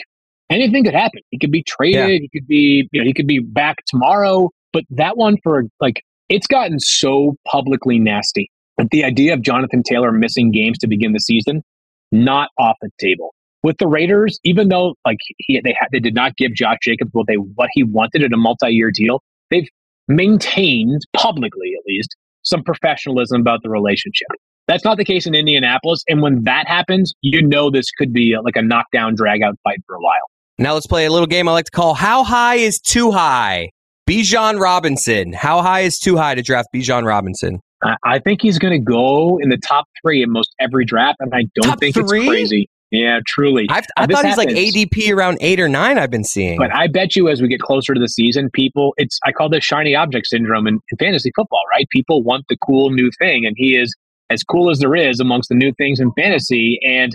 anything 0.50 0.84
could 0.84 0.94
happen. 0.94 1.22
He 1.30 1.40
could 1.40 1.52
be 1.52 1.64
traded. 1.64 2.10
Yeah. 2.10 2.18
He 2.20 2.30
could 2.34 2.48
be, 2.48 2.90
you 2.92 3.02
know, 3.02 3.06
he 3.06 3.14
could 3.14 3.28
be 3.28 3.40
back 3.40 3.78
tomorrow. 3.88 4.50
But 4.74 4.84
that 4.90 5.18
one 5.18 5.38
for 5.44 5.64
like, 5.80 6.04
it's 6.30 6.48
gotten 6.48 6.80
so 6.80 7.36
publicly 7.50 8.00
nasty. 8.00 8.50
But 8.76 8.90
the 8.92 9.04
idea 9.04 9.34
of 9.34 9.42
Jonathan 9.42 9.84
Taylor 9.84 10.12
missing 10.12 10.52
games 10.52 10.78
to 10.80 10.88
begin 10.88 11.14
the 11.14 11.20
season, 11.20 11.64
not 12.12 12.50
off 12.60 12.76
the 12.82 12.90
table. 13.00 13.34
With 13.64 13.78
the 13.78 13.88
Raiders, 13.88 14.40
even 14.44 14.70
though 14.70 14.96
like 15.06 15.18
he, 15.38 15.60
they 15.64 15.76
had, 15.78 15.88
they 15.92 16.00
did 16.00 16.14
not 16.14 16.36
give 16.38 16.54
Josh 16.54 16.78
Jacobs 16.82 17.10
what 17.14 17.28
they 17.28 17.36
what 17.36 17.70
he 17.74 17.84
wanted 17.84 18.24
in 18.24 18.34
a 18.34 18.38
multi-year 18.38 18.92
deal, 18.92 19.22
they've 19.50 19.68
maintained 20.08 21.02
publicly 21.16 21.74
at 21.78 21.84
least 21.88 22.16
some 22.44 22.64
professionalism 22.64 23.42
about 23.42 23.62
the 23.64 23.70
relationship. 23.70 24.28
That's 24.68 24.84
not 24.84 24.98
the 24.98 25.06
case 25.06 25.26
in 25.26 25.34
Indianapolis, 25.34 26.04
and 26.08 26.22
when 26.22 26.44
that 26.44 26.68
happens, 26.68 27.14
you 27.22 27.42
know 27.42 27.70
this 27.70 27.90
could 27.92 28.14
be 28.14 28.36
uh, 28.36 28.42
like 28.42 28.56
a 28.58 28.62
knockdown, 28.62 29.16
drag-out 29.16 29.56
fight 29.64 29.80
for 29.88 29.96
a 29.96 30.02
while. 30.02 30.30
Now 30.60 30.74
let's 30.74 30.88
play 30.88 31.06
a 31.06 31.12
little 31.12 31.28
game 31.28 31.48
I 31.48 31.54
like 31.54 31.66
to 31.66 31.72
call 31.72 31.94
How 31.94 32.24
High 32.24 32.56
is 32.56 32.80
Too 32.80 33.12
High? 33.12 33.70
Bijan 34.08 34.60
Robinson. 34.60 35.34
How 35.34 35.62
high 35.62 35.82
is 35.82 36.00
too 36.00 36.16
high 36.16 36.34
to 36.36 36.42
draft 36.42 36.70
Bijan 36.74 37.06
Robinson? 37.06 37.60
I, 37.84 37.96
I 38.04 38.20
think 38.20 38.42
he's 38.42 38.58
going 38.58 38.72
to 38.72 38.80
go 38.80 39.38
in 39.38 39.50
the 39.50 39.58
top 39.58 39.86
three 40.02 40.24
in 40.24 40.32
most 40.32 40.54
every 40.60 40.86
draft, 40.86 41.18
and 41.20 41.34
I 41.34 41.44
don't 41.56 41.72
Top 41.72 41.80
think 41.80 41.96
three? 41.96 42.22
it's 42.22 42.28
crazy. 42.30 42.70
Yeah, 42.92 43.20
truly. 43.28 43.68
I've, 43.70 43.86
I 43.98 44.06
thought 44.06 44.26
he's 44.26 44.38
like. 44.38 44.48
ADP 44.50 45.12
around 45.12 45.38
eight 45.42 45.60
or 45.60 45.68
nine. 45.68 45.98
I've 45.98 46.10
been 46.10 46.24
seeing. 46.24 46.58
But 46.58 46.74
I 46.74 46.88
bet 46.88 47.16
you 47.16 47.28
as 47.28 47.42
we 47.42 47.48
get 47.50 47.60
closer 47.60 47.94
to 47.94 48.00
the 48.00 48.08
season, 48.08 48.50
people, 48.54 48.94
it's, 48.98 49.20
I 49.26 49.34
call 49.34 49.50
this 49.50 49.64
shiny 49.66 49.94
object 49.94 50.28
syndrome 50.28 50.68
in, 50.68 50.76
in 50.76 50.98
fantasy 50.98 51.32
football, 51.36 51.64
right? 51.70 51.86
People 51.90 52.24
want 52.24 52.46
the 52.48 52.56
cool 52.66 52.90
new 52.92 53.10
thing, 53.20 53.46
and 53.46 53.56
he 53.58 53.76
is 53.76 53.94
as 54.30 54.44
cool 54.44 54.70
as 54.70 54.80
there 54.80 54.96
is 54.96 55.20
amongst 55.20 55.50
the 55.50 55.56
new 55.56 55.74
things 55.74 56.00
in 56.00 56.12
fantasy. 56.14 56.80
And 56.86 57.12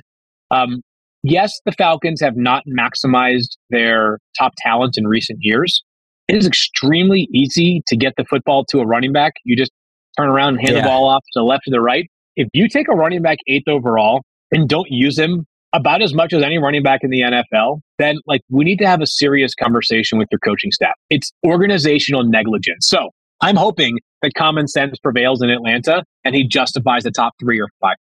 um, 0.51 0.83
yes, 1.23 1.59
the 1.65 1.73
Falcons 1.73 2.21
have 2.21 2.37
not 2.37 2.63
maximized 2.67 3.57
their 3.71 4.19
top 4.39 4.53
talent 4.59 4.99
in 4.99 5.07
recent 5.07 5.39
years. 5.43 5.83
It 6.29 6.37
is 6.37 6.47
extremely 6.47 7.29
easy 7.33 7.83
to 7.87 7.97
get 7.97 8.15
the 8.17 8.25
football 8.25 8.65
to 8.67 8.81
a 8.81 8.87
running 8.87 9.13
back. 9.13 9.33
You 9.45 9.57
just 9.57 9.73
turn 10.19 10.29
around 10.29 10.57
and 10.57 10.61
hand 10.61 10.77
Yeah. 10.77 10.83
the 10.83 10.89
ball 10.89 11.07
off 11.09 11.23
to 11.23 11.41
the 11.41 11.45
left 11.45 11.67
or 11.67 11.71
the 11.71 11.81
right. 11.81 12.07
If 12.37 12.49
you 12.53 12.69
take 12.69 12.89
a 12.89 12.95
running 12.95 13.23
back 13.23 13.39
eighth 13.47 13.69
overall 13.69 14.23
and 14.51 14.69
don't 14.69 14.91
use 14.91 15.19
him 15.19 15.47
about 15.73 16.03
as 16.03 16.15
much 16.15 16.33
as 16.33 16.43
any 16.43 16.59
running 16.59 16.83
back 16.83 17.01
in 17.03 17.11
the 17.11 17.21
NFL, 17.21 17.81
then 17.99 18.17
like 18.27 18.43
we 18.51 18.65
need 18.65 18.79
to 18.79 18.87
have 18.87 19.01
a 19.01 19.07
serious 19.07 19.55
conversation 19.55 20.19
with 20.19 20.29
your 20.31 20.39
coaching 20.41 20.71
staff. 20.71 20.95
It's 21.11 21.33
organizational 21.47 22.25
negligence. 22.25 22.87
So 22.87 23.11
I'm 23.41 23.57
hoping 23.57 23.99
that 24.23 24.33
common 24.35 24.69
sense 24.69 24.99
prevails 24.99 25.43
in 25.43 25.51
Atlanta 25.51 26.05
and 26.25 26.35
he 26.35 26.47
justifies 26.47 27.05
the 27.05 27.11
top 27.11 27.33
three 27.41 27.61
or 27.61 27.69
five 27.81 27.97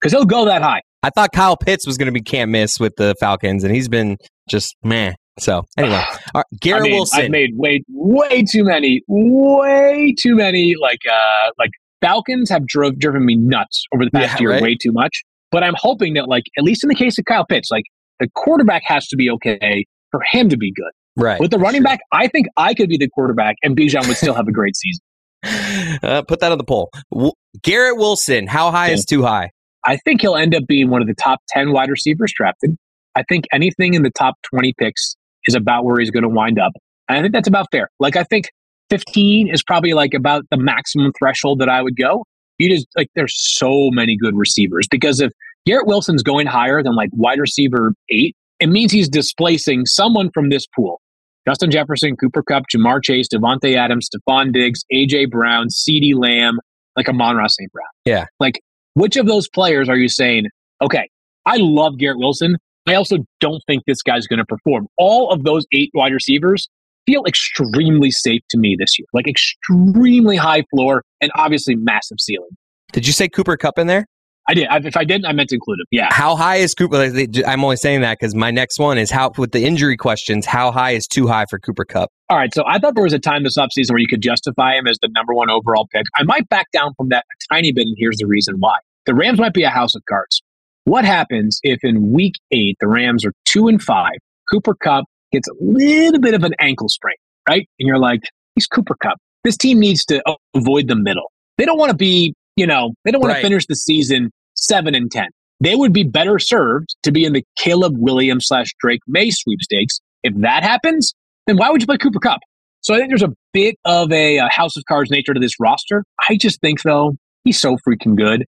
because 0.00 0.12
he'll 0.12 0.24
go 0.24 0.44
that 0.44 0.62
high. 0.62 0.80
I 1.02 1.10
thought 1.10 1.30
Kyle 1.32 1.56
Pitts 1.56 1.86
was 1.86 1.96
going 1.98 2.06
to 2.06 2.12
be 2.12 2.22
can't 2.22 2.50
miss 2.50 2.80
with 2.80 2.94
the 2.96 3.14
Falcons, 3.20 3.62
and 3.62 3.72
he's 3.74 3.88
been 3.88 4.16
just 4.48 4.74
meh. 4.82 5.12
So 5.38 5.62
anyway, 5.78 6.02
right, 6.34 6.44
Garrett 6.60 6.82
I 6.82 6.84
mean, 6.84 6.92
Wilson. 6.94 7.20
I've 7.24 7.30
made 7.30 7.50
way 7.54 7.82
way 7.88 8.42
too 8.42 8.64
many, 8.64 9.02
way 9.06 10.14
too 10.18 10.34
many 10.34 10.74
like 10.80 11.00
uh 11.10 11.50
like 11.58 11.70
Falcons 12.00 12.50
have 12.50 12.66
drove 12.66 12.98
driven 12.98 13.24
me 13.24 13.36
nuts 13.36 13.84
over 13.94 14.04
the 14.04 14.10
past 14.10 14.34
Yeah, 14.34 14.40
year 14.40 14.50
right? 14.52 14.62
way 14.62 14.76
too 14.80 14.92
much. 14.92 15.22
But 15.56 15.64
I'm 15.64 15.72
hoping 15.78 16.12
that 16.14 16.28
like 16.28 16.42
at 16.58 16.64
least 16.64 16.84
in 16.84 16.88
the 16.88 16.94
case 16.94 17.18
of 17.18 17.24
Kyle 17.24 17.46
Pitts, 17.46 17.70
like 17.70 17.84
the 18.20 18.28
quarterback 18.34 18.82
has 18.84 19.08
to 19.08 19.16
be 19.16 19.30
okay 19.30 19.86
for 20.10 20.20
him 20.30 20.50
to 20.50 20.58
be 20.58 20.70
good. 20.70 20.90
right. 21.16 21.40
With 21.40 21.50
the 21.50 21.58
running 21.58 21.82
back, 21.82 22.00
I 22.12 22.28
think 22.28 22.48
I 22.58 22.74
could 22.74 22.90
be 22.90 22.98
the 22.98 23.08
quarterback 23.08 23.56
and 23.62 23.74
Bijan 23.74 24.06
would 24.06 24.18
still 24.18 24.34
have 24.34 24.48
a 24.48 24.52
great 24.52 24.76
season. 24.76 25.00
Uh, 26.02 26.20
put 26.20 26.40
that 26.40 26.52
on 26.52 26.58
the 26.58 26.64
poll. 26.64 26.90
W- 27.10 27.32
Garrett 27.62 27.96
Wilson. 27.96 28.46
How 28.46 28.70
high 28.70 28.90
is 28.90 29.06
too 29.06 29.22
high? 29.22 29.50
I 29.82 29.96
think 29.96 30.20
he'll 30.20 30.36
end 30.36 30.54
up 30.54 30.64
being 30.68 30.90
one 30.90 31.00
of 31.00 31.08
the 31.08 31.14
top 31.14 31.38
10 31.48 31.72
wide 31.72 31.88
receivers 31.88 32.34
drafted. 32.36 32.76
I 33.14 33.22
think 33.22 33.46
anything 33.50 33.94
in 33.94 34.02
the 34.02 34.10
top 34.10 34.34
20 34.50 34.74
picks 34.78 35.16
is 35.46 35.54
about 35.54 35.86
where 35.86 35.98
he's 35.98 36.10
going 36.10 36.24
to 36.24 36.28
wind 36.28 36.58
up. 36.58 36.72
And 37.08 37.16
I 37.16 37.22
think 37.22 37.32
that's 37.32 37.48
about 37.48 37.68
fair. 37.72 37.88
Like, 37.98 38.16
I 38.16 38.24
think 38.24 38.50
15 38.90 39.48
is 39.48 39.62
probably 39.62 39.94
like 39.94 40.12
about 40.12 40.42
the 40.50 40.58
maximum 40.58 41.12
threshold 41.18 41.60
that 41.60 41.70
I 41.70 41.80
would 41.80 41.96
go. 41.96 42.24
You 42.58 42.68
just 42.68 42.86
like, 42.94 43.08
there's 43.14 43.34
so 43.56 43.90
many 43.90 44.18
good 44.18 44.36
receivers 44.36 44.86
because 44.90 45.20
if 45.20 45.32
Garrett 45.66 45.86
Wilson's 45.86 46.22
going 46.22 46.46
higher 46.46 46.82
than 46.82 46.94
like 46.94 47.10
wide 47.12 47.40
receiver 47.40 47.92
eight, 48.08 48.36
it 48.60 48.68
means 48.68 48.92
he's 48.92 49.08
displacing 49.08 49.84
someone 49.84 50.30
from 50.32 50.48
this 50.48 50.66
pool. 50.66 51.00
Justin 51.46 51.70
Jefferson, 51.70 52.16
Cooper 52.16 52.42
Kupp, 52.42 52.64
Ja'Marr 52.74 53.04
Chase, 53.04 53.28
Davante 53.32 53.76
Adams, 53.76 54.08
Stefon 54.08 54.52
Diggs, 54.52 54.84
AJ 54.92 55.30
Brown, 55.30 55.68
CeeDee 55.68 56.14
Lamb, 56.14 56.58
like 56.96 57.08
Amon-Ra 57.08 57.46
St. 57.46 57.70
Brown. 57.70 57.86
Yeah. 58.04 58.24
Like, 58.40 58.60
which 58.94 59.16
of 59.16 59.26
those 59.26 59.48
players 59.48 59.88
are 59.88 59.96
you 59.96 60.08
saying, 60.08 60.46
okay, 60.82 61.08
I 61.44 61.58
love 61.58 61.98
Garrett 61.98 62.18
Wilson, 62.18 62.56
I 62.86 62.94
also 62.94 63.18
don't 63.40 63.62
think 63.66 63.84
this 63.86 64.02
guy's 64.02 64.26
going 64.26 64.38
to 64.38 64.44
perform. 64.44 64.86
All 64.96 65.30
of 65.30 65.44
those 65.44 65.64
eight 65.72 65.90
wide 65.94 66.12
receivers 66.12 66.68
feel 67.04 67.24
extremely 67.24 68.10
safe 68.10 68.42
to 68.50 68.58
me 68.58 68.76
this 68.78 68.98
year, 68.98 69.06
like 69.12 69.28
extremely 69.28 70.36
high 70.36 70.64
floor 70.70 71.02
and 71.20 71.30
obviously 71.34 71.76
massive 71.76 72.18
ceiling. 72.20 72.50
Did 72.92 73.06
you 73.06 73.12
say 73.12 73.28
Cooper 73.28 73.56
Kupp 73.56 73.78
in 73.78 73.86
there? 73.86 74.06
I 74.48 74.54
did. 74.54 74.68
I, 74.68 74.76
if 74.78 74.96
I 74.96 75.04
didn't, 75.04 75.26
I 75.26 75.32
meant 75.32 75.48
to 75.48 75.56
include 75.56 75.80
him. 75.80 75.86
Yeah. 75.90 76.08
How 76.10 76.36
high 76.36 76.56
is 76.56 76.74
Cooper? 76.74 77.10
I'm 77.46 77.64
only 77.64 77.76
saying 77.76 78.02
that 78.02 78.18
because 78.18 78.34
my 78.34 78.50
next 78.50 78.78
one 78.78 78.96
is 78.96 79.10
how, 79.10 79.32
with 79.36 79.52
the 79.52 79.64
injury 79.64 79.96
questions, 79.96 80.46
how 80.46 80.70
high 80.70 80.92
is 80.92 81.06
too 81.06 81.26
high 81.26 81.46
for 81.50 81.58
Cooper 81.58 81.84
Kupp? 81.84 82.10
All 82.28 82.36
right. 82.36 82.54
So 82.54 82.62
I 82.66 82.78
thought 82.78 82.94
there 82.94 83.04
was 83.04 83.12
a 83.12 83.18
time 83.18 83.42
this 83.42 83.56
offseason 83.56 83.90
where 83.90 83.98
you 83.98 84.06
could 84.08 84.22
justify 84.22 84.76
him 84.76 84.86
as 84.86 84.98
the 85.02 85.08
number 85.08 85.34
one 85.34 85.50
overall 85.50 85.88
pick. 85.92 86.04
I 86.14 86.22
might 86.22 86.48
back 86.48 86.70
down 86.72 86.94
from 86.96 87.08
that 87.08 87.24
a 87.24 87.54
tiny 87.54 87.72
bit, 87.72 87.86
and 87.86 87.96
here's 87.98 88.18
the 88.18 88.26
reason 88.26 88.56
why. 88.58 88.76
The 89.06 89.14
Rams 89.14 89.38
might 89.38 89.54
be 89.54 89.64
a 89.64 89.70
house 89.70 89.94
of 89.94 90.02
cards. 90.08 90.42
What 90.84 91.04
happens 91.04 91.58
if 91.64 91.80
in 91.82 92.12
week 92.12 92.34
eight, 92.52 92.76
the 92.80 92.86
Rams 92.86 93.24
are 93.24 93.32
two 93.44 93.66
and 93.66 93.82
five, 93.82 94.14
Cooper 94.50 94.74
Kupp 94.74 95.04
gets 95.32 95.48
a 95.48 95.54
little 95.60 96.20
bit 96.20 96.34
of 96.34 96.44
an 96.44 96.54
ankle 96.60 96.88
sprain, 96.88 97.16
right? 97.48 97.68
And 97.80 97.88
you're 97.88 97.98
like, 97.98 98.20
he's 98.54 98.68
Cooper 98.68 98.94
Kupp. 98.94 99.18
This 99.42 99.56
team 99.56 99.80
needs 99.80 100.04
to 100.06 100.22
avoid 100.54 100.86
the 100.86 100.94
middle. 100.94 101.32
They 101.58 101.64
don't 101.64 101.78
want 101.78 101.90
to 101.90 101.96
be, 101.96 102.34
you 102.56 102.66
know, 102.66 102.94
they 103.04 103.10
don't 103.10 103.20
want 103.20 103.32
right. 103.34 103.40
to 103.40 103.46
finish 103.46 103.66
the 103.66 103.74
season 103.74 104.30
seven 104.56 104.94
and 104.94 105.10
10. 105.10 105.26
They 105.60 105.74
would 105.74 105.92
be 105.92 106.02
better 106.02 106.38
served 106.38 106.96
to 107.02 107.12
be 107.12 107.24
in 107.24 107.32
the 107.32 107.44
Caleb 107.56 107.94
Williams 107.96 108.46
slash 108.46 108.68
Drake 108.78 109.00
Maye 109.06 109.30
sweepstakes. 109.30 110.00
If 110.22 110.34
that 110.40 110.62
happens, 110.62 111.14
then 111.46 111.56
why 111.56 111.70
would 111.70 111.80
you 111.80 111.86
play 111.86 111.96
Cooper 111.98 112.18
Kupp? 112.18 112.40
So 112.80 112.94
I 112.94 112.98
think 112.98 113.10
there's 113.10 113.22
a 113.22 113.32
bit 113.52 113.76
of 113.84 114.12
a, 114.12 114.36
a 114.38 114.48
house 114.48 114.76
of 114.76 114.84
cards 114.86 115.10
nature 115.10 115.34
to 115.34 115.40
this 115.40 115.58
roster. 115.58 116.04
I 116.28 116.36
just 116.36 116.60
think, 116.60 116.82
though, 116.82 117.12
he's 117.44 117.58
so 117.58 117.78
freaking 117.88 118.16
good. 118.16 118.44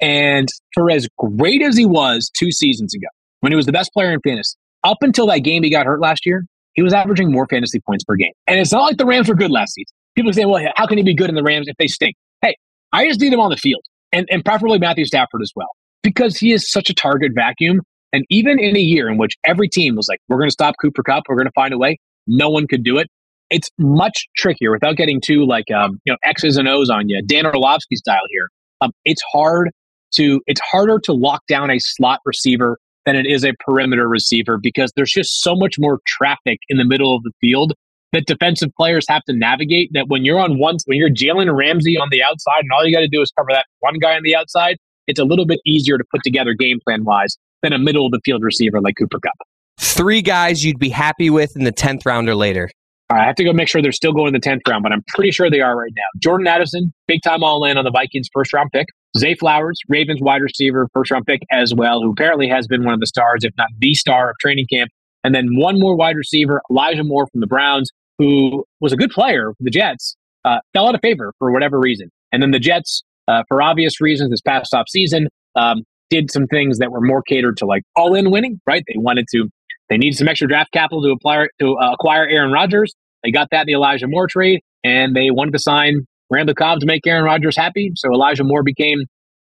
And 0.00 0.48
for 0.74 0.90
as 0.90 1.08
great 1.18 1.62
as 1.62 1.76
he 1.76 1.86
was 1.86 2.30
two 2.36 2.52
seasons 2.52 2.94
ago, 2.94 3.08
when 3.40 3.52
he 3.52 3.56
was 3.56 3.66
the 3.66 3.72
best 3.72 3.92
player 3.92 4.12
in 4.12 4.20
fantasy, 4.20 4.56
up 4.84 4.98
until 5.00 5.26
that 5.26 5.40
game 5.40 5.62
he 5.62 5.70
got 5.70 5.86
hurt 5.86 6.00
last 6.00 6.24
year, 6.24 6.44
he 6.74 6.82
was 6.82 6.92
averaging 6.92 7.32
more 7.32 7.46
fantasy 7.48 7.80
points 7.80 8.04
per 8.04 8.14
game. 8.14 8.32
And 8.46 8.60
it's 8.60 8.72
not 8.72 8.82
like 8.82 8.96
the 8.96 9.06
Rams 9.06 9.28
were 9.28 9.34
good 9.34 9.50
last 9.50 9.74
season. 9.74 9.92
People 10.14 10.32
say, 10.32 10.44
well, 10.44 10.64
how 10.76 10.86
can 10.86 10.98
he 10.98 11.04
be 11.04 11.14
good 11.14 11.28
in 11.28 11.34
the 11.34 11.42
Rams 11.42 11.68
if 11.68 11.76
they 11.78 11.86
stink? 11.86 12.16
Hey, 12.42 12.56
I 12.92 13.06
just 13.06 13.20
need 13.20 13.32
him 13.32 13.40
on 13.40 13.50
the 13.50 13.56
field 13.56 13.82
and, 14.12 14.26
and 14.30 14.44
preferably 14.44 14.78
Matthew 14.78 15.04
Stafford 15.04 15.42
as 15.42 15.52
well, 15.54 15.70
because 16.02 16.36
he 16.36 16.52
is 16.52 16.70
such 16.70 16.90
a 16.90 16.94
target 16.94 17.32
vacuum. 17.34 17.80
And 18.12 18.24
even 18.28 18.58
in 18.58 18.76
a 18.76 18.80
year 18.80 19.08
in 19.08 19.18
which 19.18 19.36
every 19.44 19.68
team 19.68 19.94
was 19.94 20.06
like, 20.08 20.18
we're 20.28 20.38
going 20.38 20.48
to 20.48 20.52
stop 20.52 20.74
Cooper 20.80 21.02
Kupp, 21.02 21.24
we're 21.28 21.36
going 21.36 21.46
to 21.46 21.52
find 21.52 21.72
a 21.72 21.78
way, 21.78 21.98
no 22.26 22.50
one 22.50 22.66
could 22.66 22.82
do 22.82 22.98
it. 22.98 23.08
It's 23.50 23.68
much 23.78 24.26
trickier 24.36 24.70
without 24.70 24.96
getting 24.96 25.20
too 25.20 25.44
like 25.44 25.70
um, 25.72 26.00
you 26.04 26.12
know 26.12 26.16
X's 26.24 26.56
and 26.56 26.68
O's 26.68 26.88
on 26.88 27.08
you, 27.08 27.20
Dan 27.26 27.46
Orlovsky 27.46 27.96
style 27.96 28.22
here. 28.30 28.48
Um, 28.80 28.92
it's 29.04 29.22
hard 29.32 29.70
to 30.14 30.40
it's 30.46 30.60
harder 30.60 31.00
to 31.00 31.12
lock 31.12 31.42
down 31.48 31.70
a 31.70 31.78
slot 31.80 32.20
receiver 32.24 32.78
than 33.06 33.16
it 33.16 33.26
is 33.26 33.44
a 33.44 33.52
perimeter 33.64 34.08
receiver 34.08 34.58
because 34.58 34.92
there's 34.94 35.10
just 35.10 35.42
so 35.42 35.54
much 35.56 35.76
more 35.78 35.98
traffic 36.06 36.58
in 36.68 36.76
the 36.76 36.84
middle 36.84 37.16
of 37.16 37.22
the 37.22 37.32
field 37.40 37.72
that 38.12 38.26
defensive 38.26 38.70
players 38.76 39.06
have 39.08 39.22
to 39.24 39.32
navigate 39.32 39.90
that 39.92 40.08
when 40.08 40.24
you're 40.24 40.40
on 40.40 40.58
one 40.58 40.76
when 40.86 40.98
you're 40.98 41.10
Jalen 41.10 41.54
Ramsey 41.56 41.96
on 41.96 42.08
the 42.10 42.22
outside 42.22 42.60
and 42.60 42.70
all 42.72 42.84
you 42.84 42.94
got 42.94 43.00
to 43.00 43.08
do 43.08 43.22
is 43.22 43.32
cover 43.36 43.48
that 43.52 43.66
one 43.80 43.98
guy 43.98 44.16
on 44.16 44.22
the 44.22 44.34
outside, 44.34 44.76
it's 45.06 45.20
a 45.20 45.24
little 45.24 45.46
bit 45.46 45.60
easier 45.64 45.98
to 45.98 46.04
put 46.10 46.22
together 46.22 46.54
game 46.54 46.78
plan 46.84 47.04
wise 47.04 47.36
than 47.62 47.72
a 47.72 47.78
middle 47.78 48.06
of 48.06 48.12
the 48.12 48.20
field 48.24 48.42
receiver 48.42 48.80
like 48.80 48.94
Cooper 48.98 49.18
Kupp. 49.20 49.36
Three 49.78 50.22
guys 50.22 50.64
you'd 50.64 50.78
be 50.78 50.90
happy 50.90 51.30
with 51.30 51.56
in 51.56 51.64
the 51.64 51.72
tenth 51.72 52.04
round 52.04 52.28
or 52.28 52.34
later. 52.34 52.70
I 53.10 53.24
have 53.24 53.34
to 53.36 53.44
go 53.44 53.52
make 53.52 53.66
sure 53.66 53.82
they're 53.82 53.90
still 53.90 54.12
going 54.12 54.28
in 54.28 54.34
the 54.34 54.40
tenth 54.40 54.62
round, 54.68 54.84
but 54.84 54.92
I'm 54.92 55.02
pretty 55.08 55.32
sure 55.32 55.50
they 55.50 55.60
are 55.60 55.76
right 55.76 55.90
now. 55.96 56.20
Jordan 56.22 56.46
Addison, 56.46 56.92
big 57.08 57.22
time 57.22 57.42
all 57.42 57.64
in 57.64 57.76
on 57.76 57.84
the 57.84 57.90
Vikings 57.90 58.28
first 58.32 58.52
round 58.52 58.70
pick. 58.72 58.86
Zay 59.18 59.34
Flowers, 59.34 59.80
Ravens 59.88 60.20
wide 60.22 60.42
receiver, 60.42 60.88
first 60.94 61.10
round 61.10 61.26
pick 61.26 61.40
as 61.50 61.74
well, 61.74 62.00
who 62.02 62.12
apparently 62.12 62.48
has 62.48 62.68
been 62.68 62.84
one 62.84 62.94
of 62.94 63.00
the 63.00 63.06
stars, 63.06 63.42
if 63.42 63.52
not 63.58 63.68
the 63.78 63.94
star 63.94 64.30
of 64.30 64.36
training 64.40 64.66
camp. 64.72 64.90
And 65.24 65.34
then 65.34 65.56
one 65.56 65.80
more 65.80 65.96
wide 65.96 66.16
receiver, 66.16 66.62
Elijah 66.70 67.02
Moore 67.02 67.26
from 67.26 67.40
the 67.40 67.48
Browns, 67.48 67.90
who 68.20 68.64
was 68.80 68.92
a 68.92 68.96
good 68.96 69.10
player 69.10 69.52
for 69.56 69.64
the 69.64 69.70
Jets, 69.70 70.14
uh, 70.44 70.58
fell 70.74 70.86
out 70.86 70.94
of 70.94 71.00
favor 71.00 71.32
for 71.38 71.50
whatever 71.50 71.80
reason. 71.80 72.10
And 72.32 72.42
then 72.42 72.50
the 72.50 72.58
Jets, 72.58 73.02
uh, 73.26 73.44
for 73.48 73.62
obvious 73.62 73.98
reasons, 73.98 74.30
this 74.30 74.42
past 74.42 74.74
off 74.74 74.88
season, 74.90 75.28
um, 75.56 75.84
did 76.10 76.30
some 76.30 76.46
things 76.46 76.78
that 76.78 76.92
were 76.92 77.00
more 77.00 77.22
catered 77.22 77.56
to 77.56 77.66
like 77.66 77.82
all 77.96 78.14
in 78.14 78.30
winning, 78.30 78.60
right? 78.66 78.84
They 78.86 78.98
wanted 78.98 79.24
to, 79.32 79.48
they 79.88 79.96
needed 79.96 80.18
some 80.18 80.28
extra 80.28 80.46
draft 80.46 80.70
capital 80.72 81.02
to 81.02 81.10
apply 81.10 81.46
to 81.60 81.76
uh, 81.78 81.92
acquire 81.94 82.26
Aaron 82.28 82.52
Rodgers. 82.52 82.94
They 83.24 83.30
got 83.30 83.48
that 83.52 83.62
in 83.62 83.66
the 83.68 83.72
Elijah 83.72 84.06
Moore 84.06 84.26
trade, 84.26 84.60
and 84.84 85.16
they 85.16 85.30
wanted 85.30 85.52
to 85.52 85.58
sign 85.58 86.06
Randall 86.30 86.54
Cobb 86.54 86.80
to 86.80 86.86
make 86.86 87.06
Aaron 87.06 87.24
Rodgers 87.24 87.56
happy. 87.56 87.92
So 87.96 88.12
Elijah 88.12 88.44
Moore 88.44 88.62
became, 88.62 88.98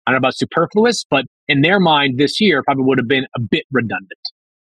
I 0.06 0.10
don't 0.10 0.14
know 0.14 0.26
about 0.26 0.36
superfluous, 0.36 1.04
but 1.08 1.24
in 1.46 1.60
their 1.60 1.78
mind 1.78 2.18
this 2.18 2.40
year 2.40 2.62
probably 2.64 2.84
would 2.84 2.98
have 2.98 3.08
been 3.08 3.26
a 3.36 3.40
bit 3.40 3.64
redundant. 3.70 4.10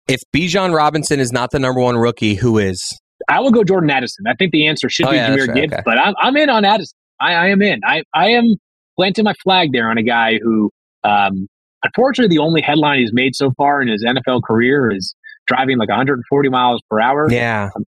If 0.07 0.19
Bijan 0.35 0.75
Robinson 0.75 1.21
is 1.21 1.31
not 1.31 1.51
the 1.51 1.59
number 1.59 1.79
one 1.79 1.95
rookie, 1.95 2.35
who 2.35 2.57
is? 2.57 2.99
I 3.29 3.39
will 3.39 3.51
go 3.51 3.63
Jordan 3.63 3.89
Addison. 3.89 4.25
I 4.27 4.33
think 4.35 4.51
the 4.51 4.67
answer 4.67 4.89
should 4.89 5.07
oh, 5.07 5.11
be 5.11 5.17
yeah, 5.17 5.29
Jahmyr 5.29 5.47
right, 5.47 5.55
Gibbs, 5.55 5.73
okay. 5.73 5.81
but 5.85 5.97
I'm, 5.97 6.13
I'm 6.19 6.35
in 6.37 6.49
on 6.49 6.65
Addison. 6.65 6.97
I, 7.19 7.33
I 7.33 7.47
am 7.47 7.61
in. 7.61 7.81
I, 7.85 8.03
I 8.13 8.29
am 8.29 8.55
planting 8.95 9.25
my 9.25 9.33
flag 9.43 9.71
there 9.71 9.89
on 9.89 9.97
a 9.97 10.03
guy 10.03 10.39
who, 10.41 10.71
um, 11.03 11.47
unfortunately, 11.83 12.35
the 12.35 12.41
only 12.41 12.61
headline 12.61 12.99
he's 12.99 13.13
made 13.13 13.35
so 13.35 13.51
far 13.57 13.81
in 13.81 13.87
his 13.87 14.03
NFL 14.03 14.43
career 14.43 14.91
is 14.91 15.15
driving 15.47 15.77
like 15.77 15.89
140 15.89 16.49
miles 16.49 16.81
per 16.89 16.99
hour. 16.99 17.27
Yeah. 17.29 17.69
Um, 17.75 17.83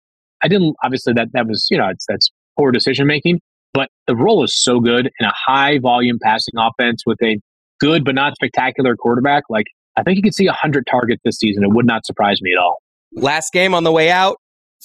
I 0.43 0.49
didn't, 0.49 0.75
obviously, 0.85 1.13
that, 1.15 1.29
that 1.33 1.47
was, 1.47 1.67
you 1.71 1.79
know, 1.79 1.89
it's, 1.89 2.05
that's 2.09 2.31
poor 2.59 2.73
decision 2.73 3.07
making, 3.07 3.41
but 3.73 3.89
the 4.07 4.17
role 4.17 4.45
is 4.45 4.61
so 4.61 4.81
good 4.81 5.11
in 5.19 5.27
a 5.27 5.33
high 5.35 5.79
volume 5.79 6.19
passing 6.21 6.55
offense 6.59 7.03
with 7.07 7.23
a 7.23 7.39
good 7.81 8.05
but 8.05 8.15
not 8.15 8.35
spectacular 8.35 8.97
quarterback. 8.97 9.45
Like, 9.49 9.67
I 9.97 10.03
think 10.03 10.17
you 10.17 10.23
could 10.23 10.35
see 10.35 10.47
100 10.47 10.87
targets 10.91 11.21
this 11.25 11.37
season. 11.37 11.65
It 11.65 11.71
would 11.71 11.87
not 11.87 12.07
surprise 12.07 12.41
me 12.41 12.53
at 12.53 12.59
all. 12.59 12.79
Last 13.15 13.53
game 13.53 13.75
on 13.75 13.85
the 13.85 13.93
way 13.93 14.11
out, 14.11 14.39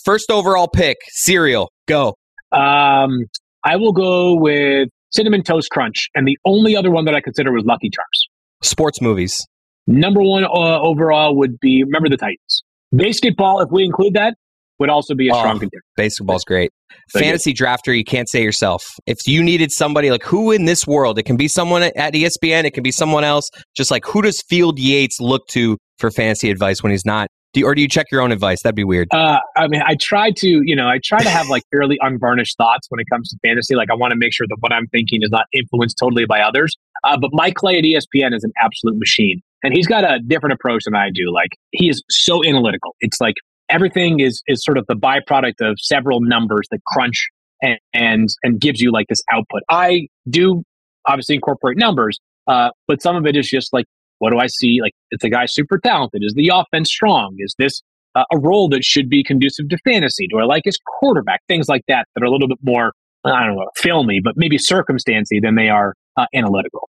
First 0.04 0.32
overall 0.32 0.68
pick, 0.68 0.98
cereal. 1.10 1.72
Go. 1.88 2.16
Um, 2.52 3.26
I 3.64 3.76
will 3.76 3.94
go 3.94 4.36
with 4.36 4.90
Cinnamon 5.12 5.44
Toast 5.44 5.70
Crunch. 5.70 6.10
And 6.16 6.28
the 6.28 6.38
only 6.46 6.76
other 6.76 6.92
one 6.92 7.06
that 7.06 7.16
I 7.16 7.22
consider 7.22 7.52
was 7.52 7.66
Lucky 7.66 7.90
Charms. 7.90 8.28
Sports 8.62 9.02
movies. 9.02 9.46
Number 9.88 10.22
one 10.22 10.44
uh, 10.44 10.80
overall 10.82 11.36
would 11.38 11.60
be 11.60 11.84
Remember 11.84 12.10
the 12.10 12.18
Titans. 12.18 12.64
Basketball, 12.92 13.62
if 13.62 13.70
we 13.72 13.84
include 13.84 14.14
that, 14.14 14.36
would 14.80 14.90
also 14.90 15.16
be 15.16 15.30
a 15.30 15.34
oh, 15.34 15.40
strong 15.40 15.60
contender. 15.60 15.84
Basketball's 15.96 16.44
great. 16.44 16.72
So 17.10 17.20
Fantasy 17.20 17.54
good. 17.54 17.66
drafter, 17.66 17.98
you 17.98 18.04
can't 18.04 18.30
say 18.30 18.44
yourself. 18.44 18.86
If 19.06 19.18
you 19.26 19.44
needed 19.44 19.72
somebody 19.72 20.12
like 20.12 20.24
who 20.24 20.52
in 20.52 20.66
this 20.66 20.86
world, 20.86 21.18
it 21.18 21.24
can 21.24 21.38
be 21.38 21.48
someone 21.48 21.84
at 21.84 22.14
ESPN, 22.14 22.66
it 22.66 22.72
can 22.72 22.84
be 22.84 22.92
someone 22.92 23.24
else. 23.24 23.50
Just 23.76 23.92
like 23.92 24.06
who 24.06 24.22
does 24.22 24.42
Field 24.48 24.78
Yates 24.78 25.20
look 25.20 25.48
to 25.48 25.78
for 25.98 26.12
fantasy 26.12 26.52
advice 26.52 26.84
when 26.84 26.92
he's 26.92 27.06
not 27.06 27.28
do 27.54 27.62
you, 27.62 27.66
or 27.66 27.74
do 27.76 27.82
you 27.82 27.88
check 27.88 28.08
your 28.12 28.22
own 28.22 28.32
advice? 28.32 28.62
That'd 28.62 28.76
be 28.76 28.84
weird. 28.84 29.08
Uh, 29.12 29.40
I 29.56 29.68
mean, 29.68 29.82
I 29.86 29.96
try 30.00 30.32
to, 30.32 30.62
you 30.64 30.76
know, 30.76 30.88
I 30.88 31.00
try 31.04 31.20
to 31.20 31.30
have 31.30 31.48
like 31.48 31.64
fairly 31.72 31.98
unvarnished 32.02 32.58
thoughts 32.58 32.88
when 32.90 33.00
it 33.00 33.06
comes 33.12 33.30
to 33.30 33.38
fantasy. 33.44 33.76
Like, 33.76 33.90
I 33.90 33.96
want 33.96 34.12
to 34.12 34.18
make 34.18 34.34
sure 34.34 34.46
that 34.50 34.58
what 34.60 34.74
I'm 34.74 34.88
thinking 34.88 35.22
is 35.24 35.30
not 35.32 35.46
influenced 35.54 35.98
totally 36.00 36.26
by 36.26 36.42
others. 36.42 36.76
Uh, 37.04 37.18
but 37.18 37.30
Mike 37.34 37.56
Clay 37.56 37.78
at 37.78 37.84
ESPN 37.84 38.36
is 38.36 38.44
an 38.44 38.52
absolute 38.60 38.98
machine, 38.98 39.42
and 39.64 39.74
he's 39.74 39.88
got 39.88 40.04
a 40.04 40.20
different 40.20 40.54
approach 40.54 40.84
than 40.86 40.96
I 40.96 41.10
do. 41.14 41.32
Like, 41.34 41.50
he 41.72 41.90
is 41.90 42.04
so 42.10 42.46
analytical. 42.46 42.96
It's 43.00 43.20
like 43.22 43.36
everything 43.70 44.20
is 44.20 44.42
is 44.48 44.64
sort 44.64 44.78
of 44.78 44.86
the 44.88 44.96
byproduct 44.96 45.62
of 45.62 45.78
several 45.80 46.20
numbers 46.22 46.68
that 46.72 46.80
crunch 46.86 47.28
and 47.62 47.80
and, 47.94 48.30
and 48.44 48.60
gives 48.60 48.82
you 48.82 48.92
like 48.92 49.08
this 49.08 49.22
output. 49.32 49.62
I 49.70 50.08
do 50.30 50.64
obviously 51.06 51.36
incorporate 51.36 51.78
numbers, 51.78 52.20
uh, 52.48 52.70
but 52.88 53.02
some 53.02 53.16
of 53.16 53.26
it 53.26 53.36
is 53.36 53.50
just 53.50 53.74
like 53.74 53.86
what 54.20 54.32
do 54.32 54.40
I 54.40 54.48
see? 54.48 54.80
Like, 54.82 54.94
is 55.12 55.20
the 55.22 55.30
guy 55.30 55.46
super 55.46 55.80
talented? 55.80 56.22
Is 56.24 56.34
the 56.36 56.52
offense 56.54 56.90
strong? 56.90 57.36
Is 57.40 57.56
this 57.58 57.82
uh, 58.16 58.24
a 58.32 58.40
role 58.40 58.70
that 58.70 58.84
should 58.84 59.10
be 59.10 59.24
conducive 59.24 59.70
to 59.70 59.78
fantasy? 59.86 60.28
Do 60.28 60.40
I 60.40 60.46
like 60.46 60.64
his 60.66 60.78
quarterback? 61.00 61.42
Things 61.48 61.68
like 61.68 61.84
that 61.88 62.08
that 62.16 62.24
are 62.24 62.26
a 62.26 62.32
little 62.32 62.48
bit 62.48 62.60
more, 62.62 62.94
I 63.26 63.46
don't 63.46 63.56
know, 63.56 63.70
filmy, 63.76 64.20
but 64.24 64.34
maybe 64.36 64.58
circumstancy 64.58 65.40
than 65.40 65.56
they 65.56 65.70
are 65.70 65.94
uh, 66.18 66.26
analytical. 66.34 66.90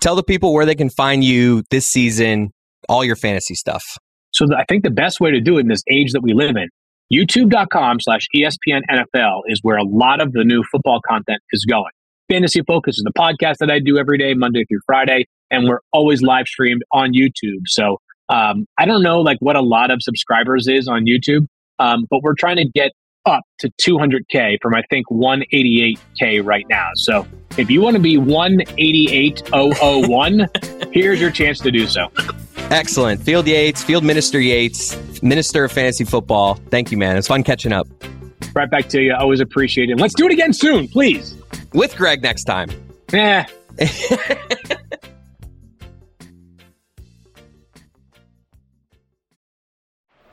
Tell 0.00 0.16
the 0.16 0.24
people 0.24 0.52
where 0.52 0.66
they 0.66 0.74
can 0.74 0.90
find 0.90 1.22
you 1.24 1.62
this 1.70 1.86
season, 1.86 2.50
all 2.88 3.04
your 3.04 3.16
fantasy 3.16 3.54
stuff. 3.54 3.84
So 4.32 4.46
I 4.56 4.64
think 4.68 4.82
the 4.82 4.90
best 4.90 5.20
way 5.20 5.30
to 5.30 5.40
do 5.40 5.58
it 5.58 5.60
in 5.60 5.68
this 5.68 5.82
age 5.88 6.12
that 6.12 6.22
we 6.22 6.34
live 6.34 6.56
in, 6.56 6.68
youtube.com 7.12 8.00
slash 8.00 8.22
ESPN 8.36 8.80
NFL 8.90 9.42
is 9.46 9.60
where 9.62 9.76
a 9.76 9.84
lot 9.84 10.20
of 10.20 10.32
the 10.32 10.42
new 10.42 10.64
football 10.72 11.00
content 11.08 11.40
is 11.52 11.64
going. 11.64 11.92
Fantasy 12.28 12.62
Focus 12.66 12.98
is 12.98 13.04
the 13.04 13.12
podcast 13.16 13.58
that 13.60 13.70
I 13.70 13.78
do 13.78 13.96
every 13.96 14.18
day, 14.18 14.34
Monday 14.34 14.64
through 14.64 14.80
Friday 14.86 15.26
and 15.54 15.68
we're 15.68 15.80
always 15.92 16.22
live 16.22 16.46
streamed 16.46 16.82
on 16.92 17.12
YouTube. 17.12 17.66
So 17.66 17.98
um, 18.28 18.66
I 18.78 18.86
don't 18.86 19.02
know 19.02 19.20
like 19.20 19.38
what 19.40 19.56
a 19.56 19.62
lot 19.62 19.90
of 19.90 20.00
subscribers 20.02 20.68
is 20.68 20.86
on 20.88 21.06
YouTube, 21.06 21.46
um, 21.78 22.06
but 22.10 22.22
we're 22.22 22.34
trying 22.34 22.56
to 22.56 22.64
get 22.64 22.92
up 23.26 23.42
to 23.58 23.70
200k 23.82 24.58
from 24.60 24.74
I 24.74 24.82
think 24.90 25.06
188k 25.08 26.44
right 26.44 26.66
now. 26.68 26.90
So 26.94 27.26
if 27.56 27.70
you 27.70 27.80
want 27.80 27.96
to 27.96 28.02
be 28.02 28.18
188001, 28.18 30.48
here's 30.92 31.18
your 31.20 31.30
chance 31.30 31.58
to 31.60 31.70
do 31.70 31.86
so. 31.86 32.10
Excellent. 32.70 33.22
Field 33.22 33.46
Yates, 33.46 33.82
Field 33.82 34.04
Minister 34.04 34.40
Yates, 34.40 35.22
Minister 35.22 35.64
of 35.64 35.72
Fantasy 35.72 36.04
Football. 36.04 36.56
Thank 36.70 36.90
you, 36.90 36.98
man. 36.98 37.16
It's 37.16 37.28
fun 37.28 37.44
catching 37.44 37.72
up. 37.72 37.86
Right 38.54 38.70
back 38.70 38.88
to 38.90 39.00
you. 39.00 39.14
Always 39.14 39.40
appreciate 39.40 39.88
it. 39.90 39.98
Let's 39.98 40.14
do 40.14 40.26
it 40.26 40.32
again 40.32 40.52
soon, 40.52 40.86
please. 40.88 41.34
With 41.72 41.96
Greg 41.96 42.22
next 42.22 42.44
time. 42.44 42.68
Yeah. 43.12 43.46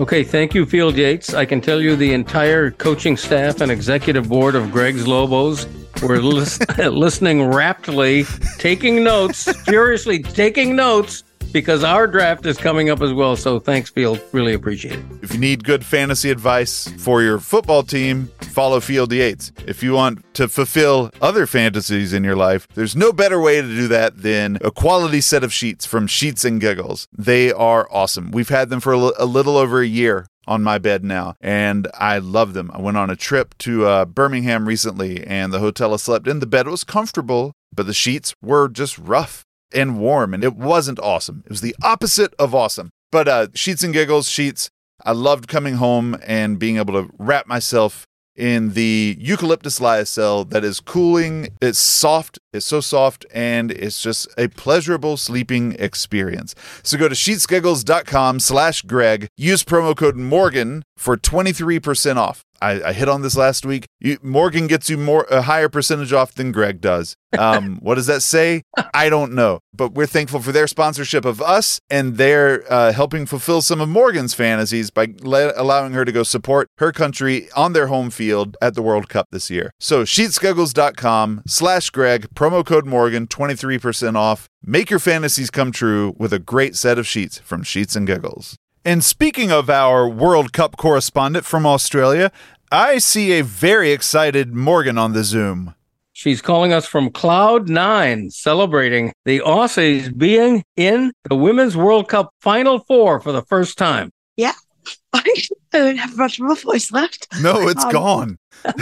Okay, 0.00 0.24
thank 0.24 0.54
you, 0.54 0.64
Field 0.64 0.96
Yates. 0.96 1.34
I 1.34 1.44
can 1.44 1.60
tell 1.60 1.80
you 1.80 1.96
the 1.96 2.12
entire 2.14 2.70
coaching 2.70 3.16
staff 3.16 3.60
and 3.60 3.70
executive 3.70 4.28
board 4.28 4.54
of 4.54 4.72
Greg's 4.72 5.06
Lobos 5.06 5.66
were 6.02 6.18
lis- 6.20 6.58
listening 6.78 7.44
raptly, 7.44 8.24
taking 8.58 9.04
notes, 9.04 9.52
furiously 9.62 10.22
taking 10.22 10.74
notes, 10.74 11.24
because 11.52 11.84
our 11.84 12.06
draft 12.06 12.46
is 12.46 12.56
coming 12.58 12.90
up 12.90 13.00
as 13.00 13.12
well. 13.12 13.36
So 13.36 13.58
thanks, 13.58 13.90
Field. 13.90 14.20
Really 14.32 14.54
appreciate 14.54 14.98
it. 14.98 15.04
If 15.22 15.32
you 15.32 15.38
need 15.38 15.64
good 15.64 15.84
fantasy 15.84 16.30
advice 16.30 16.88
for 16.98 17.22
your 17.22 17.38
football 17.38 17.82
team, 17.82 18.30
follow 18.40 18.80
Field 18.80 19.12
Yates. 19.12 19.52
If 19.66 19.82
you 19.82 19.92
want 19.92 20.34
to 20.34 20.48
fulfill 20.48 21.10
other 21.20 21.46
fantasies 21.46 22.12
in 22.12 22.24
your 22.24 22.36
life, 22.36 22.66
there's 22.74 22.96
no 22.96 23.12
better 23.12 23.40
way 23.40 23.60
to 23.60 23.68
do 23.68 23.88
that 23.88 24.22
than 24.22 24.58
a 24.62 24.70
quality 24.70 25.20
set 25.20 25.44
of 25.44 25.52
sheets 25.52 25.86
from 25.86 26.06
Sheets 26.06 26.44
and 26.44 26.60
Giggles. 26.60 27.08
They 27.16 27.52
are 27.52 27.88
awesome. 27.90 28.30
We've 28.30 28.48
had 28.48 28.70
them 28.70 28.80
for 28.80 28.92
a, 28.92 29.24
little 29.24 29.56
over 29.56 29.80
a 29.80 29.86
year 29.86 30.26
on 30.46 30.62
my 30.62 30.78
bed 30.78 31.04
now, 31.04 31.34
and 31.40 31.88
I 31.94 32.18
love 32.18 32.52
them. 32.52 32.70
I 32.74 32.80
went 32.80 32.96
on 32.96 33.10
a 33.10 33.16
trip 33.16 33.56
to 33.58 33.86
uh, 33.86 34.04
Birmingham 34.04 34.66
recently, 34.66 35.24
and 35.24 35.52
the 35.52 35.60
hotel 35.60 35.94
I 35.94 35.96
slept 35.96 36.26
in, 36.26 36.40
the 36.40 36.46
bed 36.46 36.66
was 36.66 36.84
comfortable, 36.84 37.52
but 37.74 37.86
the 37.86 37.94
sheets 37.94 38.34
were 38.42 38.68
just 38.68 38.98
rough 38.98 39.44
and 39.74 39.98
warm, 39.98 40.34
and 40.34 40.44
it 40.44 40.54
wasn't 40.54 41.00
awesome. 41.00 41.42
It 41.46 41.50
was 41.50 41.60
the 41.60 41.76
opposite 41.82 42.34
of 42.38 42.54
awesome. 42.54 42.90
But 43.10 43.28
uh, 43.28 43.46
Sheets 43.54 43.82
and 43.82 43.92
Giggles 43.92 44.28
sheets, 44.28 44.70
I 45.04 45.12
loved 45.12 45.48
coming 45.48 45.74
home 45.74 46.16
and 46.24 46.58
being 46.58 46.76
able 46.76 46.94
to 46.94 47.10
wrap 47.18 47.46
myself 47.46 48.06
in 48.34 48.72
the 48.72 49.16
eucalyptus 49.18 49.78
lyocell 49.78 50.48
that 50.50 50.64
is 50.64 50.80
cooling. 50.80 51.48
It's 51.60 51.78
soft, 51.78 52.38
it's 52.52 52.66
so 52.66 52.80
soft, 52.80 53.26
and 53.34 53.70
it's 53.70 54.02
just 54.02 54.28
a 54.38 54.48
pleasurable 54.48 55.16
sleeping 55.16 55.76
experience. 55.78 56.54
So 56.82 56.96
go 56.96 57.08
to 57.08 57.14
sheetsgiggles.com 57.14 58.40
slash 58.40 58.82
Greg. 58.82 59.28
Use 59.36 59.62
promo 59.62 59.96
code 59.96 60.16
Morgan 60.16 60.84
for 60.96 61.16
23% 61.16 62.16
off. 62.16 62.42
I, 62.62 62.90
I 62.90 62.92
hit 62.92 63.08
on 63.08 63.22
this 63.22 63.36
last 63.36 63.66
week. 63.66 63.86
You, 64.00 64.18
Morgan 64.22 64.68
gets 64.68 64.88
you 64.88 64.96
more 64.96 65.24
a 65.24 65.42
higher 65.42 65.68
percentage 65.68 66.12
off 66.12 66.34
than 66.34 66.52
Greg 66.52 66.80
does. 66.80 67.16
Um, 67.36 67.78
what 67.82 67.96
does 67.96 68.06
that 68.06 68.22
say? 68.22 68.62
I 68.94 69.08
don't 69.08 69.32
know, 69.32 69.58
but 69.74 69.94
we're 69.94 70.06
thankful 70.06 70.40
for 70.40 70.52
their 70.52 70.68
sponsorship 70.68 71.24
of 71.24 71.42
us, 71.42 71.80
and 71.90 72.16
they're 72.16 72.64
uh, 72.72 72.92
helping 72.92 73.26
fulfill 73.26 73.62
some 73.62 73.80
of 73.80 73.88
Morgan's 73.88 74.32
fantasies 74.32 74.90
by 74.90 75.08
le- 75.20 75.52
allowing 75.56 75.92
her 75.92 76.04
to 76.04 76.12
go 76.12 76.22
support 76.22 76.68
her 76.78 76.92
country 76.92 77.48
on 77.56 77.72
their 77.72 77.88
home 77.88 78.10
field 78.10 78.56
at 78.62 78.74
the 78.74 78.82
World 78.82 79.08
Cup 79.08 79.26
this 79.32 79.50
year. 79.50 79.72
So 79.80 80.04
sheetsgiggles.com 80.04 81.42
slash 81.46 81.90
Greg, 81.90 82.28
promo 82.34 82.64
code 82.64 82.86
Morgan, 82.86 83.26
23% 83.26 84.16
off. 84.16 84.48
Make 84.64 84.90
your 84.90 85.00
fantasies 85.00 85.50
come 85.50 85.72
true 85.72 86.14
with 86.16 86.32
a 86.32 86.38
great 86.38 86.76
set 86.76 86.98
of 86.98 87.06
sheets 87.06 87.38
from 87.38 87.64
Sheets 87.64 87.96
and 87.96 88.06
Giggles. 88.06 88.56
And 88.84 89.04
speaking 89.04 89.52
of 89.52 89.70
our 89.70 90.08
World 90.08 90.52
Cup 90.52 90.76
correspondent 90.76 91.44
from 91.44 91.64
Australia, 91.64 92.32
I 92.72 92.96
see 92.98 93.32
a 93.38 93.44
very 93.44 93.92
excited 93.92 94.54
Morgan 94.54 94.96
on 94.96 95.12
the 95.12 95.24
Zoom. 95.24 95.74
She's 96.14 96.40
calling 96.40 96.72
us 96.72 96.86
from 96.86 97.10
Cloud 97.10 97.68
Nine, 97.68 98.30
celebrating 98.30 99.12
the 99.26 99.40
Aussies 99.40 100.16
being 100.16 100.64
in 100.76 101.12
the 101.24 101.34
Women's 101.34 101.76
World 101.76 102.08
Cup 102.08 102.30
Final 102.40 102.78
Four 102.80 103.20
for 103.20 103.30
the 103.30 103.42
first 103.42 103.76
time. 103.76 104.10
Yeah. 104.36 104.54
I 105.12 105.22
don't 105.70 105.96
have 105.98 106.16
much 106.16 106.38
of 106.40 106.50
a 106.50 106.54
voice 106.54 106.90
left. 106.90 107.28
No, 107.42 107.68
it's 107.68 107.84
Um, 107.84 107.92
gone. 107.92 108.36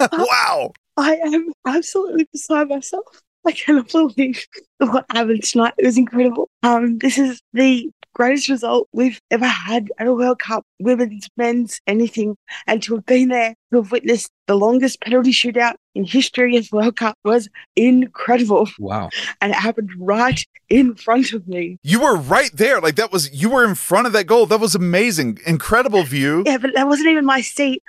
wow. 0.00 0.72
I 0.96 1.16
am 1.16 1.52
absolutely 1.66 2.26
beside 2.32 2.68
myself. 2.68 3.04
I 3.46 3.52
cannot 3.52 3.90
believe 3.90 4.46
what 4.78 5.04
happened 5.10 5.42
tonight. 5.42 5.74
It 5.76 5.84
was 5.84 5.98
incredible. 5.98 6.48
Um, 6.62 6.96
this 6.98 7.18
is 7.18 7.42
the 7.52 7.90
greatest 8.14 8.48
result 8.48 8.88
we've 8.92 9.20
ever 9.30 9.46
had 9.46 9.90
at 9.98 10.06
a 10.06 10.14
World 10.14 10.38
Cup, 10.38 10.64
women's, 10.80 11.28
men's, 11.36 11.80
anything. 11.86 12.36
And 12.66 12.82
to 12.84 12.94
have 12.94 13.06
been 13.06 13.28
there, 13.28 13.54
to 13.72 13.82
have 13.82 13.92
witnessed 13.92 14.30
the 14.46 14.54
longest 14.54 15.00
penalty 15.00 15.32
shootout 15.32 15.74
in 15.94 16.04
history 16.04 16.56
of 16.56 16.68
World 16.72 16.96
Cup 16.96 17.16
was 17.24 17.48
incredible. 17.76 18.68
Wow. 18.78 19.10
And 19.40 19.52
it 19.52 19.56
happened 19.56 19.90
right 19.98 20.42
in 20.68 20.94
front 20.94 21.32
of 21.32 21.46
me. 21.46 21.78
You 21.82 22.00
were 22.00 22.16
right 22.16 22.50
there. 22.52 22.80
Like 22.80 22.96
that 22.96 23.12
was 23.12 23.32
you 23.32 23.50
were 23.50 23.64
in 23.64 23.74
front 23.74 24.06
of 24.06 24.12
that 24.14 24.26
goal. 24.26 24.46
That 24.46 24.60
was 24.60 24.74
amazing. 24.74 25.38
Incredible 25.46 26.02
view. 26.02 26.42
Yeah, 26.46 26.58
but 26.58 26.70
that 26.74 26.88
wasn't 26.88 27.08
even 27.08 27.24
my 27.24 27.40
seat. 27.40 27.82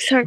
So 0.00 0.22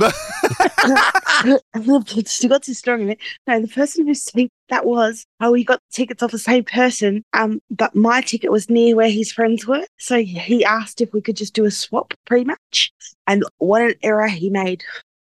I've 1.74 2.28
still 2.28 2.49
got 2.49 2.63
too 2.63 2.74
strong 2.74 3.01
in 3.01 3.09
it. 3.11 3.19
No, 3.47 3.61
the 3.61 3.67
person 3.67 4.07
whose 4.07 4.24
seat 4.24 4.51
that 4.69 4.86
was, 4.86 5.26
oh, 5.39 5.51
we 5.51 5.63
got 5.63 5.80
tickets 5.91 6.22
off 6.24 6.32
the 6.32 6.39
same 6.39 6.63
person. 6.63 7.24
Um, 7.34 7.61
but 7.69 7.95
my 7.95 8.22
ticket 8.22 8.51
was 8.51 8.69
near 8.69 8.95
where 8.95 9.09
his 9.09 9.32
friends 9.32 9.65
were. 9.65 9.86
So 9.97 10.22
he 10.22 10.63
asked 10.65 11.01
if 11.01 11.13
we 11.13 11.22
could 11.22 11.38
just 11.38 11.53
do 11.53 11.65
a 11.65 11.72
swap 11.72 12.13
pre-match. 12.26 12.91
And 13.28 13.43
what 13.59 13.82
an 13.82 13.93
error 14.03 14.28
he 14.28 14.49
made. 14.49 14.84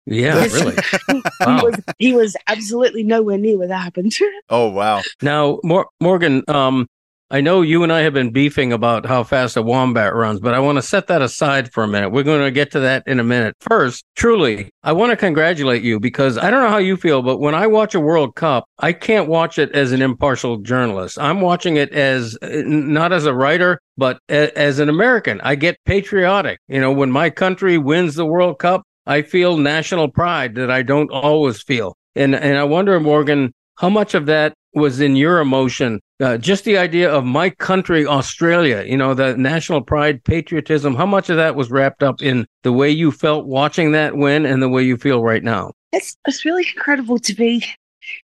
Yeah, 0.05 0.43
really. 0.45 0.75
He, 1.07 1.21
Wow. 1.39 1.63
was 1.63 1.75
he 1.97 2.13
was 2.13 2.35
absolutely 2.47 3.03
nowhere 3.03 3.37
near 3.37 3.57
where 3.57 3.67
that 3.69 3.77
happened. 3.81 4.13
Oh 4.49 4.69
wow. 4.69 5.01
Now, 5.21 5.59
Mor- 5.63 5.89
Morgan, 6.01 6.43
um, 6.49 6.87
I 7.33 7.41
know 7.41 7.63
you 7.63 7.81
and 7.81 7.91
I 7.91 8.01
have 8.01 8.13
been 8.13 8.29
beefing 8.29 8.71
about 8.71 9.07
how 9.07 9.23
fast 9.23 9.57
a 9.57 9.63
wombat 9.63 10.13
runs, 10.13 10.39
but 10.39 10.53
I 10.53 10.59
want 10.59 10.75
to 10.75 10.83
set 10.83 11.07
that 11.07 11.23
aside 11.23 11.73
for 11.73 11.83
a 11.83 11.87
minute. 11.87 12.11
We're 12.11 12.21
going 12.21 12.43
to 12.43 12.51
get 12.51 12.69
to 12.73 12.79
that 12.81 13.01
in 13.07 13.19
a 13.19 13.23
minute. 13.23 13.55
First, 13.59 14.05
truly, 14.15 14.69
I 14.83 14.91
want 14.91 15.13
to 15.13 15.17
congratulate 15.17 15.81
you 15.81 15.99
because 15.99 16.37
I 16.37 16.51
don't 16.51 16.61
know 16.61 16.69
how 16.69 16.77
you 16.77 16.95
feel, 16.95 17.23
but 17.23 17.39
when 17.39 17.55
I 17.55 17.65
watch 17.65 17.95
a 17.95 17.99
World 17.99 18.35
Cup, 18.35 18.65
I 18.77 18.93
can't 18.93 19.27
watch 19.27 19.57
it 19.57 19.71
as 19.71 19.91
an 19.93 20.03
impartial 20.03 20.57
journalist. 20.57 21.17
I'm 21.19 21.41
watching 21.41 21.75
it 21.75 21.91
as 21.91 22.37
uh, 22.43 22.61
not 22.67 23.11
as 23.11 23.25
a 23.25 23.33
writer, 23.33 23.79
but 23.97 24.19
as 24.29 24.77
an 24.77 24.87
American. 24.87 25.41
I 25.41 25.55
get 25.55 25.83
patriotic. 25.85 26.59
You 26.67 26.81
know, 26.81 26.91
when 26.91 27.09
my 27.09 27.31
country 27.31 27.79
wins 27.79 28.13
the 28.13 28.27
World 28.27 28.59
Cup, 28.59 28.83
I 29.07 29.23
feel 29.23 29.57
national 29.57 30.09
pride 30.09 30.53
that 30.53 30.69
I 30.69 30.83
don't 30.83 31.09
always 31.09 31.63
feel. 31.63 31.97
And 32.15 32.35
and 32.35 32.59
I 32.59 32.63
wonder, 32.63 32.99
Morgan, 32.99 33.55
how 33.77 33.89
much 33.89 34.13
of 34.13 34.27
that 34.27 34.53
was 34.73 34.99
in 34.99 35.15
your 35.15 35.39
emotion? 35.39 35.99
Uh, 36.19 36.37
just 36.37 36.63
the 36.63 36.77
idea 36.77 37.11
of 37.11 37.25
my 37.25 37.49
country, 37.49 38.05
Australia, 38.05 38.83
you 38.87 38.97
know, 38.97 39.13
the 39.13 39.35
national 39.37 39.81
pride, 39.81 40.23
patriotism. 40.23 40.95
How 40.95 41.05
much 41.05 41.29
of 41.29 41.37
that 41.37 41.55
was 41.55 41.69
wrapped 41.69 42.03
up 42.03 42.21
in 42.21 42.45
the 42.63 42.71
way 42.71 42.89
you 42.89 43.11
felt 43.11 43.45
watching 43.45 43.91
that 43.91 44.15
win 44.15 44.45
and 44.45 44.61
the 44.61 44.69
way 44.69 44.83
you 44.83 44.97
feel 44.97 45.21
right 45.23 45.43
now? 45.43 45.71
it's 45.93 46.17
it's 46.27 46.43
really 46.43 46.65
incredible 46.75 47.19
to 47.19 47.33
be 47.33 47.63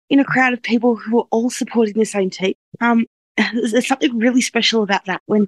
in 0.09 0.19
a 0.19 0.25
crowd 0.25 0.53
of 0.53 0.61
people 0.61 0.95
who 0.95 1.19
are 1.19 1.27
all 1.31 1.49
supporting 1.49 1.97
the 1.97 2.05
same 2.05 2.29
team. 2.29 2.53
Um, 2.81 3.05
there's, 3.37 3.87
something 3.87 4.15
really 4.19 4.41
special 4.41 4.83
about 4.83 5.05
that 5.05 5.21
when 5.25 5.47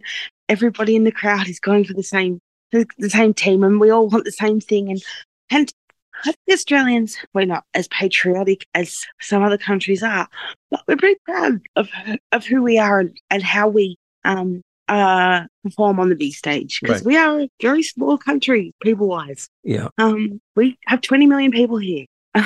everybody 0.50 0.96
in 0.96 1.04
the 1.04 1.12
crowd 1.12 1.48
is 1.48 1.60
going 1.60 1.84
for 1.84 1.94
the 1.94 2.02
same 2.02 2.40
the, 2.72 2.88
the 2.98 3.12
same 3.12 3.34
team 3.34 3.64
and 3.64 3.80
we 3.80 3.92
all 3.92 4.08
want 4.08 4.26
the 4.26 4.32
same 4.32 4.60
thing. 4.60 4.90
And 4.90 5.04
and 5.52 5.74
I 6.22 6.32
think 6.32 6.38
Australians 6.52 7.18
we're 7.34 7.46
not 7.46 7.64
as 7.74 7.88
patriotic 7.90 8.66
as 8.74 9.04
some 9.22 9.44
other 9.44 9.58
countries 9.58 10.04
are, 10.04 10.28
but 10.72 10.82
we're 10.88 10.98
pretty 10.98 11.20
proud 11.26 11.62
of 11.76 11.90
of 12.32 12.46
who 12.46 12.64
we 12.64 12.78
are 12.78 13.00
and, 13.00 13.18
and 13.30 13.44
how 13.44 13.68
we 13.68 13.98
um 14.24 14.62
uh 14.88 15.44
perform 15.64 16.00
on 16.00 16.10
the 16.10 16.16
big 16.16 16.34
stage 16.34 16.80
because 16.82 17.02
Right. 17.02 17.06
we 17.06 17.18
are 17.18 17.42
a 17.42 17.50
very 17.62 17.84
small 17.84 18.18
country 18.18 18.72
people 18.84 19.08
wise. 19.08 19.50
Yeah. 19.64 19.88
Um, 19.98 20.40
we 20.56 20.78
have 20.86 21.02
20 21.02 21.26
million 21.28 21.52
people 21.52 21.78
here. 21.78 22.06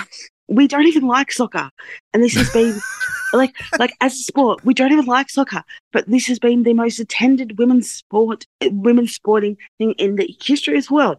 we 0.47 0.67
don't 0.67 0.87
even 0.87 1.05
like 1.05 1.31
soccer, 1.31 1.69
and 2.13 2.23
this 2.23 2.33
has 2.35 2.49
been 2.51 2.79
like 3.33 3.53
like 3.77 3.93
as 4.01 4.13
a 4.13 4.23
sport, 4.23 4.63
we 4.65 4.73
don't 4.73 4.91
even 4.91 5.05
like 5.05 5.29
soccer, 5.29 5.63
but 5.93 6.07
this 6.09 6.25
has 6.27 6.39
been 6.39 6.63
the 6.63 6.73
most 6.73 6.99
attended 6.99 7.57
women's 7.59 7.91
sport, 7.91 8.45
women's 8.63 9.13
sporting 9.13 9.57
thing 9.77 9.91
in 9.93 10.15
the 10.15 10.35
history 10.41 10.77
of 10.77 10.87
the 10.87 10.93
world. 10.93 11.17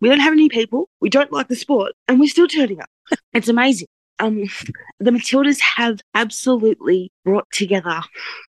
We 0.00 0.08
don't 0.08 0.20
have 0.20 0.32
any 0.32 0.48
people, 0.48 0.88
we 1.00 1.08
don't 1.08 1.32
like 1.32 1.48
the 1.48 1.56
sport, 1.56 1.92
and 2.08 2.20
we're 2.20 2.28
still 2.28 2.48
turning 2.48 2.80
up. 2.80 2.88
It's 3.32 3.48
amazing. 3.48 3.88
Um, 4.18 4.44
the 5.00 5.10
Matildas 5.10 5.60
have 5.76 6.00
absolutely 6.14 7.10
brought 7.24 7.46
together 7.52 8.00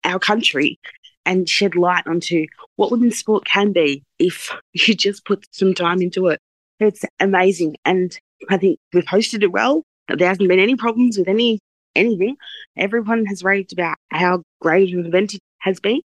our 0.05 0.19
country 0.19 0.79
and 1.25 1.49
shed 1.49 1.75
light 1.75 2.07
onto 2.07 2.47
what 2.77 2.91
women's 2.91 3.19
sport 3.19 3.45
can 3.45 3.73
be 3.73 4.03
if 4.19 4.57
you 4.73 4.95
just 4.95 5.25
put 5.25 5.45
some 5.51 5.75
time 5.75 6.01
into 6.01 6.29
it. 6.29 6.41
It's 6.79 7.05
amazing, 7.21 7.77
and 7.85 8.17
I 8.51 8.59
think 8.59 8.79
we've 8.93 9.05
hosted 9.05 9.43
it 9.43 9.53
well. 9.53 9.83
There 10.09 10.29
hasn't 10.29 10.49
been 10.49 10.61
any 10.61 10.77
problems 10.77 11.19
with 11.19 11.27
any 11.27 11.59
anything. 11.95 12.37
Everyone 12.77 13.25
has 13.27 13.43
raved 13.43 13.73
about 13.73 13.97
how 14.11 14.43
great 14.61 14.93
an 14.93 15.07
event 15.07 15.35
it 15.35 15.41
has 15.61 15.81
been, 15.81 16.03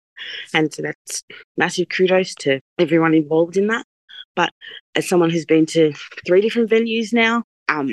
and 0.53 0.71
so 0.73 0.83
that's 0.83 1.23
massive 1.57 1.89
kudos 1.89 2.35
to 2.35 2.59
everyone 2.77 3.13
involved 3.13 3.57
in 3.57 3.67
that. 3.67 3.85
But 4.35 4.51
as 4.95 5.07
someone 5.07 5.29
who's 5.29 5.45
been 5.45 5.65
to 5.67 5.93
three 6.25 6.41
different 6.41 6.69
venues 6.69 7.13
now, 7.13 7.43
um, 7.67 7.91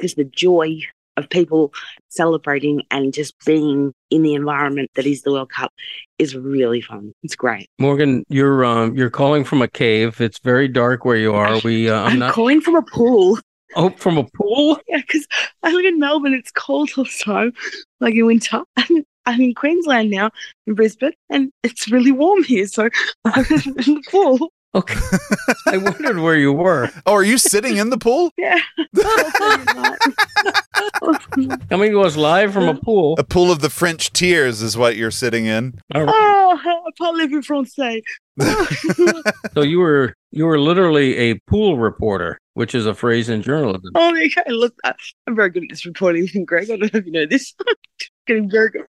just 0.00 0.16
the 0.16 0.24
joy 0.24 0.80
of 1.18 1.28
people 1.28 1.72
celebrating 2.08 2.82
and 2.90 3.12
just 3.12 3.34
being 3.44 3.92
in 4.10 4.22
the 4.22 4.34
environment 4.34 4.90
that 4.94 5.04
is 5.04 5.22
the 5.22 5.32
World 5.32 5.50
Cup 5.50 5.72
is 6.18 6.34
really 6.34 6.80
fun. 6.80 7.12
It's 7.22 7.36
great. 7.36 7.68
Morgan, 7.78 8.24
you're 8.28 8.64
um, 8.64 8.96
you're 8.96 9.10
calling 9.10 9.44
from 9.44 9.60
a 9.60 9.68
cave. 9.68 10.20
It's 10.20 10.38
very 10.38 10.68
dark 10.68 11.04
where 11.04 11.16
you 11.16 11.34
are. 11.34 11.60
We 11.64 11.90
uh, 11.90 12.00
I'm, 12.02 12.12
I'm 12.12 12.18
not 12.20 12.32
calling 12.32 12.60
from 12.60 12.76
a 12.76 12.82
pool. 12.82 13.38
oh 13.76 13.90
from 13.90 14.16
a 14.16 14.24
pool. 14.24 14.78
Yeah, 14.88 14.98
because 14.98 15.26
I 15.62 15.72
live 15.72 15.84
in 15.84 15.98
Melbourne. 15.98 16.34
It's 16.34 16.52
cold 16.52 16.90
all 16.96 17.04
the 17.04 17.20
time, 17.22 17.52
like 18.00 18.14
in 18.14 18.24
winter. 18.24 18.62
And 18.76 19.04
I'm 19.26 19.40
in 19.42 19.54
Queensland 19.54 20.10
now, 20.10 20.30
in 20.66 20.74
Brisbane, 20.74 21.12
and 21.28 21.52
it's 21.62 21.90
really 21.90 22.12
warm 22.12 22.44
here. 22.44 22.66
So 22.66 22.88
I'm 23.26 23.44
in 23.50 23.74
the 23.74 24.02
pool. 24.10 24.50
Okay, 24.74 24.98
I 25.66 25.78
wondered 25.78 26.18
where 26.18 26.36
you 26.36 26.52
were. 26.52 26.90
Oh, 27.06 27.14
are 27.14 27.22
you 27.24 27.38
sitting 27.38 27.78
in 27.78 27.90
the 27.90 27.98
pool? 27.98 28.30
Yeah. 28.38 28.58
Coming 31.70 31.92
to 31.92 32.00
us 32.00 32.16
live 32.16 32.52
from 32.52 32.68
a 32.68 32.74
pool. 32.74 33.14
A 33.18 33.24
pool 33.24 33.50
of 33.50 33.60
the 33.60 33.70
French 33.70 34.12
tears 34.12 34.62
is 34.62 34.76
what 34.76 34.96
you're 34.96 35.10
sitting 35.10 35.46
in. 35.46 35.78
All 35.94 36.04
right. 36.04 36.14
oh, 36.14 36.58
I 36.64 36.90
can't 36.98 37.16
live 37.16 37.32
in 37.32 37.42
Francais. 37.42 38.02
So 39.54 39.62
you 39.62 39.78
were 39.80 40.14
you 40.30 40.44
were 40.44 40.58
literally 40.60 41.16
a 41.16 41.34
pool 41.48 41.78
reporter, 41.78 42.38
which 42.54 42.74
is 42.74 42.86
a 42.86 42.94
phrase 42.94 43.28
in 43.28 43.42
journalism. 43.42 43.90
Oh, 43.96 44.10
okay. 44.16 44.42
Look, 44.52 44.74
I- 44.84 44.94
I'm 45.26 45.34
very 45.34 45.50
good 45.50 45.64
at 45.64 45.70
this 45.70 45.84
reporting 45.86 46.28
Greg. 46.44 46.70
I 46.70 46.76
don't 46.76 46.92
know 46.92 46.98
if 46.98 47.06
you 47.06 47.12
know 47.12 47.26
this. 47.26 47.54
I'm 47.66 47.74
getting 48.26 48.50
very 48.50 48.70
good. 48.70 48.84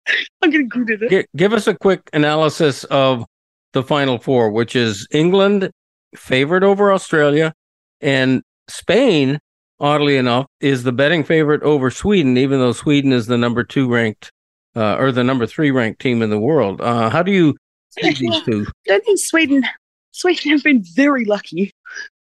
I'm 0.43 0.51
getting 0.51 0.69
good 0.69 0.91
at 0.91 1.03
it. 1.03 1.11
Gi- 1.11 1.27
give 1.37 1.53
us 1.53 1.67
a 1.67 1.75
quick 1.75 2.09
analysis 2.15 2.85
of 2.85 3.27
the 3.75 3.83
final 3.83 4.19
four, 4.19 4.51
which 4.51 4.75
is 4.75 5.07
England 5.11 5.71
favored 6.17 6.65
over 6.65 6.93
Australia, 6.93 7.53
and 8.01 8.43
Spain, 8.69 9.39
oddly 9.79 10.17
enough, 10.17 10.47
is 10.61 10.85
the 10.85 10.93
betting 10.93 11.25
favorite 11.25 11.63
over 11.63 11.91
Sweden, 11.91 12.39
even 12.39 12.61
though 12.61 12.73
Sweden 12.73 13.13
is 13.13 13.27
the 13.27 13.37
number 13.37 13.63
two 13.63 13.93
ranked 13.93 14.31
uh, 14.77 14.97
or 14.97 15.13
the 15.13 15.25
number 15.25 15.47
three 15.47 15.71
ranked 15.71 16.01
team 16.01 16.23
in 16.23 16.31
the 16.31 16.39
world. 16.39 16.81
Uh, 16.81 17.11
how 17.11 17.23
do 17.23 17.33
you 17.33 17.55
see 17.91 18.13
these 18.15 18.43
two? 18.43 18.67
I 18.87 18.93
don't 18.93 19.05
think 19.05 19.19
Sweden 19.19 19.65
Sweden 20.13 20.53
have 20.53 20.63
been 20.63 20.83
very 20.95 21.25
lucky, 21.25 21.73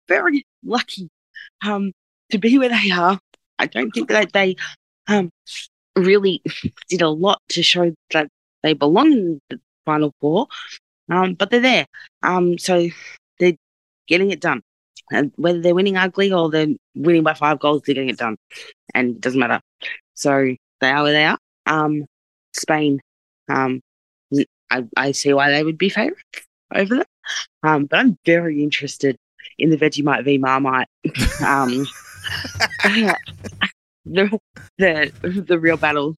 very 0.09 0.45
lucky 0.65 1.09
um, 1.67 1.93
to 2.31 2.39
be 2.39 2.57
where 2.59 2.69
they 2.69 2.91
are. 2.93 3.19
I 3.59 3.67
don't 3.67 3.91
think 3.91 4.09
that 4.09 4.33
they 4.33 4.57
um, 5.09 5.31
really 5.97 6.41
did 6.89 7.03
a 7.03 7.09
lot 7.09 7.43
to 7.51 7.63
show 7.63 7.93
that 8.13 8.29
they 8.63 8.73
belong 8.73 9.13
in 9.13 9.41
the 9.51 9.61
final 9.85 10.15
four, 10.21 10.47
um, 11.11 11.35
but 11.35 11.51
they're 11.51 11.61
there. 11.61 11.87
Um, 12.23 12.59
so 12.59 12.89
they're 13.39 13.57
getting 14.07 14.31
it 14.31 14.41
done. 14.41 14.63
And 15.13 15.33
whether 15.37 15.61
they're 15.61 15.75
winning 15.75 15.97
ugly 15.97 16.33
or 16.33 16.51
they're 16.51 16.69
winning 16.95 17.25
by 17.25 17.35
five 17.35 17.59
goals, 17.59 17.83
they're 17.85 17.95
getting 17.95 18.11
it 18.11 18.19
done, 18.19 18.37
and 18.95 19.17
it 19.17 19.21
doesn't 19.21 19.41
matter. 19.41 19.61
So 20.15 20.55
they 20.81 20.91
are 20.91 21.03
where 21.03 21.13
they 21.13 21.25
are. 21.25 21.39
Um, 21.67 22.05
Spain, 22.55 23.01
um, 23.49 23.81
I, 24.71 24.85
I 24.97 25.13
see 25.13 25.33
why 25.33 25.51
they 25.51 25.65
would 25.65 25.79
be 25.79 25.89
favourites 25.89 26.47
over 26.75 26.97
them. 26.97 27.07
Um, 27.63 27.85
but 27.87 27.99
I'm 27.99 28.17
very 28.25 28.63
interested 28.63 29.17
in 29.59 29.71
the 29.71 29.77
Vegemite 29.77 30.25
v 30.25 30.39
Marmite. 30.39 30.89
Um, 31.45 31.87
the, 34.05 34.39
the 34.79 35.13
the 35.47 35.59
real 35.59 35.77
battle 35.77 36.17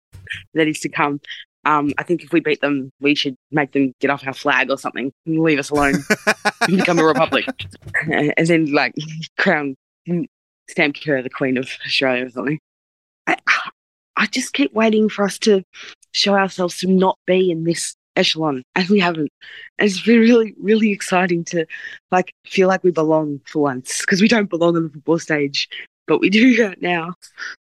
that 0.54 0.68
is 0.68 0.80
to 0.82 0.89
come. 0.89 1.20
Um, 1.64 1.93
I 1.97 2.03
think 2.03 2.24
if 2.24 2.34
we 2.34 2.39
beat 2.39 2.62
them, 2.62 2.91
we 2.99 3.14
should 3.14 3.36
make 3.51 3.72
them 3.72 3.93
get 3.99 4.09
off 4.09 4.26
our 4.26 4.34
flag 4.34 4.72
or 4.72 4.78
something 4.78 5.12
and 5.26 5.39
leave 5.39 5.59
us 5.59 5.70
alone 5.70 5.95
and 6.62 6.78
become 6.78 6.99
a 6.99 7.05
republic, 7.05 7.45
and 8.12 8.47
then 8.47 8.72
like 8.72 8.95
crown 9.38 9.76
Sam 10.70 10.93
Kerr 10.93 11.22
the 11.22 11.30
Queen 11.30 11.57
of 11.57 11.70
Australia 11.86 12.26
or 12.26 12.30
something. 12.30 12.59
I, 13.28 13.38
I 14.18 14.26
just 14.28 14.53
keep 14.53 14.74
waiting 14.74 15.09
for 15.09 15.26
us 15.26 15.38
to 15.39 15.64
show 16.14 16.34
ourselves 16.34 16.78
to 16.78 16.88
not 16.88 17.18
be 17.28 17.51
in 17.51 17.64
this 17.64 17.95
echelon, 18.16 18.64
and 18.76 18.88
we 18.89 18.99
haven't. 18.99 19.30
And 19.80 19.89
it's 19.89 20.01
been 20.01 20.20
really, 20.20 20.53
really 20.59 20.91
exciting 20.91 21.43
to 21.45 21.66
like 22.12 22.34
feel 22.45 22.68
like 22.68 22.84
we 22.84 22.91
belong 22.91 23.41
for 23.45 23.62
once 23.62 24.01
because 24.01 24.22
we 24.22 24.28
don't 24.28 24.49
belong 24.49 24.76
on 24.76 24.84
the 24.84 24.89
football 24.89 25.20
stage, 25.20 25.70
but 26.07 26.20
we 26.20 26.30
do 26.30 26.64
right 26.64 26.82
now. 26.82 27.14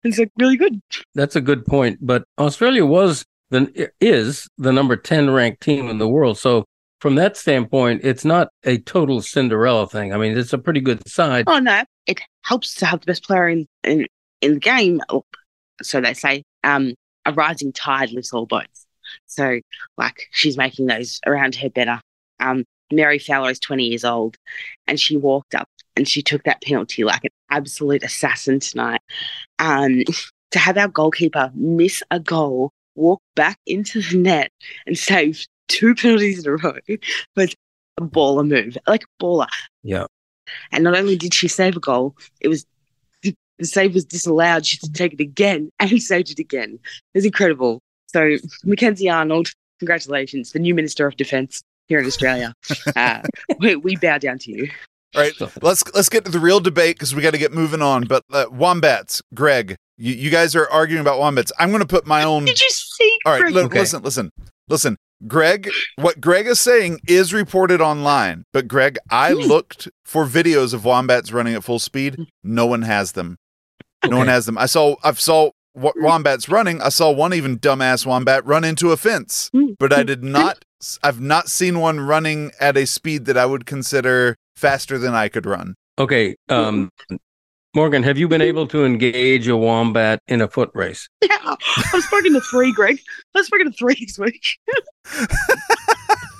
It's 0.03 0.17
like 0.17 0.31
really 0.37 0.57
good. 0.57 0.79
That's 1.15 1.35
a 1.35 1.41
good 1.41 1.65
point. 1.65 1.99
But 2.01 2.23
Australia 2.37 2.85
was 2.85 3.25
the 3.53 3.91
is 3.99 4.47
the 4.57 4.73
number 4.73 4.95
ten 4.95 5.29
ranked 5.29 5.61
team 5.61 5.89
in 5.89 5.97
the 5.97 6.07
world. 6.07 6.37
So 6.37 6.65
from 6.99 7.15
that 7.15 7.37
standpoint, 7.37 8.01
it's 8.03 8.25
not 8.25 8.49
a 8.63 8.77
total 8.79 9.21
Cinderella 9.21 9.87
thing. 9.87 10.13
I 10.13 10.17
mean, 10.17 10.37
it's 10.37 10.53
a 10.53 10.57
pretty 10.57 10.81
good 10.81 11.07
side. 11.07 11.45
Oh 11.47 11.59
no, 11.59 11.83
it 12.07 12.21
helps 12.43 12.75
to 12.75 12.85
have 12.85 13.01
the 13.01 13.07
best 13.07 13.23
player 13.23 13.47
in 13.47 13.67
in, 13.83 14.07
in 14.41 14.55
the 14.55 14.59
game. 14.59 15.01
Oh, 15.09 15.23
So 15.81 16.01
they 16.01 16.13
say, 16.13 16.43
um, 16.63 16.93
a 17.25 17.33
rising 17.33 17.71
tide 17.73 18.11
lifts 18.11 18.33
all 18.33 18.45
boats. 18.45 18.85
So 19.27 19.59
like 19.97 20.27
she's 20.31 20.57
making 20.57 20.87
those 20.87 21.19
around 21.25 21.55
her 21.55 21.69
better. 21.69 22.01
Um, 22.39 22.65
Mary 22.91 23.19
Fowler 23.19 23.51
is 23.51 23.59
20 23.59 23.85
years 23.85 24.03
old 24.03 24.37
and 24.87 24.99
she 24.99 25.17
walked 25.17 25.55
up 25.55 25.67
and 25.95 26.07
she 26.07 26.21
took 26.21 26.43
that 26.43 26.61
penalty 26.61 27.03
like 27.03 27.23
an 27.23 27.31
absolute 27.49 28.03
assassin 28.03 28.59
tonight. 28.59 29.01
Um, 29.59 30.03
to 30.51 30.59
have 30.59 30.77
our 30.77 30.87
goalkeeper 30.87 31.51
miss 31.55 32.03
a 32.11 32.19
goal, 32.19 32.71
walk 32.95 33.21
back 33.35 33.57
into 33.65 34.01
the 34.01 34.17
net 34.17 34.51
and 34.85 34.97
save 34.97 35.45
two 35.67 35.95
penalties 35.95 36.45
in 36.45 36.51
a 36.51 36.55
row 36.57 36.77
was 37.35 37.55
a 37.97 38.01
baller 38.01 38.47
move, 38.47 38.77
like 38.87 39.03
a 39.03 39.23
baller. 39.23 39.47
Yeah. 39.83 40.05
And 40.71 40.83
not 40.83 40.95
only 40.95 41.15
did 41.15 41.33
she 41.33 41.47
save 41.47 41.75
a 41.77 41.79
goal, 41.79 42.15
it 42.41 42.47
was 42.47 42.65
the 43.21 43.65
save 43.65 43.93
was 43.93 44.05
disallowed. 44.05 44.65
She 44.65 44.77
had 44.81 44.93
to 44.93 44.97
take 44.97 45.13
it 45.13 45.19
again 45.19 45.69
and 45.79 46.01
saved 46.01 46.31
it 46.31 46.39
again. 46.39 46.79
It 47.13 47.17
was 47.17 47.25
incredible. 47.25 47.81
So 48.07 48.37
Mackenzie 48.63 49.09
Arnold, 49.09 49.49
congratulations, 49.79 50.51
the 50.51 50.59
new 50.59 50.75
Minister 50.75 51.07
of 51.07 51.17
Defence 51.17 51.61
here 51.87 51.99
in 51.99 52.05
Australia. 52.05 52.53
uh, 52.95 53.21
we, 53.59 53.75
we 53.75 53.95
bow 53.95 54.17
down 54.17 54.39
to 54.39 54.51
you. 54.51 54.69
All 55.15 55.21
right, 55.21 55.33
let's 55.61 55.83
let's 55.93 56.09
get 56.09 56.25
to 56.25 56.31
the 56.31 56.39
real 56.39 56.59
debate 56.59 56.95
because 56.95 57.13
we 57.13 57.21
got 57.21 57.31
to 57.31 57.37
get 57.37 57.53
moving 57.53 57.83
on. 57.83 58.05
But 58.05 58.23
uh, 58.31 58.45
wombats, 58.49 59.21
Greg, 59.35 59.75
you, 59.97 60.13
you 60.13 60.29
guys 60.29 60.55
are 60.55 60.69
arguing 60.69 61.01
about 61.01 61.19
wombats. 61.19 61.51
I'm 61.59 61.69
going 61.69 61.81
to 61.81 61.87
put 61.87 62.05
my 62.07 62.23
own. 62.23 62.45
Did 62.45 62.61
you 62.61 62.69
see? 62.69 63.17
All 63.25 63.33
right, 63.33 63.41
Greg? 63.41 63.53
look, 63.53 63.65
Okay. 63.65 63.79
listen, 63.79 64.01
listen, 64.03 64.29
listen. 64.67 64.97
Greg, 65.25 65.69
what 65.95 66.19
Greg 66.19 66.47
is 66.47 66.59
saying 66.59 66.99
is 67.07 67.33
reported 67.33 67.79
online, 67.79 68.43
but 68.51 68.67
Greg, 68.67 68.97
I 69.09 69.31
looked 69.31 69.87
for 70.03 70.25
videos 70.25 70.73
of 70.73 70.83
wombats 70.83 71.31
running 71.31 71.53
at 71.55 71.63
full 71.63 71.79
speed. 71.79 72.17
No 72.43 72.65
one 72.65 72.81
has 72.81 73.13
them. 73.13 73.37
No 74.05 74.17
one 74.17 74.27
has 74.27 74.45
them. 74.45 74.57
I 74.57 74.65
saw, 74.65 74.95
I 75.01 75.13
saw 75.13 75.51
wa- 75.75 75.93
wombats 75.95 76.49
running. 76.49 76.81
I 76.81 76.89
saw 76.89 77.09
one 77.09 77.33
even 77.33 77.57
dumbass 77.57 78.05
wombat 78.05 78.45
run 78.45 78.65
into 78.65 78.91
a 78.91 78.97
fence, 78.97 79.49
Mm. 79.55 79.75
but 79.79 79.93
I 79.93 80.03
did 80.03 80.25
not. 80.25 80.65
I've 81.01 81.21
not 81.21 81.47
seen 81.47 81.79
one 81.79 82.01
running 82.01 82.51
at 82.59 82.75
a 82.75 82.85
speed 82.85 83.23
that 83.25 83.37
I 83.37 83.45
would 83.45 83.65
consider 83.65 84.35
faster 84.57 84.97
than 84.97 85.13
I 85.15 85.29
could 85.29 85.45
run. 85.45 85.75
Okay. 85.97 86.35
Um, 86.49 86.89
Morgan, 87.75 88.03
have 88.03 88.19
you 88.19 88.27
been 88.27 88.41
able 88.41 88.67
to 88.67 88.85
engage 88.85 89.47
a 89.47 89.57
wombat 89.57 90.19
in 90.27 90.41
a 90.41 90.47
foot 90.47 90.69
race? 90.73 91.09
Yeah, 91.23 91.55
I've 91.93 92.03
spoken 92.03 92.33
to 92.33 92.41
three, 92.41 92.71
Greg. 92.71 92.99
I've 93.35 93.45
spoken 93.45 93.71
to 93.71 93.77
three 93.77 93.95
this 93.95 94.19
week. 94.19 94.59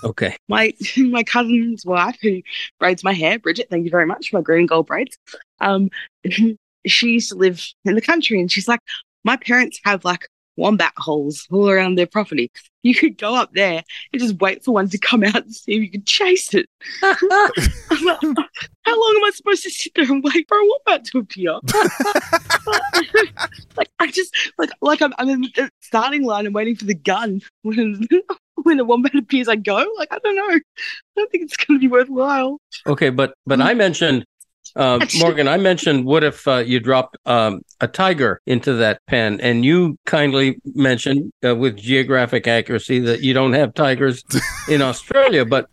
Okay. 0.04 0.36
my 0.50 0.74
my 0.98 1.24
cousin's 1.24 1.86
wife 1.86 2.18
who 2.22 2.42
braids 2.80 3.04
my 3.04 3.14
hair, 3.14 3.40
Bridget, 3.40 3.68
thank 3.70 3.86
you 3.86 3.92
very 3.92 4.06
much 4.06 4.30
for 4.30 4.38
my 4.38 4.42
green 4.42 4.66
gold 4.66 4.88
braids. 4.88 5.18
Um, 5.62 5.90
she 6.86 7.08
used 7.08 7.30
to 7.30 7.36
live 7.36 7.66
in 7.86 7.96
the 7.96 8.02
country, 8.02 8.40
and 8.40 8.52
she's 8.52 8.68
like, 8.68 8.82
my 9.24 9.38
parents 9.38 9.80
have 9.86 10.04
like 10.04 10.28
wombat 10.56 10.94
holes 10.98 11.48
all 11.52 11.70
around 11.70 11.96
their 11.96 12.08
property. 12.08 12.52
You 12.84 12.94
could 12.94 13.18
go 13.18 13.36
up 13.36 13.54
there 13.54 13.82
and 14.12 14.22
just 14.22 14.40
wait 14.40 14.64
for 14.64 14.74
one 14.74 14.90
to 14.90 14.98
come 14.98 15.24
out 15.24 15.44
and 15.44 15.56
see 15.56 15.74
if 15.74 15.82
you 15.82 15.90
could 15.90 16.06
chase 16.06 16.54
it. 16.54 16.68
Like, 17.02 17.18
How 18.86 19.00
long 19.00 19.16
am 19.16 19.24
I 19.24 19.32
supposed 19.34 19.64
to 19.64 19.70
sit 19.70 19.94
there 19.96 20.06
and 20.06 20.24
wait 20.24 20.46
for 20.48 20.58
a 20.58 20.66
wombat 20.66 21.06
to 21.06 21.20
appear? 21.20 21.54
like 23.78 23.90
I 24.00 24.12
just 24.12 24.36
like 24.58 24.72
like 24.82 25.02
I'm, 25.02 25.14
I'm 25.18 25.30
in 25.30 25.42
the 25.42 25.70
starting 25.80 26.26
line 26.26 26.46
and 26.46 26.54
waiting 26.54 26.76
for 26.76 26.86
the 26.86 26.94
gun 26.94 27.42
when 27.62 28.06
when 28.64 28.78
the 28.78 28.86
wombat 28.86 29.16
appears. 29.16 29.48
I 29.48 29.56
go 29.56 29.86
like 29.98 30.10
I 30.12 30.20
don't 30.20 30.36
know. 30.36 30.50
I 30.50 30.60
don't 31.16 31.32
think 31.32 31.46
it's 31.46 31.56
going 31.56 31.80
to 31.80 31.82
be 31.82 31.88
worthwhile. 31.88 32.60
Okay, 32.86 33.10
but 33.10 33.34
but 33.46 33.62
I 33.62 33.74
mentioned 33.74 34.26
uh, 34.76 35.06
Morgan. 35.20 35.48
I 35.48 35.58
mentioned 35.58 36.06
what 36.06 36.24
if 36.24 36.48
uh, 36.48 36.58
you 36.58 36.80
dropped 36.80 37.18
um, 37.26 37.62
a 37.80 37.88
tiger 37.88 38.42
into 38.46 38.74
that 38.74 39.00
pen, 39.08 39.40
and 39.42 39.64
you 39.64 39.98
kindly 40.06 40.60
mentioned 40.74 41.32
uh, 41.46 41.56
with 41.56 41.78
geographic 41.78 42.48
accuracy 42.48 43.00
that 43.00 43.22
you 43.22 43.34
don't 43.34 43.54
have 43.54 43.74
tigers 43.74 44.24
in 44.68 44.82
Australia. 44.82 45.46
But 45.46 45.70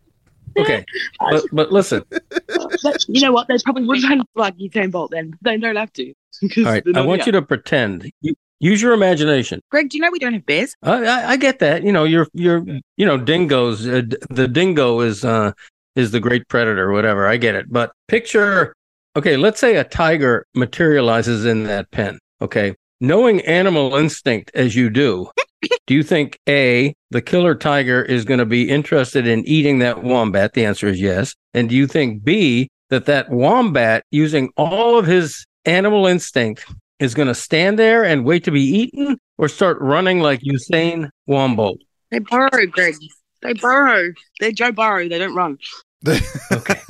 okay, 0.59 0.85
but 1.31 1.45
but 1.53 1.73
listen. 1.73 2.05
But 2.11 3.05
you 3.09 3.21
know 3.21 3.33
what? 3.33 3.49
They 3.49 3.57
probably 3.65 3.85
would 3.85 4.03
run 4.03 4.25
like 4.35 4.57
Usain 4.59 4.91
Bolt. 4.91 5.11
Then 5.13 5.33
they 5.43 5.57
don't 5.57 5.77
have 5.77 5.93
to. 5.95 6.13
All 6.59 6.65
right, 6.65 6.83
I 6.95 7.01
want 7.01 7.27
you 7.27 7.33
to 7.33 7.43
pretend. 7.43 8.11
You, 8.21 8.35
use 8.61 8.81
your 8.81 8.93
imagination. 8.93 9.61
Greg, 9.71 9.89
do 9.89 9.97
you 9.97 10.03
know 10.03 10.11
we 10.11 10.19
don't 10.19 10.35
have 10.35 10.47
bears? 10.47 10.75
I, 10.83 11.05
I, 11.05 11.31
I 11.31 11.37
get 11.37 11.59
that. 11.59 11.83
You 11.83 11.93
know, 11.93 12.05
you're 12.05 12.29
you're 12.33 12.65
you 12.97 13.07
know 13.07 13.17
dingoes. 13.17 13.87
Uh, 13.87 14.03
the 14.29 14.47
dingo 14.47 15.01
is 15.01 15.25
uh 15.25 15.53
is 15.97 16.13
the 16.13 16.21
great 16.21 16.49
predator, 16.49 16.93
whatever. 16.93 17.27
I 17.27 17.37
get 17.37 17.55
it. 17.55 17.67
But 17.71 17.93
picture, 18.07 18.75
okay, 19.17 19.37
let's 19.37 19.61
say 19.61 19.77
a 19.77 19.85
tiger 19.85 20.47
materializes 20.55 21.45
in 21.45 21.65
that 21.65 21.91
pen. 21.91 22.19
Okay, 22.43 22.75
knowing 23.01 23.41
animal 23.43 23.97
instinct 23.97 24.51
as 24.55 24.75
you 24.75 24.91
do, 24.91 25.31
do 25.87 25.95
you 25.95 26.03
think 26.03 26.39
a 26.49 26.95
the 27.11 27.23
killer 27.23 27.55
tiger 27.55 28.03
is 28.03 28.25
going 28.25 28.39
to 28.39 28.47
be 28.47 28.69
interested 28.69 29.27
in 29.27 29.47
eating 29.47 29.79
that 29.81 30.03
wombat? 30.03 30.55
The 30.55 30.65
answer 30.65 30.89
is 30.89 31.01
yes. 31.01 31.35
And 31.55 31.69
do 31.69 31.77
you 31.77 31.87
think 31.87 32.25
b 32.25 32.69
that 32.91 33.07
that 33.07 33.31
wombat, 33.31 34.05
using 34.11 34.51
all 34.57 34.99
of 34.99 35.07
his 35.07 35.45
animal 35.65 36.07
instinct, 36.07 36.65
is 36.99 37.15
going 37.15 37.29
to 37.29 37.35
stand 37.35 37.79
there 37.79 38.05
and 38.05 38.25
wait 38.25 38.45
to 38.45 38.51
be 38.51 38.63
eaten, 38.63 39.19
or 39.39 39.49
start 39.49 39.81
running 39.81 40.21
like 40.21 40.41
Usain 40.41 41.09
Wombolt? 41.29 41.79
They 42.11 42.19
burrow, 42.19 42.67
Greg. 42.67 42.97
They 43.43 43.55
burrow. 43.55 44.13
They're 44.39 44.53
Joe 44.53 44.73
Burrow. 44.73 45.09
They 45.09 45.19
don't 45.19 45.35
run. 45.35 45.59
Okay, 46.53 46.81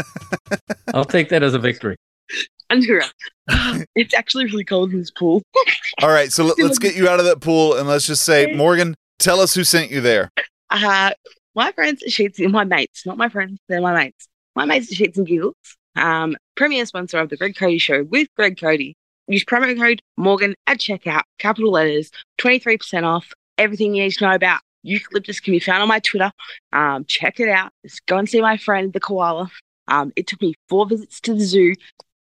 I'll 0.95 1.05
take 1.05 1.29
that 1.31 1.43
as 1.43 1.55
a 1.55 1.59
victory. 1.59 1.97
Andrea, 2.70 3.11
it's 3.95 4.14
actually 4.14 4.45
really 4.47 4.64
cold 4.64 4.93
in 4.93 4.99
this 4.99 5.11
pool. 5.11 5.43
All 6.03 6.11
right, 6.11 6.33
so 6.33 6.45
let, 6.45 6.59
us 6.59 6.78
get 6.78 6.95
you 6.95 7.09
out 7.09 7.18
of 7.18 7.26
that 7.26 7.41
pool 7.41 7.74
and 7.74 7.89
let's 7.89 8.07
just 8.07 8.24
say, 8.24 8.55
Morgan, 8.55 8.95
tell 9.18 9.41
us 9.41 9.55
who 9.55 9.64
sent 9.64 9.91
you 9.91 10.01
there. 10.01 10.31
Uh, 10.70 11.11
my 11.55 11.72
friends 11.72 12.03
at 12.03 12.12
Sheets, 12.12 12.39
my 12.39 12.64
mates, 12.64 13.05
not 13.05 13.18
my 13.18 13.28
friends, 13.28 13.59
they're 13.68 13.81
my 13.81 13.95
mates. 13.95 14.28
My 14.55 14.64
mates 14.64 14.91
at 14.91 14.97
Sheets 14.97 15.18
and 15.18 15.26
Giggles, 15.26 15.55
um, 15.97 16.37
premier 16.57 16.87
sponsor 16.87 17.18
of 17.18 17.28
the 17.28 17.37
Greg 17.37 17.57
Cote 17.57 17.81
Show 17.81 18.05
with 18.05 18.28
Greg 18.37 18.59
Cote. 18.59 18.95
Use 19.26 19.45
promo 19.45 19.76
code 19.78 20.03
Morgan 20.16 20.55
at 20.66 20.78
checkout, 20.78 21.22
capital 21.39 21.70
letters, 21.70 22.11
23% 22.41 23.05
off. 23.05 23.33
Everything 23.59 23.95
you 23.95 24.03
need 24.03 24.12
to 24.12 24.24
know 24.24 24.35
about 24.35 24.61
eucalyptus 24.83 25.39
can 25.39 25.53
be 25.53 25.61
found 25.61 25.83
on 25.83 25.89
my 25.89 26.01
Twitter. 26.01 26.33
Um, 26.72 27.05
check 27.05 27.39
it 27.39 27.49
out. 27.49 27.70
Just 27.85 28.05
go 28.07 28.16
and 28.16 28.28
see 28.28 28.41
my 28.41 28.57
friend, 28.57 28.93
the 28.93 29.01
koala. 29.01 29.51
Um, 29.87 30.12
it 30.16 30.26
took 30.26 30.41
me 30.41 30.55
four 30.68 30.87
visits 30.87 31.20
to 31.22 31.35
the 31.35 31.45
zoo 31.45 31.74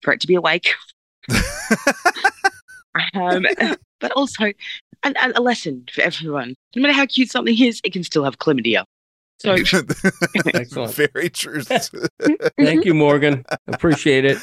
for 0.01 0.13
it 0.13 0.21
to 0.21 0.27
be 0.27 0.35
awake. 0.35 0.73
um, 3.13 3.45
but 3.99 4.11
also, 4.13 4.51
and, 5.03 5.17
and 5.17 5.33
a 5.35 5.41
lesson 5.41 5.85
for 5.91 6.01
everyone. 6.01 6.55
No 6.75 6.81
matter 6.81 6.93
how 6.93 7.05
cute 7.05 7.29
something 7.31 7.59
is, 7.59 7.81
it 7.83 7.93
can 7.93 8.03
still 8.03 8.23
have 8.23 8.37
chlamydia. 8.37 8.83
So, 9.39 9.53
Excellent. 10.53 10.93
Very 11.13 11.29
true. 11.29 11.61
Thank 11.63 12.85
you, 12.85 12.93
Morgan. 12.93 13.45
Appreciate 13.67 14.25
it. 14.25 14.37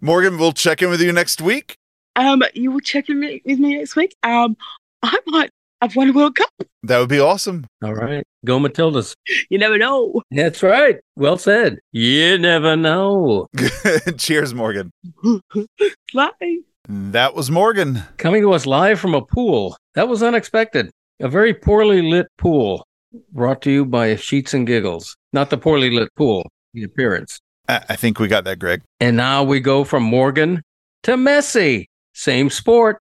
Morgan, 0.00 0.38
we'll 0.38 0.52
check 0.52 0.82
in 0.82 0.90
with 0.90 1.00
you 1.00 1.12
next 1.12 1.40
week. 1.40 1.76
um, 2.16 2.42
you 2.54 2.72
will 2.72 2.80
check 2.80 3.08
in 3.08 3.20
with 3.20 3.58
me 3.58 3.76
next 3.76 3.94
week. 3.94 4.16
Um, 4.22 4.56
I 5.02 5.18
might 5.26 5.50
have 5.80 5.96
won 5.96 6.10
a 6.10 6.12
World 6.12 6.34
Cup. 6.34 6.50
That 6.82 6.98
would 6.98 7.08
be 7.08 7.20
awesome. 7.20 7.66
All 7.82 7.94
right. 7.94 8.24
Go 8.44 8.58
Matildas. 8.58 9.14
You 9.48 9.58
never 9.58 9.78
know. 9.78 10.22
That's 10.30 10.62
right. 10.62 10.98
Well 11.16 11.36
said. 11.38 11.78
You 11.92 12.38
never 12.38 12.76
know. 12.76 13.46
Cheers, 14.18 14.54
Morgan. 14.54 14.90
Bye. 16.14 16.58
That 16.88 17.34
was 17.34 17.50
Morgan. 17.50 18.02
Coming 18.16 18.42
to 18.42 18.52
us 18.52 18.66
live 18.66 18.98
from 18.98 19.14
a 19.14 19.22
pool. 19.22 19.76
That 19.94 20.08
was 20.08 20.22
unexpected. 20.22 20.90
A 21.20 21.28
very 21.28 21.52
poorly 21.54 22.02
lit 22.02 22.26
pool 22.38 22.84
brought 23.32 23.62
to 23.62 23.70
you 23.70 23.84
by 23.84 24.16
Sheets 24.16 24.54
and 24.54 24.66
Giggles. 24.66 25.16
Not 25.32 25.50
the 25.50 25.58
poorly 25.58 25.90
lit 25.90 26.08
pool, 26.16 26.48
the 26.72 26.82
appearance. 26.82 27.38
I, 27.68 27.84
I 27.90 27.96
think 27.96 28.18
we 28.18 28.28
got 28.28 28.44
that, 28.44 28.58
Greg. 28.58 28.82
And 29.00 29.16
now 29.16 29.44
we 29.44 29.60
go 29.60 29.84
from 29.84 30.02
Morgan 30.02 30.62
to 31.02 31.12
Messi. 31.12 31.86
Same 32.14 32.50
sport. 32.50 32.98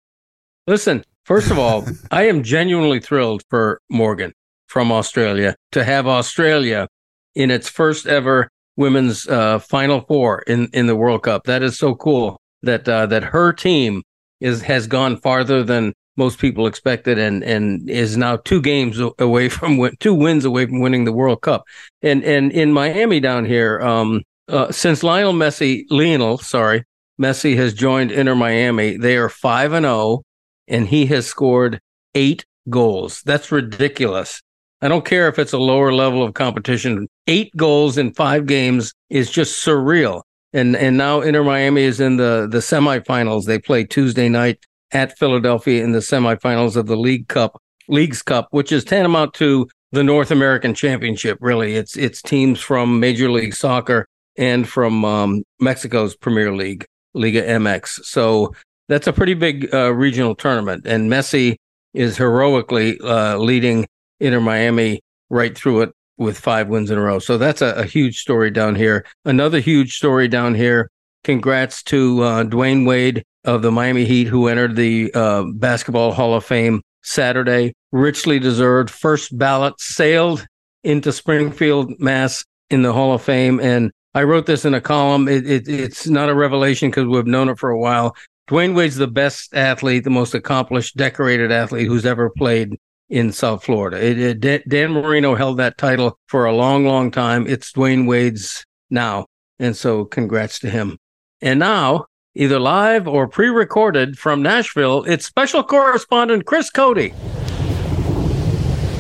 Listen, 0.68 1.04
first 1.30 1.52
of 1.52 1.60
all, 1.60 1.86
I 2.10 2.24
am 2.24 2.42
genuinely 2.42 3.00
thrilled 3.00 3.44
for 3.52 3.80
Morgan 3.88 4.34
from 4.66 4.92
Australia 4.92 5.56
to 5.72 5.84
have 5.84 6.08
Australia 6.08 6.88
in 7.36 7.52
its 7.52 7.70
first 7.70 8.08
ever 8.08 8.50
women's 8.78 9.28
uh, 9.28 9.60
Final 9.60 10.02
Four 10.02 10.42
in, 10.48 10.70
in 10.74 10.88
the 10.88 10.96
World 10.96 11.22
Cup. 11.24 11.44
That 11.44 11.62
is 11.62 11.78
so 11.78 11.94
cool 11.94 12.42
that 12.64 12.90
uh, 12.90 13.06
that 13.06 13.24
her 13.24 13.54
team 13.54 14.02
is 14.42 14.64
has 14.64 14.88
gone 14.88 15.18
farther 15.18 15.64
than 15.64 15.94
most 16.18 16.40
people 16.40 16.66
expected 16.66 17.20
and 17.20 17.44
and 17.44 17.88
is 17.88 18.18
now 18.18 18.38
two 18.38 18.62
games 18.62 19.00
away 19.20 19.50
from 19.50 19.78
win- 19.78 19.96
two 20.00 20.16
wins 20.16 20.46
away 20.46 20.66
from 20.66 20.80
winning 20.80 21.06
the 21.06 21.14
World 21.14 21.42
Cup. 21.42 21.64
And 22.02 22.24
and 22.24 22.52
in 22.52 22.74
Miami 22.74 23.20
down 23.20 23.46
here, 23.46 23.80
um, 23.82 24.24
uh, 24.48 24.72
since 24.72 25.04
Lionel 25.04 25.34
Messi, 25.34 25.84
Lionel, 25.92 26.40
sorry, 26.40 26.84
Messi 27.22 27.56
has 27.56 27.76
joined 27.76 28.12
Inter 28.12 28.34
Miami, 28.34 28.98
they 28.98 29.16
are 29.18 29.30
five 29.30 29.74
and 29.74 29.86
zero, 29.86 30.24
and 30.70 30.88
he 30.88 31.06
has 31.08 31.28
scored 31.28 31.80
eight 32.16 32.46
goals. 32.70 33.22
That's 33.26 33.52
ridiculous. 33.52 34.42
I 34.82 34.88
don't 34.88 35.06
care 35.06 35.28
if 35.28 35.38
it's 35.38 35.54
a 35.54 35.58
lower 35.58 35.92
level 35.92 36.24
of 36.24 36.34
competition. 36.34 37.08
Eight 37.28 37.56
goals 37.58 37.98
in 37.98 38.14
five 38.14 38.46
games 38.46 38.94
is 39.10 39.30
just 39.30 39.66
surreal. 39.66 40.22
And 40.54 40.76
and 40.76 40.98
now 40.98 41.22
Inter 41.22 41.44
Miami 41.44 41.84
is 41.84 42.00
in 42.00 42.18
the 42.18 42.48
the 42.50 42.60
semifinals. 42.60 43.46
They 43.46 43.60
play 43.60 43.84
Tuesday 43.84 44.30
night 44.30 44.60
at 44.92 45.18
Philadelphia 45.18 45.84
in 45.84 45.92
the 45.92 46.00
semifinals 46.00 46.76
of 46.76 46.88
the 46.88 46.98
League 46.98 47.28
Cup, 47.28 47.62
League's 47.88 48.24
Cup, 48.24 48.48
which 48.52 48.72
is 48.72 48.84
tantamount 48.84 49.34
to 49.36 49.68
the 49.92 50.04
North 50.04 50.32
American 50.32 50.74
Championship. 50.74 51.38
Really, 51.42 51.76
it's 51.76 51.96
it's 51.96 52.22
teams 52.22 52.60
from 52.60 53.00
Major 53.00 53.30
League 53.30 53.54
Soccer 53.54 54.08
and 54.38 54.68
from 54.68 55.06
um, 55.06 55.44
Mexico's 55.60 56.16
Premier 56.16 56.52
League, 56.56 56.86
Liga 57.14 57.44
MX. 57.44 58.06
So 58.06 58.56
that's 58.90 59.08
a 59.08 59.14
pretty 59.14 59.36
big 59.36 59.74
uh, 59.74 59.94
regional 59.94 60.36
tournament, 60.36 60.86
and 60.86 61.10
Messi 61.10 61.56
is 61.94 62.18
heroically 62.18 63.00
uh, 63.00 63.38
leading 63.38 63.88
Inter 64.20 64.42
Miami 64.42 65.02
right 65.30 65.58
through 65.58 65.84
it 65.84 65.92
with 66.18 66.38
five 66.38 66.68
wins 66.68 66.92
in 66.92 66.98
a 66.98 67.02
row. 67.02 67.20
So 67.20 67.38
that's 67.38 67.62
a, 67.62 67.74
a 67.76 67.86
huge 67.86 68.20
story 68.20 68.52
down 68.52 68.76
here. 68.76 69.06
Another 69.24 69.60
huge 69.60 69.96
story 69.96 70.28
down 70.28 70.54
here. 70.54 70.90
Congrats 71.24 71.82
to 71.84 72.22
uh, 72.24 72.44
Dwyane 72.44 72.86
Wade 72.86 73.24
of 73.46 73.62
the 73.62 73.72
Miami 73.72 74.06
Heat, 74.06 74.28
who 74.28 74.48
entered 74.48 74.76
the 74.76 75.12
uh, 75.14 75.44
Basketball 75.56 76.12
Hall 76.12 76.34
of 76.34 76.44
Fame 76.44 76.82
Saturday. 77.04 77.74
Richly 77.92 78.40
deserved. 78.40 78.90
First 78.90 79.38
ballot 79.38 79.80
sailed 79.80 80.46
into 80.84 81.12
Springfield, 81.12 81.94
Mass, 82.00 82.44
in 82.70 82.82
the 82.82 82.94
Hall 82.94 83.14
of 83.14 83.22
Fame. 83.22 83.60
And 83.60 83.92
I 84.14 84.24
wrote 84.24 84.46
this 84.46 84.66
in 84.66 84.74
a 84.74 84.82
column. 84.82 85.28
It, 85.28 85.50
it, 85.50 85.68
it's 85.68 86.08
not 86.08 86.30
a 86.30 86.36
revelation 86.36 86.90
because 86.90 87.06
we've 87.06 87.26
known 87.26 87.50
it 87.50 87.60
for 87.60 87.70
a 87.70 87.80
while. 87.80 88.16
Dwyane 88.50 88.74
Wade's 88.74 88.96
the 88.96 89.08
best 89.08 89.54
athlete, 89.54 90.04
the 90.04 90.10
most 90.10 90.34
accomplished, 90.34 90.98
decorated 90.98 91.52
athlete 91.52 91.88
who's 91.88 92.06
ever 92.06 92.32
played 92.32 92.80
in 93.08 93.32
South 93.32 93.64
Florida. 93.64 94.04
It, 94.04 94.44
it, 94.44 94.68
Dan- 94.68 94.92
Marino 94.92 95.36
held 95.36 95.58
that 95.58 95.78
title 95.78 96.18
for 96.26 96.46
a 96.46 96.54
long, 96.54 96.84
long 96.84 97.12
time. 97.12 97.46
It's 97.46 97.72
Dwyane 97.72 98.08
Wade's 98.08 98.66
now. 98.90 99.28
And 99.60 99.78
so 99.78 100.04
congrats 100.04 100.58
to 100.60 100.70
him. 100.70 100.98
And 101.42 101.60
now, 101.60 102.06
either 102.34 102.60
live 102.60 103.08
or 103.08 103.28
pre 103.28 103.50
recorded 103.50 104.18
from 104.18 104.42
Nashville, 104.42 105.04
it's 105.04 105.28
special 105.28 105.64
correspondent 105.64 106.46
Chris 106.46 106.72
Cote. 106.72 106.98
You 106.98 107.12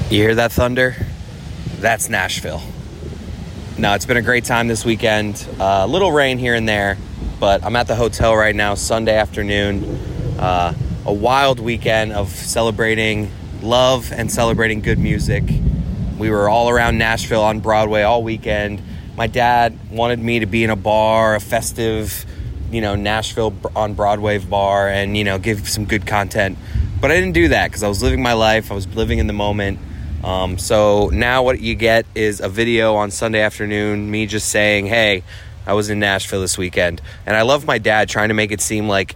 hear 0.10 0.36
that 0.36 0.52
thunder? 0.52 0.96
That's 1.80 2.08
Nashville. 2.08 2.62
No, 3.80 3.94
it's 3.96 4.06
been 4.06 4.18
a 4.18 4.22
great 4.22 4.46
time 4.46 4.68
this 4.68 4.86
weekend. 4.86 5.48
A 5.60 5.88
little 5.88 6.12
rain 6.12 6.38
here 6.38 6.54
and 6.54 6.70
there, 6.70 6.98
but 7.40 7.64
I'm 7.64 7.76
at 7.76 7.88
the 7.88 7.96
hotel 7.96 8.36
right 8.36 8.56
now, 8.56 8.76
Sunday 8.76 9.16
afternoon. 9.16 9.84
Uh, 10.38 10.74
a 11.06 11.14
wild 11.14 11.60
weekend 11.60 12.12
of 12.12 12.30
celebrating 12.30 13.32
love 13.62 14.12
and 14.12 14.30
celebrating 14.30 14.82
good 14.82 15.00
music. 15.00 15.44
We 16.18 16.30
were 16.30 16.50
all 16.50 16.70
around 16.70 16.98
Nashville 16.98 17.44
on 17.44 17.62
Broadway 17.62 18.02
all 18.02 18.24
weekend. 18.24 18.82
My 19.16 19.28
dad 19.28 19.78
wanted 19.90 20.20
me 20.20 20.40
to 20.40 20.46
be 20.46 20.64
in 20.66 20.70
a 20.70 20.76
bar, 20.76 21.36
a 21.36 21.40
festive, 21.40 22.26
you 22.72 22.82
know, 22.82 22.96
Nashville 22.96 23.56
on 23.76 23.94
Broadway 23.94 24.38
bar, 24.38 24.90
and 24.90 25.16
you 25.16 25.24
know, 25.24 25.40
give 25.40 25.68
some 25.68 25.86
good 25.86 26.06
content 26.06 26.58
But 27.00 27.12
I 27.12 27.16
didn't 27.16 27.34
do 27.34 27.48
that 27.50 27.70
because 27.70 27.84
I 27.84 27.88
was 27.88 28.04
living 28.04 28.22
my 28.22 28.34
life. 28.34 28.72
I 28.72 28.76
was 28.76 28.88
living 28.96 29.20
in 29.20 29.28
the 29.28 29.34
moment. 29.34 29.80
Um, 30.24 30.58
so 30.58 31.10
now 31.14 31.44
what 31.44 31.62
you 31.62 31.76
get 31.76 32.06
is 32.14 32.42
a 32.42 32.50
video 32.50 32.96
on 32.96 33.10
Sunday 33.10 33.40
afternoon, 33.40 34.12
me 34.12 34.26
just 34.26 34.50
saying, 34.50 34.88
"Hey, 34.88 35.24
I 35.70 35.74
was 35.74 35.92
in 35.92 36.00
Nashville 36.00 36.42
this 36.42 36.58
weekend," 36.58 37.00
and 37.28 37.36
I 37.36 37.44
love 37.44 37.64
my 37.64 37.78
dad 37.78 38.10
trying 38.10 38.30
to 38.30 38.34
make 38.34 38.52
it 38.52 38.60
seem 38.60 38.88
like 38.88 39.16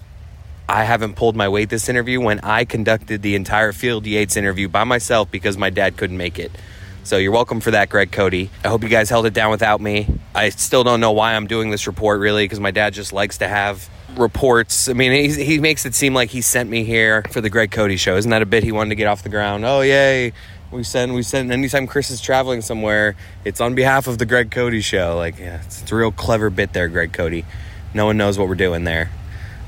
I 0.69 0.83
haven't 0.83 1.15
pulled 1.15 1.35
my 1.35 1.49
weight 1.49 1.69
this 1.69 1.89
interview 1.89 2.21
when 2.21 2.39
I 2.41 2.63
conducted 2.63 3.23
the 3.23 3.33
entire 3.33 3.73
Field 3.73 4.05
Yates 4.05 4.37
interview 4.37 4.69
by 4.69 4.83
myself 4.83 5.31
because 5.31 5.57
my 5.57 5.71
dad 5.71 5.97
couldn't 5.97 6.17
make 6.17 6.37
it. 6.37 6.51
So 7.03 7.17
you're 7.17 7.33
welcome 7.33 7.59
for 7.59 7.71
that, 7.71 7.89
Greg 7.89 8.13
Cote. 8.13 8.33
I 8.33 8.49
hope 8.65 8.81
you 8.81 8.87
guys 8.87 9.09
held 9.09 9.25
it 9.25 9.33
down 9.33 9.51
without 9.51 9.81
me. 9.81 10.07
I 10.33 10.49
still 10.49 10.85
don't 10.85 11.01
know 11.01 11.11
why 11.11 11.35
I'm 11.35 11.47
doing 11.47 11.69
this 11.69 11.85
report 11.85 12.21
really 12.21 12.45
because 12.45 12.61
my 12.61 12.71
dad 12.71 12.93
just 12.93 13.11
likes 13.11 13.39
to 13.39 13.47
have 13.47 13.89
reports. 14.15 14.87
I 14.87 14.93
mean, 14.93 15.11
he, 15.11 15.43
he 15.43 15.59
makes 15.59 15.85
it 15.85 15.95
seem 15.95 16.13
like 16.13 16.29
he 16.29 16.39
sent 16.39 16.69
me 16.69 16.85
here 16.85 17.23
for 17.29 17.41
the 17.41 17.49
Greg 17.49 17.71
Cote 17.71 17.99
show. 17.99 18.15
Isn't 18.15 18.31
that 18.31 18.41
a 18.41 18.45
bit 18.45 18.63
he 18.63 18.71
wanted 18.71 18.89
to 18.89 18.95
get 18.95 19.07
off 19.07 19.21
the 19.21 19.29
ground? 19.29 19.65
Oh, 19.65 19.81
yay. 19.81 20.31
We 20.71 20.83
send, 20.83 21.13
we 21.13 21.23
send, 21.23 21.51
anytime 21.51 21.87
Chris 21.87 22.09
is 22.09 22.21
traveling 22.21 22.61
somewhere, 22.61 23.15
it's 23.43 23.59
on 23.59 23.75
behalf 23.75 24.07
of 24.07 24.17
the 24.17 24.25
Greg 24.25 24.49
Cote 24.49 24.81
show. 24.81 25.17
Like, 25.17 25.37
yeah, 25.37 25.61
it's, 25.61 25.81
it's 25.81 25.91
a 25.91 25.95
real 25.95 26.11
clever 26.11 26.49
bit 26.49 26.71
there, 26.71 26.87
Greg 26.87 27.11
Cote. 27.11 27.43
No 27.93 28.05
one 28.05 28.15
knows 28.15 28.39
what 28.39 28.47
we're 28.47 28.55
doing 28.55 28.85
there. 28.85 29.11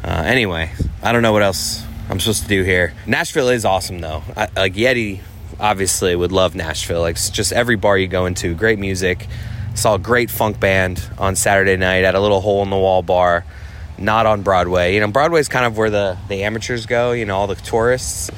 Uh, 0.03 0.23
anyway, 0.25 0.71
I 1.03 1.11
don't 1.11 1.21
know 1.21 1.33
what 1.33 1.43
else 1.43 1.83
I'm 2.09 2.19
supposed 2.19 2.43
to 2.43 2.47
do 2.47 2.63
here. 2.63 2.93
Nashville 3.05 3.49
is 3.49 3.65
awesome 3.65 3.99
though. 3.99 4.23
I, 4.38 4.47
like 4.55 4.73
Yeti, 4.73 5.19
obviously 5.59 6.15
would 6.15 6.31
love 6.31 6.55
Nashville. 6.55 7.01
Like 7.01 7.15
just 7.15 7.51
every 7.53 7.75
bar 7.75 7.97
you 7.97 8.07
go 8.07 8.25
into, 8.25 8.53
great 8.55 8.79
music. 8.79 9.27
Saw 9.73 9.95
a 9.95 9.99
great 9.99 10.31
funk 10.31 10.59
band 10.59 11.03
on 11.17 11.35
Saturday 11.35 11.75
night 11.75 12.05
at 12.05 12.15
a 12.15 12.19
little 12.19 12.41
hole 12.41 12.63
in 12.63 12.69
the 12.69 12.77
wall 12.77 13.01
bar, 13.01 13.43
not 13.97 14.25
on 14.25 14.41
Broadway. 14.41 14.93
You 14.93 15.01
know, 15.01 15.07
Broadway's 15.07 15.49
kind 15.49 15.65
of 15.65 15.77
where 15.77 15.89
the 15.89 16.17
the 16.29 16.43
amateurs 16.43 16.85
go. 16.85 17.11
You 17.11 17.25
know, 17.25 17.37
all 17.37 17.47
the 17.47 17.55
tourists. 17.55 18.31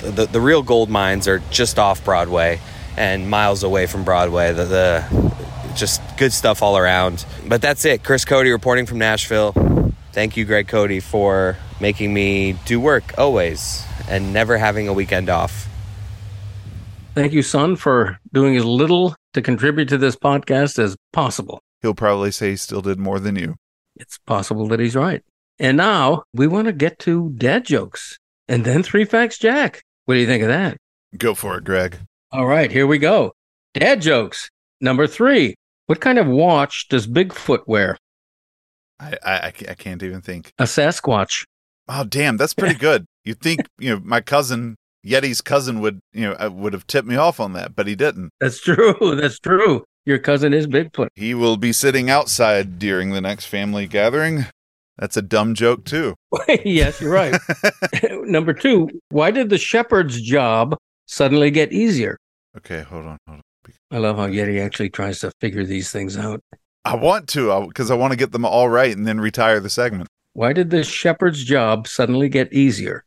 The 0.00 0.10
the, 0.10 0.26
the 0.26 0.40
real 0.40 0.62
gold 0.62 0.90
mines 0.90 1.26
are 1.26 1.40
just 1.50 1.78
off 1.78 2.04
Broadway 2.04 2.60
and 2.96 3.28
miles 3.28 3.64
away 3.64 3.86
from 3.86 4.04
Broadway. 4.04 4.52
The, 4.52 4.64
the 4.64 5.34
just 5.74 6.00
good 6.16 6.32
stuff 6.32 6.62
all 6.62 6.76
around. 6.76 7.24
But 7.46 7.60
that's 7.60 7.84
it. 7.84 8.04
Chris 8.04 8.24
Cote 8.24 8.46
reporting 8.46 8.86
from 8.86 8.98
Nashville. 8.98 9.52
Thank 10.12 10.36
you, 10.36 10.44
Greg 10.44 10.68
Cote, 10.68 11.02
for 11.02 11.56
making 11.80 12.14
me 12.14 12.52
do 12.64 12.78
work 12.78 13.14
always 13.18 13.84
and 14.08 14.32
never 14.32 14.56
having 14.58 14.86
a 14.86 14.92
weekend 14.92 15.28
off. 15.28 15.68
Thank 17.14 17.32
you, 17.32 17.42
son, 17.42 17.76
for 17.76 18.18
doing 18.32 18.56
as 18.56 18.64
little 18.64 19.14
to 19.34 19.42
contribute 19.42 19.88
to 19.90 19.98
this 19.98 20.16
podcast 20.16 20.80
as 20.80 20.96
possible. 21.12 21.60
He'll 21.80 21.94
probably 21.94 22.32
say 22.32 22.50
he 22.50 22.56
still 22.56 22.82
did 22.82 22.98
more 22.98 23.20
than 23.20 23.36
you. 23.36 23.54
It's 23.96 24.18
possible 24.18 24.66
that 24.68 24.80
he's 24.80 24.96
right. 24.96 25.22
And 25.60 25.76
now 25.76 26.24
we 26.32 26.48
want 26.48 26.66
to 26.66 26.72
get 26.72 26.98
to 27.00 27.30
dad 27.36 27.64
jokes 27.64 28.18
and 28.48 28.64
then 28.64 28.82
three 28.82 29.04
facts, 29.04 29.38
Jack. 29.38 29.82
What 30.06 30.14
do 30.14 30.20
you 30.20 30.26
think 30.26 30.42
of 30.42 30.48
that? 30.48 30.76
Go 31.16 31.34
for 31.34 31.56
it, 31.56 31.64
Greg. 31.64 31.98
All 32.32 32.46
right, 32.46 32.70
here 32.70 32.86
we 32.86 32.98
go. 32.98 33.32
Dad 33.74 34.02
jokes. 34.02 34.50
Number 34.80 35.06
three. 35.06 35.54
What 35.86 36.00
kind 36.00 36.18
of 36.18 36.26
watch 36.26 36.88
does 36.88 37.06
Bigfoot 37.06 37.68
wear? 37.68 37.96
I, 38.98 39.16
I, 39.24 39.46
I 39.46 39.74
can't 39.74 40.02
even 40.02 40.20
think. 40.20 40.52
A 40.58 40.64
Sasquatch. 40.64 41.44
Oh, 41.88 42.04
damn, 42.04 42.36
that's 42.38 42.54
pretty 42.54 42.74
good. 42.78 43.04
You'd 43.24 43.40
think, 43.40 43.60
you 43.78 43.90
know, 43.90 44.00
my 44.02 44.20
cousin, 44.20 44.76
Yeti's 45.04 45.40
cousin, 45.40 45.80
would, 45.80 46.00
you 46.12 46.22
know, 46.22 46.50
would 46.50 46.72
have 46.72 46.86
tipped 46.86 47.06
me 47.06 47.16
off 47.16 47.40
on 47.40 47.52
that, 47.52 47.76
but 47.76 47.86
he 47.86 47.94
didn't. 47.94 48.30
That's 48.40 48.60
true. 48.60 48.96
That's 49.20 49.38
true. 49.38 49.84
Your 50.06 50.18
cousin 50.18 50.52
is 50.52 50.66
Bigfoot. 50.66 51.08
He 51.14 51.34
will 51.34 51.56
be 51.56 51.72
sitting 51.72 52.10
outside 52.10 52.78
during 52.78 53.10
the 53.10 53.20
next 53.20 53.46
family 53.46 53.86
gathering. 53.86 54.46
That's 54.98 55.16
a 55.16 55.22
dumb 55.22 55.54
joke, 55.54 55.84
too. 55.84 56.14
yes, 56.64 57.00
you're 57.00 57.10
right. 57.10 57.38
Number 58.10 58.52
two, 58.52 58.88
why 59.10 59.30
did 59.30 59.50
the 59.50 59.58
shepherd's 59.58 60.20
job 60.20 60.76
suddenly 61.06 61.50
get 61.50 61.72
easier? 61.72 62.16
Okay, 62.56 62.82
hold 62.82 63.06
on, 63.06 63.18
hold 63.26 63.38
on. 63.38 63.42
I 63.90 63.98
love 63.98 64.16
how 64.16 64.26
Yeti 64.26 64.64
actually 64.64 64.90
tries 64.90 65.20
to 65.20 65.32
figure 65.40 65.64
these 65.64 65.90
things 65.90 66.16
out. 66.16 66.40
I 66.84 66.96
want 66.96 67.28
to 67.30 67.66
because 67.66 67.90
I 67.90 67.94
want 67.94 68.12
to 68.12 68.16
get 68.16 68.32
them 68.32 68.44
all 68.44 68.68
right 68.68 68.94
and 68.94 69.06
then 69.06 69.20
retire 69.20 69.58
the 69.58 69.70
segment. 69.70 70.08
Why 70.34 70.52
did 70.52 70.70
the 70.70 70.84
shepherd's 70.84 71.44
job 71.44 71.88
suddenly 71.88 72.28
get 72.28 72.52
easier? 72.52 73.04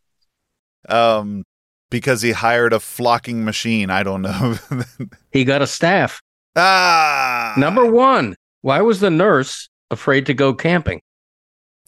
Um, 0.89 1.43
because 1.89 2.21
he 2.21 2.31
hired 2.31 2.73
a 2.73 2.79
flocking 2.79 3.43
machine. 3.45 3.89
I 3.89 4.03
don't 4.03 4.21
know. 4.21 4.55
he 5.31 5.43
got 5.43 5.61
a 5.61 5.67
staff. 5.67 6.21
Ah. 6.55 7.53
Number 7.57 7.85
one. 7.85 8.35
Why 8.61 8.81
was 8.81 8.99
the 8.99 9.09
nurse 9.09 9.69
afraid 9.91 10.25
to 10.25 10.33
go 10.33 10.53
camping? 10.53 11.01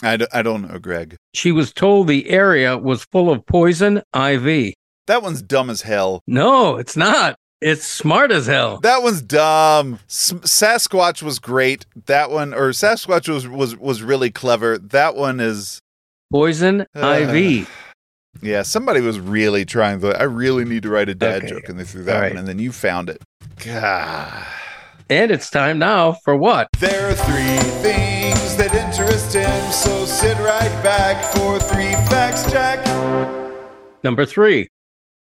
I 0.02 0.18
d- 0.18 0.28
I 0.32 0.42
don't 0.42 0.62
know, 0.70 0.80
Greg. 0.80 1.18
She 1.34 1.52
was 1.52 1.74
told 1.74 2.08
the 2.08 2.30
area 2.30 2.78
was 2.78 3.04
full 3.12 3.30
of 3.30 3.46
poison 3.46 4.02
ivy. 4.14 4.76
That 5.08 5.24
one's 5.24 5.42
dumb 5.42 5.70
as 5.70 5.82
hell. 5.82 6.22
No, 6.28 6.78
it's 6.78 6.96
not. 6.96 7.36
It's 7.62 7.84
smart 7.84 8.32
as 8.32 8.46
hell. 8.46 8.80
That 8.80 9.04
one's 9.04 9.22
dumb. 9.22 10.00
S- 10.08 10.32
Sasquatch 10.32 11.22
was 11.22 11.40
great. 11.40 11.86
That 12.06 12.32
one, 12.32 12.54
or 12.54 12.70
Sasquatch 12.70 13.28
was 13.28 13.46
was 13.48 13.76
was 13.76 14.02
really 14.02 14.32
clever. 14.32 14.78
That 14.78 15.16
one 15.16 15.42
is 15.42 15.82
poison 16.32 16.82
uh, 16.96 17.06
ivy. 17.06 17.68
Yeah, 18.42 18.62
somebody 18.62 19.02
was 19.02 19.20
really 19.20 19.66
trying 19.66 20.00
to. 20.02 20.18
I 20.20 20.24
really 20.24 20.66
need 20.66 20.84
to 20.84 20.90
write 20.90 21.10
a 21.10 21.16
dad 21.16 21.44
Okay. 21.44 21.50
joke, 21.50 21.70
and 21.70 21.80
they 21.80 21.84
threw 21.84 22.04
that 22.04 22.16
All 22.16 22.22
one, 22.30 22.38
and 22.38 22.48
then 22.48 22.60
you 22.60 22.72
found 22.72 23.10
it. 23.10 23.22
God. 23.66 24.46
And 25.10 25.32
it's 25.32 25.50
time 25.50 25.80
now 25.80 26.14
for 26.24 26.36
what? 26.36 26.68
There 26.78 27.10
are 27.10 27.14
three 27.16 27.58
things 27.82 28.56
that 28.58 28.74
interest 28.76 29.34
him, 29.34 29.72
so 29.72 30.06
sit 30.06 30.38
right 30.38 30.84
back 30.84 31.34
for 31.36 31.60
three 31.60 31.94
facts, 32.10 32.50
Jack. 32.52 32.86
Number 34.04 34.26
three. 34.26 34.68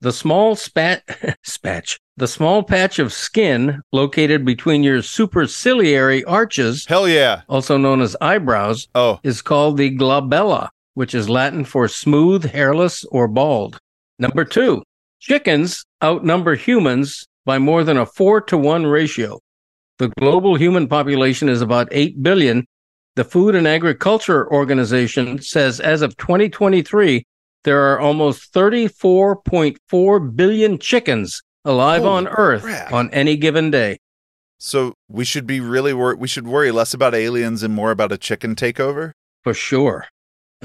The 0.01 0.12
small 0.12 0.56
spat 0.56 1.03
spatch. 1.47 1.97
The 2.18 2.28
small 2.28 2.64
patch 2.64 2.99
of 2.99 3.12
skin 3.14 3.82
located 3.91 4.45
between 4.45 4.84
your 4.84 4.99
superciliary 4.99 6.24
arches, 6.28 6.86
Hell 6.86 7.08
yeah. 7.08 7.41
also 7.49 7.78
known 7.78 8.01
as 8.01 8.16
eyebrows, 8.22 8.88
Oh, 8.93 9.20
is 9.24 9.41
called 9.41 9.78
the 9.78 9.95
glabella, 9.97 10.70
which 10.95 11.13
is 11.13 11.29
Latin 11.29 11.63
for 11.63 11.87
smooth, 11.87 12.43
hairless, 12.45 13.05
or 13.05 13.27
bald. 13.27 13.77
Number 14.19 14.43
two, 14.43 14.83
chickens 15.19 15.85
outnumber 16.03 16.55
humans 16.55 17.25
by 17.45 17.59
more 17.59 17.83
than 17.83 17.97
a 17.97 18.05
four 18.05 18.41
to 18.41 18.57
one 18.57 18.85
ratio. 18.85 19.39
The 19.99 20.09
global 20.19 20.55
human 20.55 20.87
population 20.87 21.47
is 21.47 21.61
about 21.61 21.87
8 21.91 22.21
billion. 22.21 22.65
The 23.15 23.23
Food 23.23 23.55
and 23.55 23.65
Agriculture 23.67 24.51
Organization 24.51 25.41
says 25.41 25.79
as 25.79 26.01
of 26.01 26.17
2023, 26.17 27.23
there 27.63 27.81
are 27.81 27.99
almost 27.99 28.53
34.4 28.53 30.35
billion 30.35 30.77
chickens 30.79 31.41
alive 31.63 32.01
Holy 32.01 32.13
on 32.13 32.27
Earth 32.27 32.63
crap. 32.63 32.91
on 32.91 33.09
any 33.11 33.37
given 33.37 33.71
day. 33.71 33.97
so 34.57 34.93
we 35.09 35.25
should 35.25 35.47
be 35.47 35.59
really 35.59 35.93
wor- 35.93 36.15
we 36.15 36.27
should 36.27 36.47
worry 36.47 36.71
less 36.71 36.93
about 36.93 37.15
aliens 37.15 37.63
and 37.63 37.73
more 37.73 37.91
about 37.91 38.11
a 38.11 38.17
chicken 38.17 38.55
takeover. 38.55 39.11
For 39.43 39.53
sure. 39.53 40.07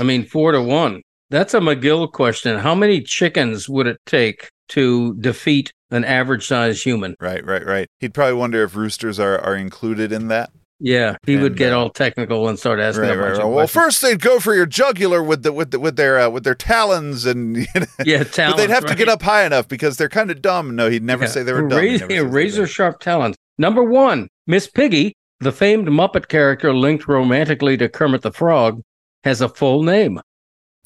I 0.01 0.03
mean, 0.03 0.25
four 0.25 0.53
to 0.53 0.63
one. 0.63 1.03
That's 1.29 1.55
a 1.55 1.61
McGill 1.61 2.11
question. 2.11 2.59
How 2.59 2.75
many 2.75 3.03
chickens 3.03 3.69
would 3.69 3.87
it 3.87 3.99
take 4.07 4.49
to 4.71 5.15
defeat 5.21 5.73
an 5.91 6.05
average 6.05 6.47
sized 6.47 6.83
human? 6.83 7.15
Right, 7.21 7.45
right, 7.45 7.65
right. 7.65 7.87
He'd 8.01 8.15
probably 8.15 8.35
wonder 8.35 8.63
if 8.65 8.75
roosters 8.75 9.21
are 9.21 9.39
are 9.39 9.55
included 9.55 10.11
in 10.11 10.29
that. 10.29 10.51
Yeah, 10.83 11.17
he 11.27 11.37
would 11.37 11.59
get 11.59 11.75
uh, 11.75 11.79
all 11.79 11.91
technical 11.91 12.49
and 12.49 12.59
start 12.59 12.81
asking 12.81 13.03
Right, 13.03 13.19
a 13.19 13.21
bunch 13.21 13.39
right. 13.39 13.45
Well, 13.45 13.67
first 13.67 14.01
they'd 14.01 14.21
go 14.23 14.41
for 14.41 14.55
your 14.55 14.65
jugular 14.65 15.23
with 15.23 15.43
the 15.43 15.53
with 15.53 15.73
the, 15.73 15.79
with 15.79 15.97
their 15.97 16.19
uh, 16.19 16.31
with 16.31 16.43
their 16.43 16.55
talons, 16.55 17.27
and 17.27 17.57
you 17.59 17.67
know, 17.77 17.87
yeah, 18.05 18.25
but 18.25 18.57
they'd 18.57 18.71
have 18.71 18.87
to 18.87 18.95
get 18.95 19.09
up 19.09 19.21
high 19.21 19.45
enough 19.45 19.69
because 19.69 19.99
they're 19.99 20.09
kind 20.09 20.31
of 20.31 20.41
dumb. 20.41 20.75
No, 20.75 20.89
he'd 20.89 21.03
never 21.03 21.25
Yeah. 21.25 21.31
say 21.31 21.43
they 21.43 21.53
were 21.53 21.69
dumb. 21.69 21.83
He'd 21.83 21.91
Razor, 21.91 21.93
yeah, 21.93 22.09
say 22.09 22.15
they 22.15 22.23
were 22.23 22.29
razor 22.29 22.67
sharp 22.67 23.01
talons. 23.01 23.37
Number 23.59 23.85
one, 23.85 24.29
Miss 24.47 24.67
Piggy, 24.69 25.13
the 25.41 25.53
famed 25.53 25.89
Muppet 25.89 26.29
character 26.29 26.73
linked 26.75 27.07
romantically 27.07 27.77
to 27.77 27.87
Kermit 27.89 28.23
the 28.23 28.33
Frog, 28.33 28.81
has 29.25 29.41
a 29.41 29.49
full 29.49 29.83
name. 29.83 30.21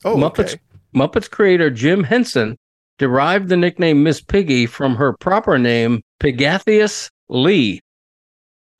Oh, 0.04 0.16
Muppets 0.16 0.54
okay. 0.54 0.60
Muppets 0.94 1.30
creator 1.30 1.70
Jim 1.70 2.04
Henson 2.04 2.56
derived 2.98 3.48
the 3.48 3.56
nickname 3.56 4.02
Miss 4.02 4.20
Piggy 4.20 4.66
from 4.66 4.96
her 4.96 5.12
proper 5.18 5.58
name, 5.58 6.00
Pigathius 6.20 7.10
Lee. 7.28 7.80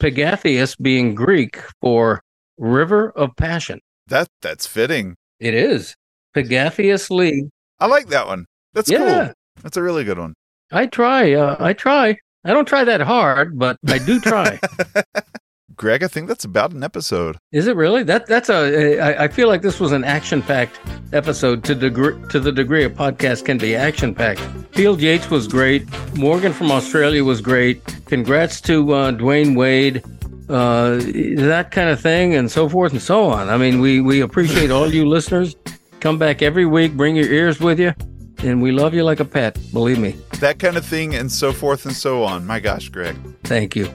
Pigathius 0.01 0.77
being 0.81 1.15
Greek 1.15 1.59
for 1.81 2.21
River 2.59 3.11
of 3.11 3.35
Passion. 3.37 3.81
That 4.07 4.29
that's 4.43 4.67
fitting. 4.67 5.17
It 5.41 5.55
is. 5.55 5.95
Pigathius 6.37 7.11
Lee. 7.11 7.49
I 7.81 7.87
like 7.87 8.09
that 8.09 8.27
one. 8.27 8.47
That's 8.75 8.91
Yeah. 8.91 8.99
cool. 9.27 9.33
That's 9.63 9.77
a 9.77 9.83
really 9.83 10.05
good 10.05 10.19
one. 10.19 10.35
I 10.73 10.87
try. 10.87 11.33
Uh, 11.33 11.57
I 11.59 11.73
try. 11.73 12.17
I 12.45 12.53
don't 12.53 12.67
try 12.69 12.85
that 12.85 13.01
hard, 13.01 13.59
but 13.59 13.79
I 13.87 13.99
do 13.99 14.21
try. 14.21 14.59
Greg, 15.77 16.03
I 16.03 16.09
think 16.09 16.29
that's 16.29 16.45
about 16.45 16.73
an 16.73 16.83
episode. 16.83 17.37
Is 17.53 17.67
it 17.67 17.77
really? 17.77 18.03
That 18.03 18.27
that's 18.27 18.49
a. 18.49 18.99
I, 19.01 19.25
I 19.25 19.29
feel 19.29 19.49
like 19.49 19.63
this 19.63 19.81
was 19.81 19.93
an 19.93 20.05
action-packed 20.05 20.79
episode 21.13 21.65
to 21.65 21.75
degree 21.75 22.15
to 22.31 22.39
the 22.41 22.53
degree 22.53 22.85
a 22.85 22.91
podcast 22.91 23.45
can 23.45 23.59
be 23.59 23.75
action-packed. 23.75 24.41
Field 24.73 25.01
Yates 25.01 25.31
was 25.31 25.49
great. 25.49 25.85
Morgan 26.17 26.53
from 26.53 26.71
Australia 26.71 27.25
was 27.25 27.41
great. 27.41 27.83
Congrats 28.07 28.61
to 28.63 28.93
uh, 28.93 29.13
Dwyane 29.13 29.57
Wade. 29.57 30.03
Uh, 30.49 30.97
that 31.43 31.71
kind 31.71 31.89
of 31.89 32.01
thing, 32.01 32.35
and 32.35 32.51
so 32.51 32.69
forth 32.69 32.93
and 32.93 33.01
so 33.03 33.25
on. 33.31 33.49
I 33.49 33.57
mean, 33.57 33.81
we 33.81 34.01
we 34.01 34.21
appreciate 34.21 34.71
all 34.71 34.89
you 34.93 35.07
listeners. 35.17 35.57
Come 36.01 36.19
back 36.19 36.43
every 36.43 36.67
week. 36.67 36.93
Bring 36.97 37.17
your 37.17 37.27
ears 37.33 37.61
with 37.61 37.81
you. 37.81 37.95
and 38.43 38.61
we 38.61 38.71
love 38.73 38.93
you 38.93 39.05
like 39.05 39.21
a 39.21 39.25
pet. 39.25 39.59
Believe 39.73 39.99
me. 39.99 40.15
That 40.41 40.59
kind 40.59 40.77
of 40.77 40.85
thing, 40.85 41.15
and 41.15 41.33
so 41.33 41.51
forth 41.53 41.87
and 41.87 41.97
so 41.97 42.23
on. 42.25 42.45
My 42.47 42.61
gosh, 42.61 42.91
Greg. 42.91 43.17
Thank 43.45 43.75
you. 43.75 43.89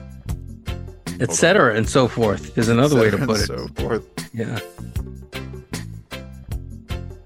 Etc. 1.20 1.74
and 1.74 1.88
so 1.88 2.08
forth 2.08 2.56
is 2.56 2.68
another 2.68 2.96
way 2.96 3.10
to 3.10 3.18
put 3.18 3.40
it. 3.40 3.46
So 3.46 3.66
forth. 3.76 4.04
Yeah. 4.32 4.58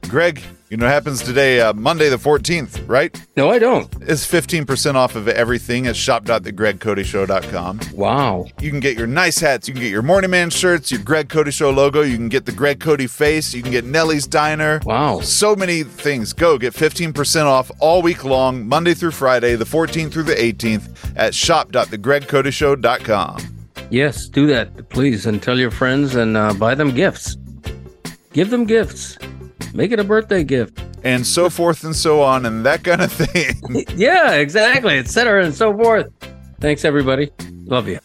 Greg, 0.09 0.43
you 0.71 0.77
know 0.77 0.87
what 0.87 0.93
happens 0.93 1.23
today, 1.23 1.61
uh, 1.61 1.73
Monday 1.73 2.09
the 2.09 2.17
14th, 2.17 2.89
right? 2.89 3.17
No, 3.37 3.51
I 3.51 3.59
don't. 3.59 3.89
It's 4.01 4.27
15% 4.27 4.95
off 4.95 5.15
of 5.15 5.29
everything 5.29 5.87
at 5.87 5.95
shop.thegregcoteshow.com. 5.95 7.81
Wow. 7.93 8.47
You 8.61 8.71
can 8.71 8.81
get 8.81 8.97
your 8.97 9.07
nice 9.07 9.39
hats. 9.39 9.69
You 9.69 9.75
can 9.75 9.83
get 9.83 9.91
your 9.91 10.03
Morning 10.03 10.31
Man 10.31 10.51
shirts, 10.51 10.91
your 10.91 11.03
Greg 11.03 11.29
Cote 11.29 11.53
Show 11.53 11.71
logo. 11.71 12.03
You 12.03 12.17
can 12.17 12.29
get 12.29 12.47
the 12.47 12.53
Greg 12.53 12.81
Cote 12.81 13.09
face. 13.11 13.55
You 13.55 13.63
can 13.63 13.71
get 13.73 13.85
Nelly's 13.85 14.27
Diner. 14.27 14.81
Wow. 14.85 15.21
So 15.21 15.55
many 15.55 15.83
things. 15.85 16.33
Go 16.33 16.59
get 16.59 16.73
15% 16.75 17.45
off 17.45 17.71
all 17.79 18.03
week 18.03 18.25
long, 18.25 18.67
Monday 18.67 18.95
through 18.95 19.13
Friday, 19.13 19.55
the 19.57 19.65
14th 19.65 20.13
through 20.13 20.23
the 20.25 20.35
18th 20.35 21.13
at 21.17 21.35
shop.thegregcoteshow.com. 21.35 23.54
Yes, 23.91 24.29
do 24.29 24.47
that, 24.49 24.89
please, 24.89 25.27
and 25.27 25.43
tell 25.43 25.59
your 25.59 25.71
friends 25.71 26.15
and 26.15 26.37
uh, 26.37 26.55
buy 26.55 26.75
them 26.75 26.91
gifts. 26.91 27.37
Give 28.33 28.51
them 28.51 28.65
gifts. 28.65 29.19
Make 29.73 29.93
it 29.93 30.01
a 30.01 30.05
birthday 30.05 30.45
gift. 30.45 30.83
And 31.05 31.27
so 31.27 31.51
forth 31.51 31.85
and 31.85 31.95
so 31.95 32.23
on, 32.23 32.47
and 32.47 32.65
that 32.65 32.83
kind 32.83 33.03
of 33.03 33.13
thing. 33.13 33.85
yeah, 33.97 34.33
exactly, 34.33 34.99
etc. 34.99 35.45
and 35.45 35.55
so 35.55 35.77
forth. 35.77 36.11
Thanks, 36.61 36.85
everybody. 36.85 37.31
Love 37.67 37.89
you. 37.89 37.99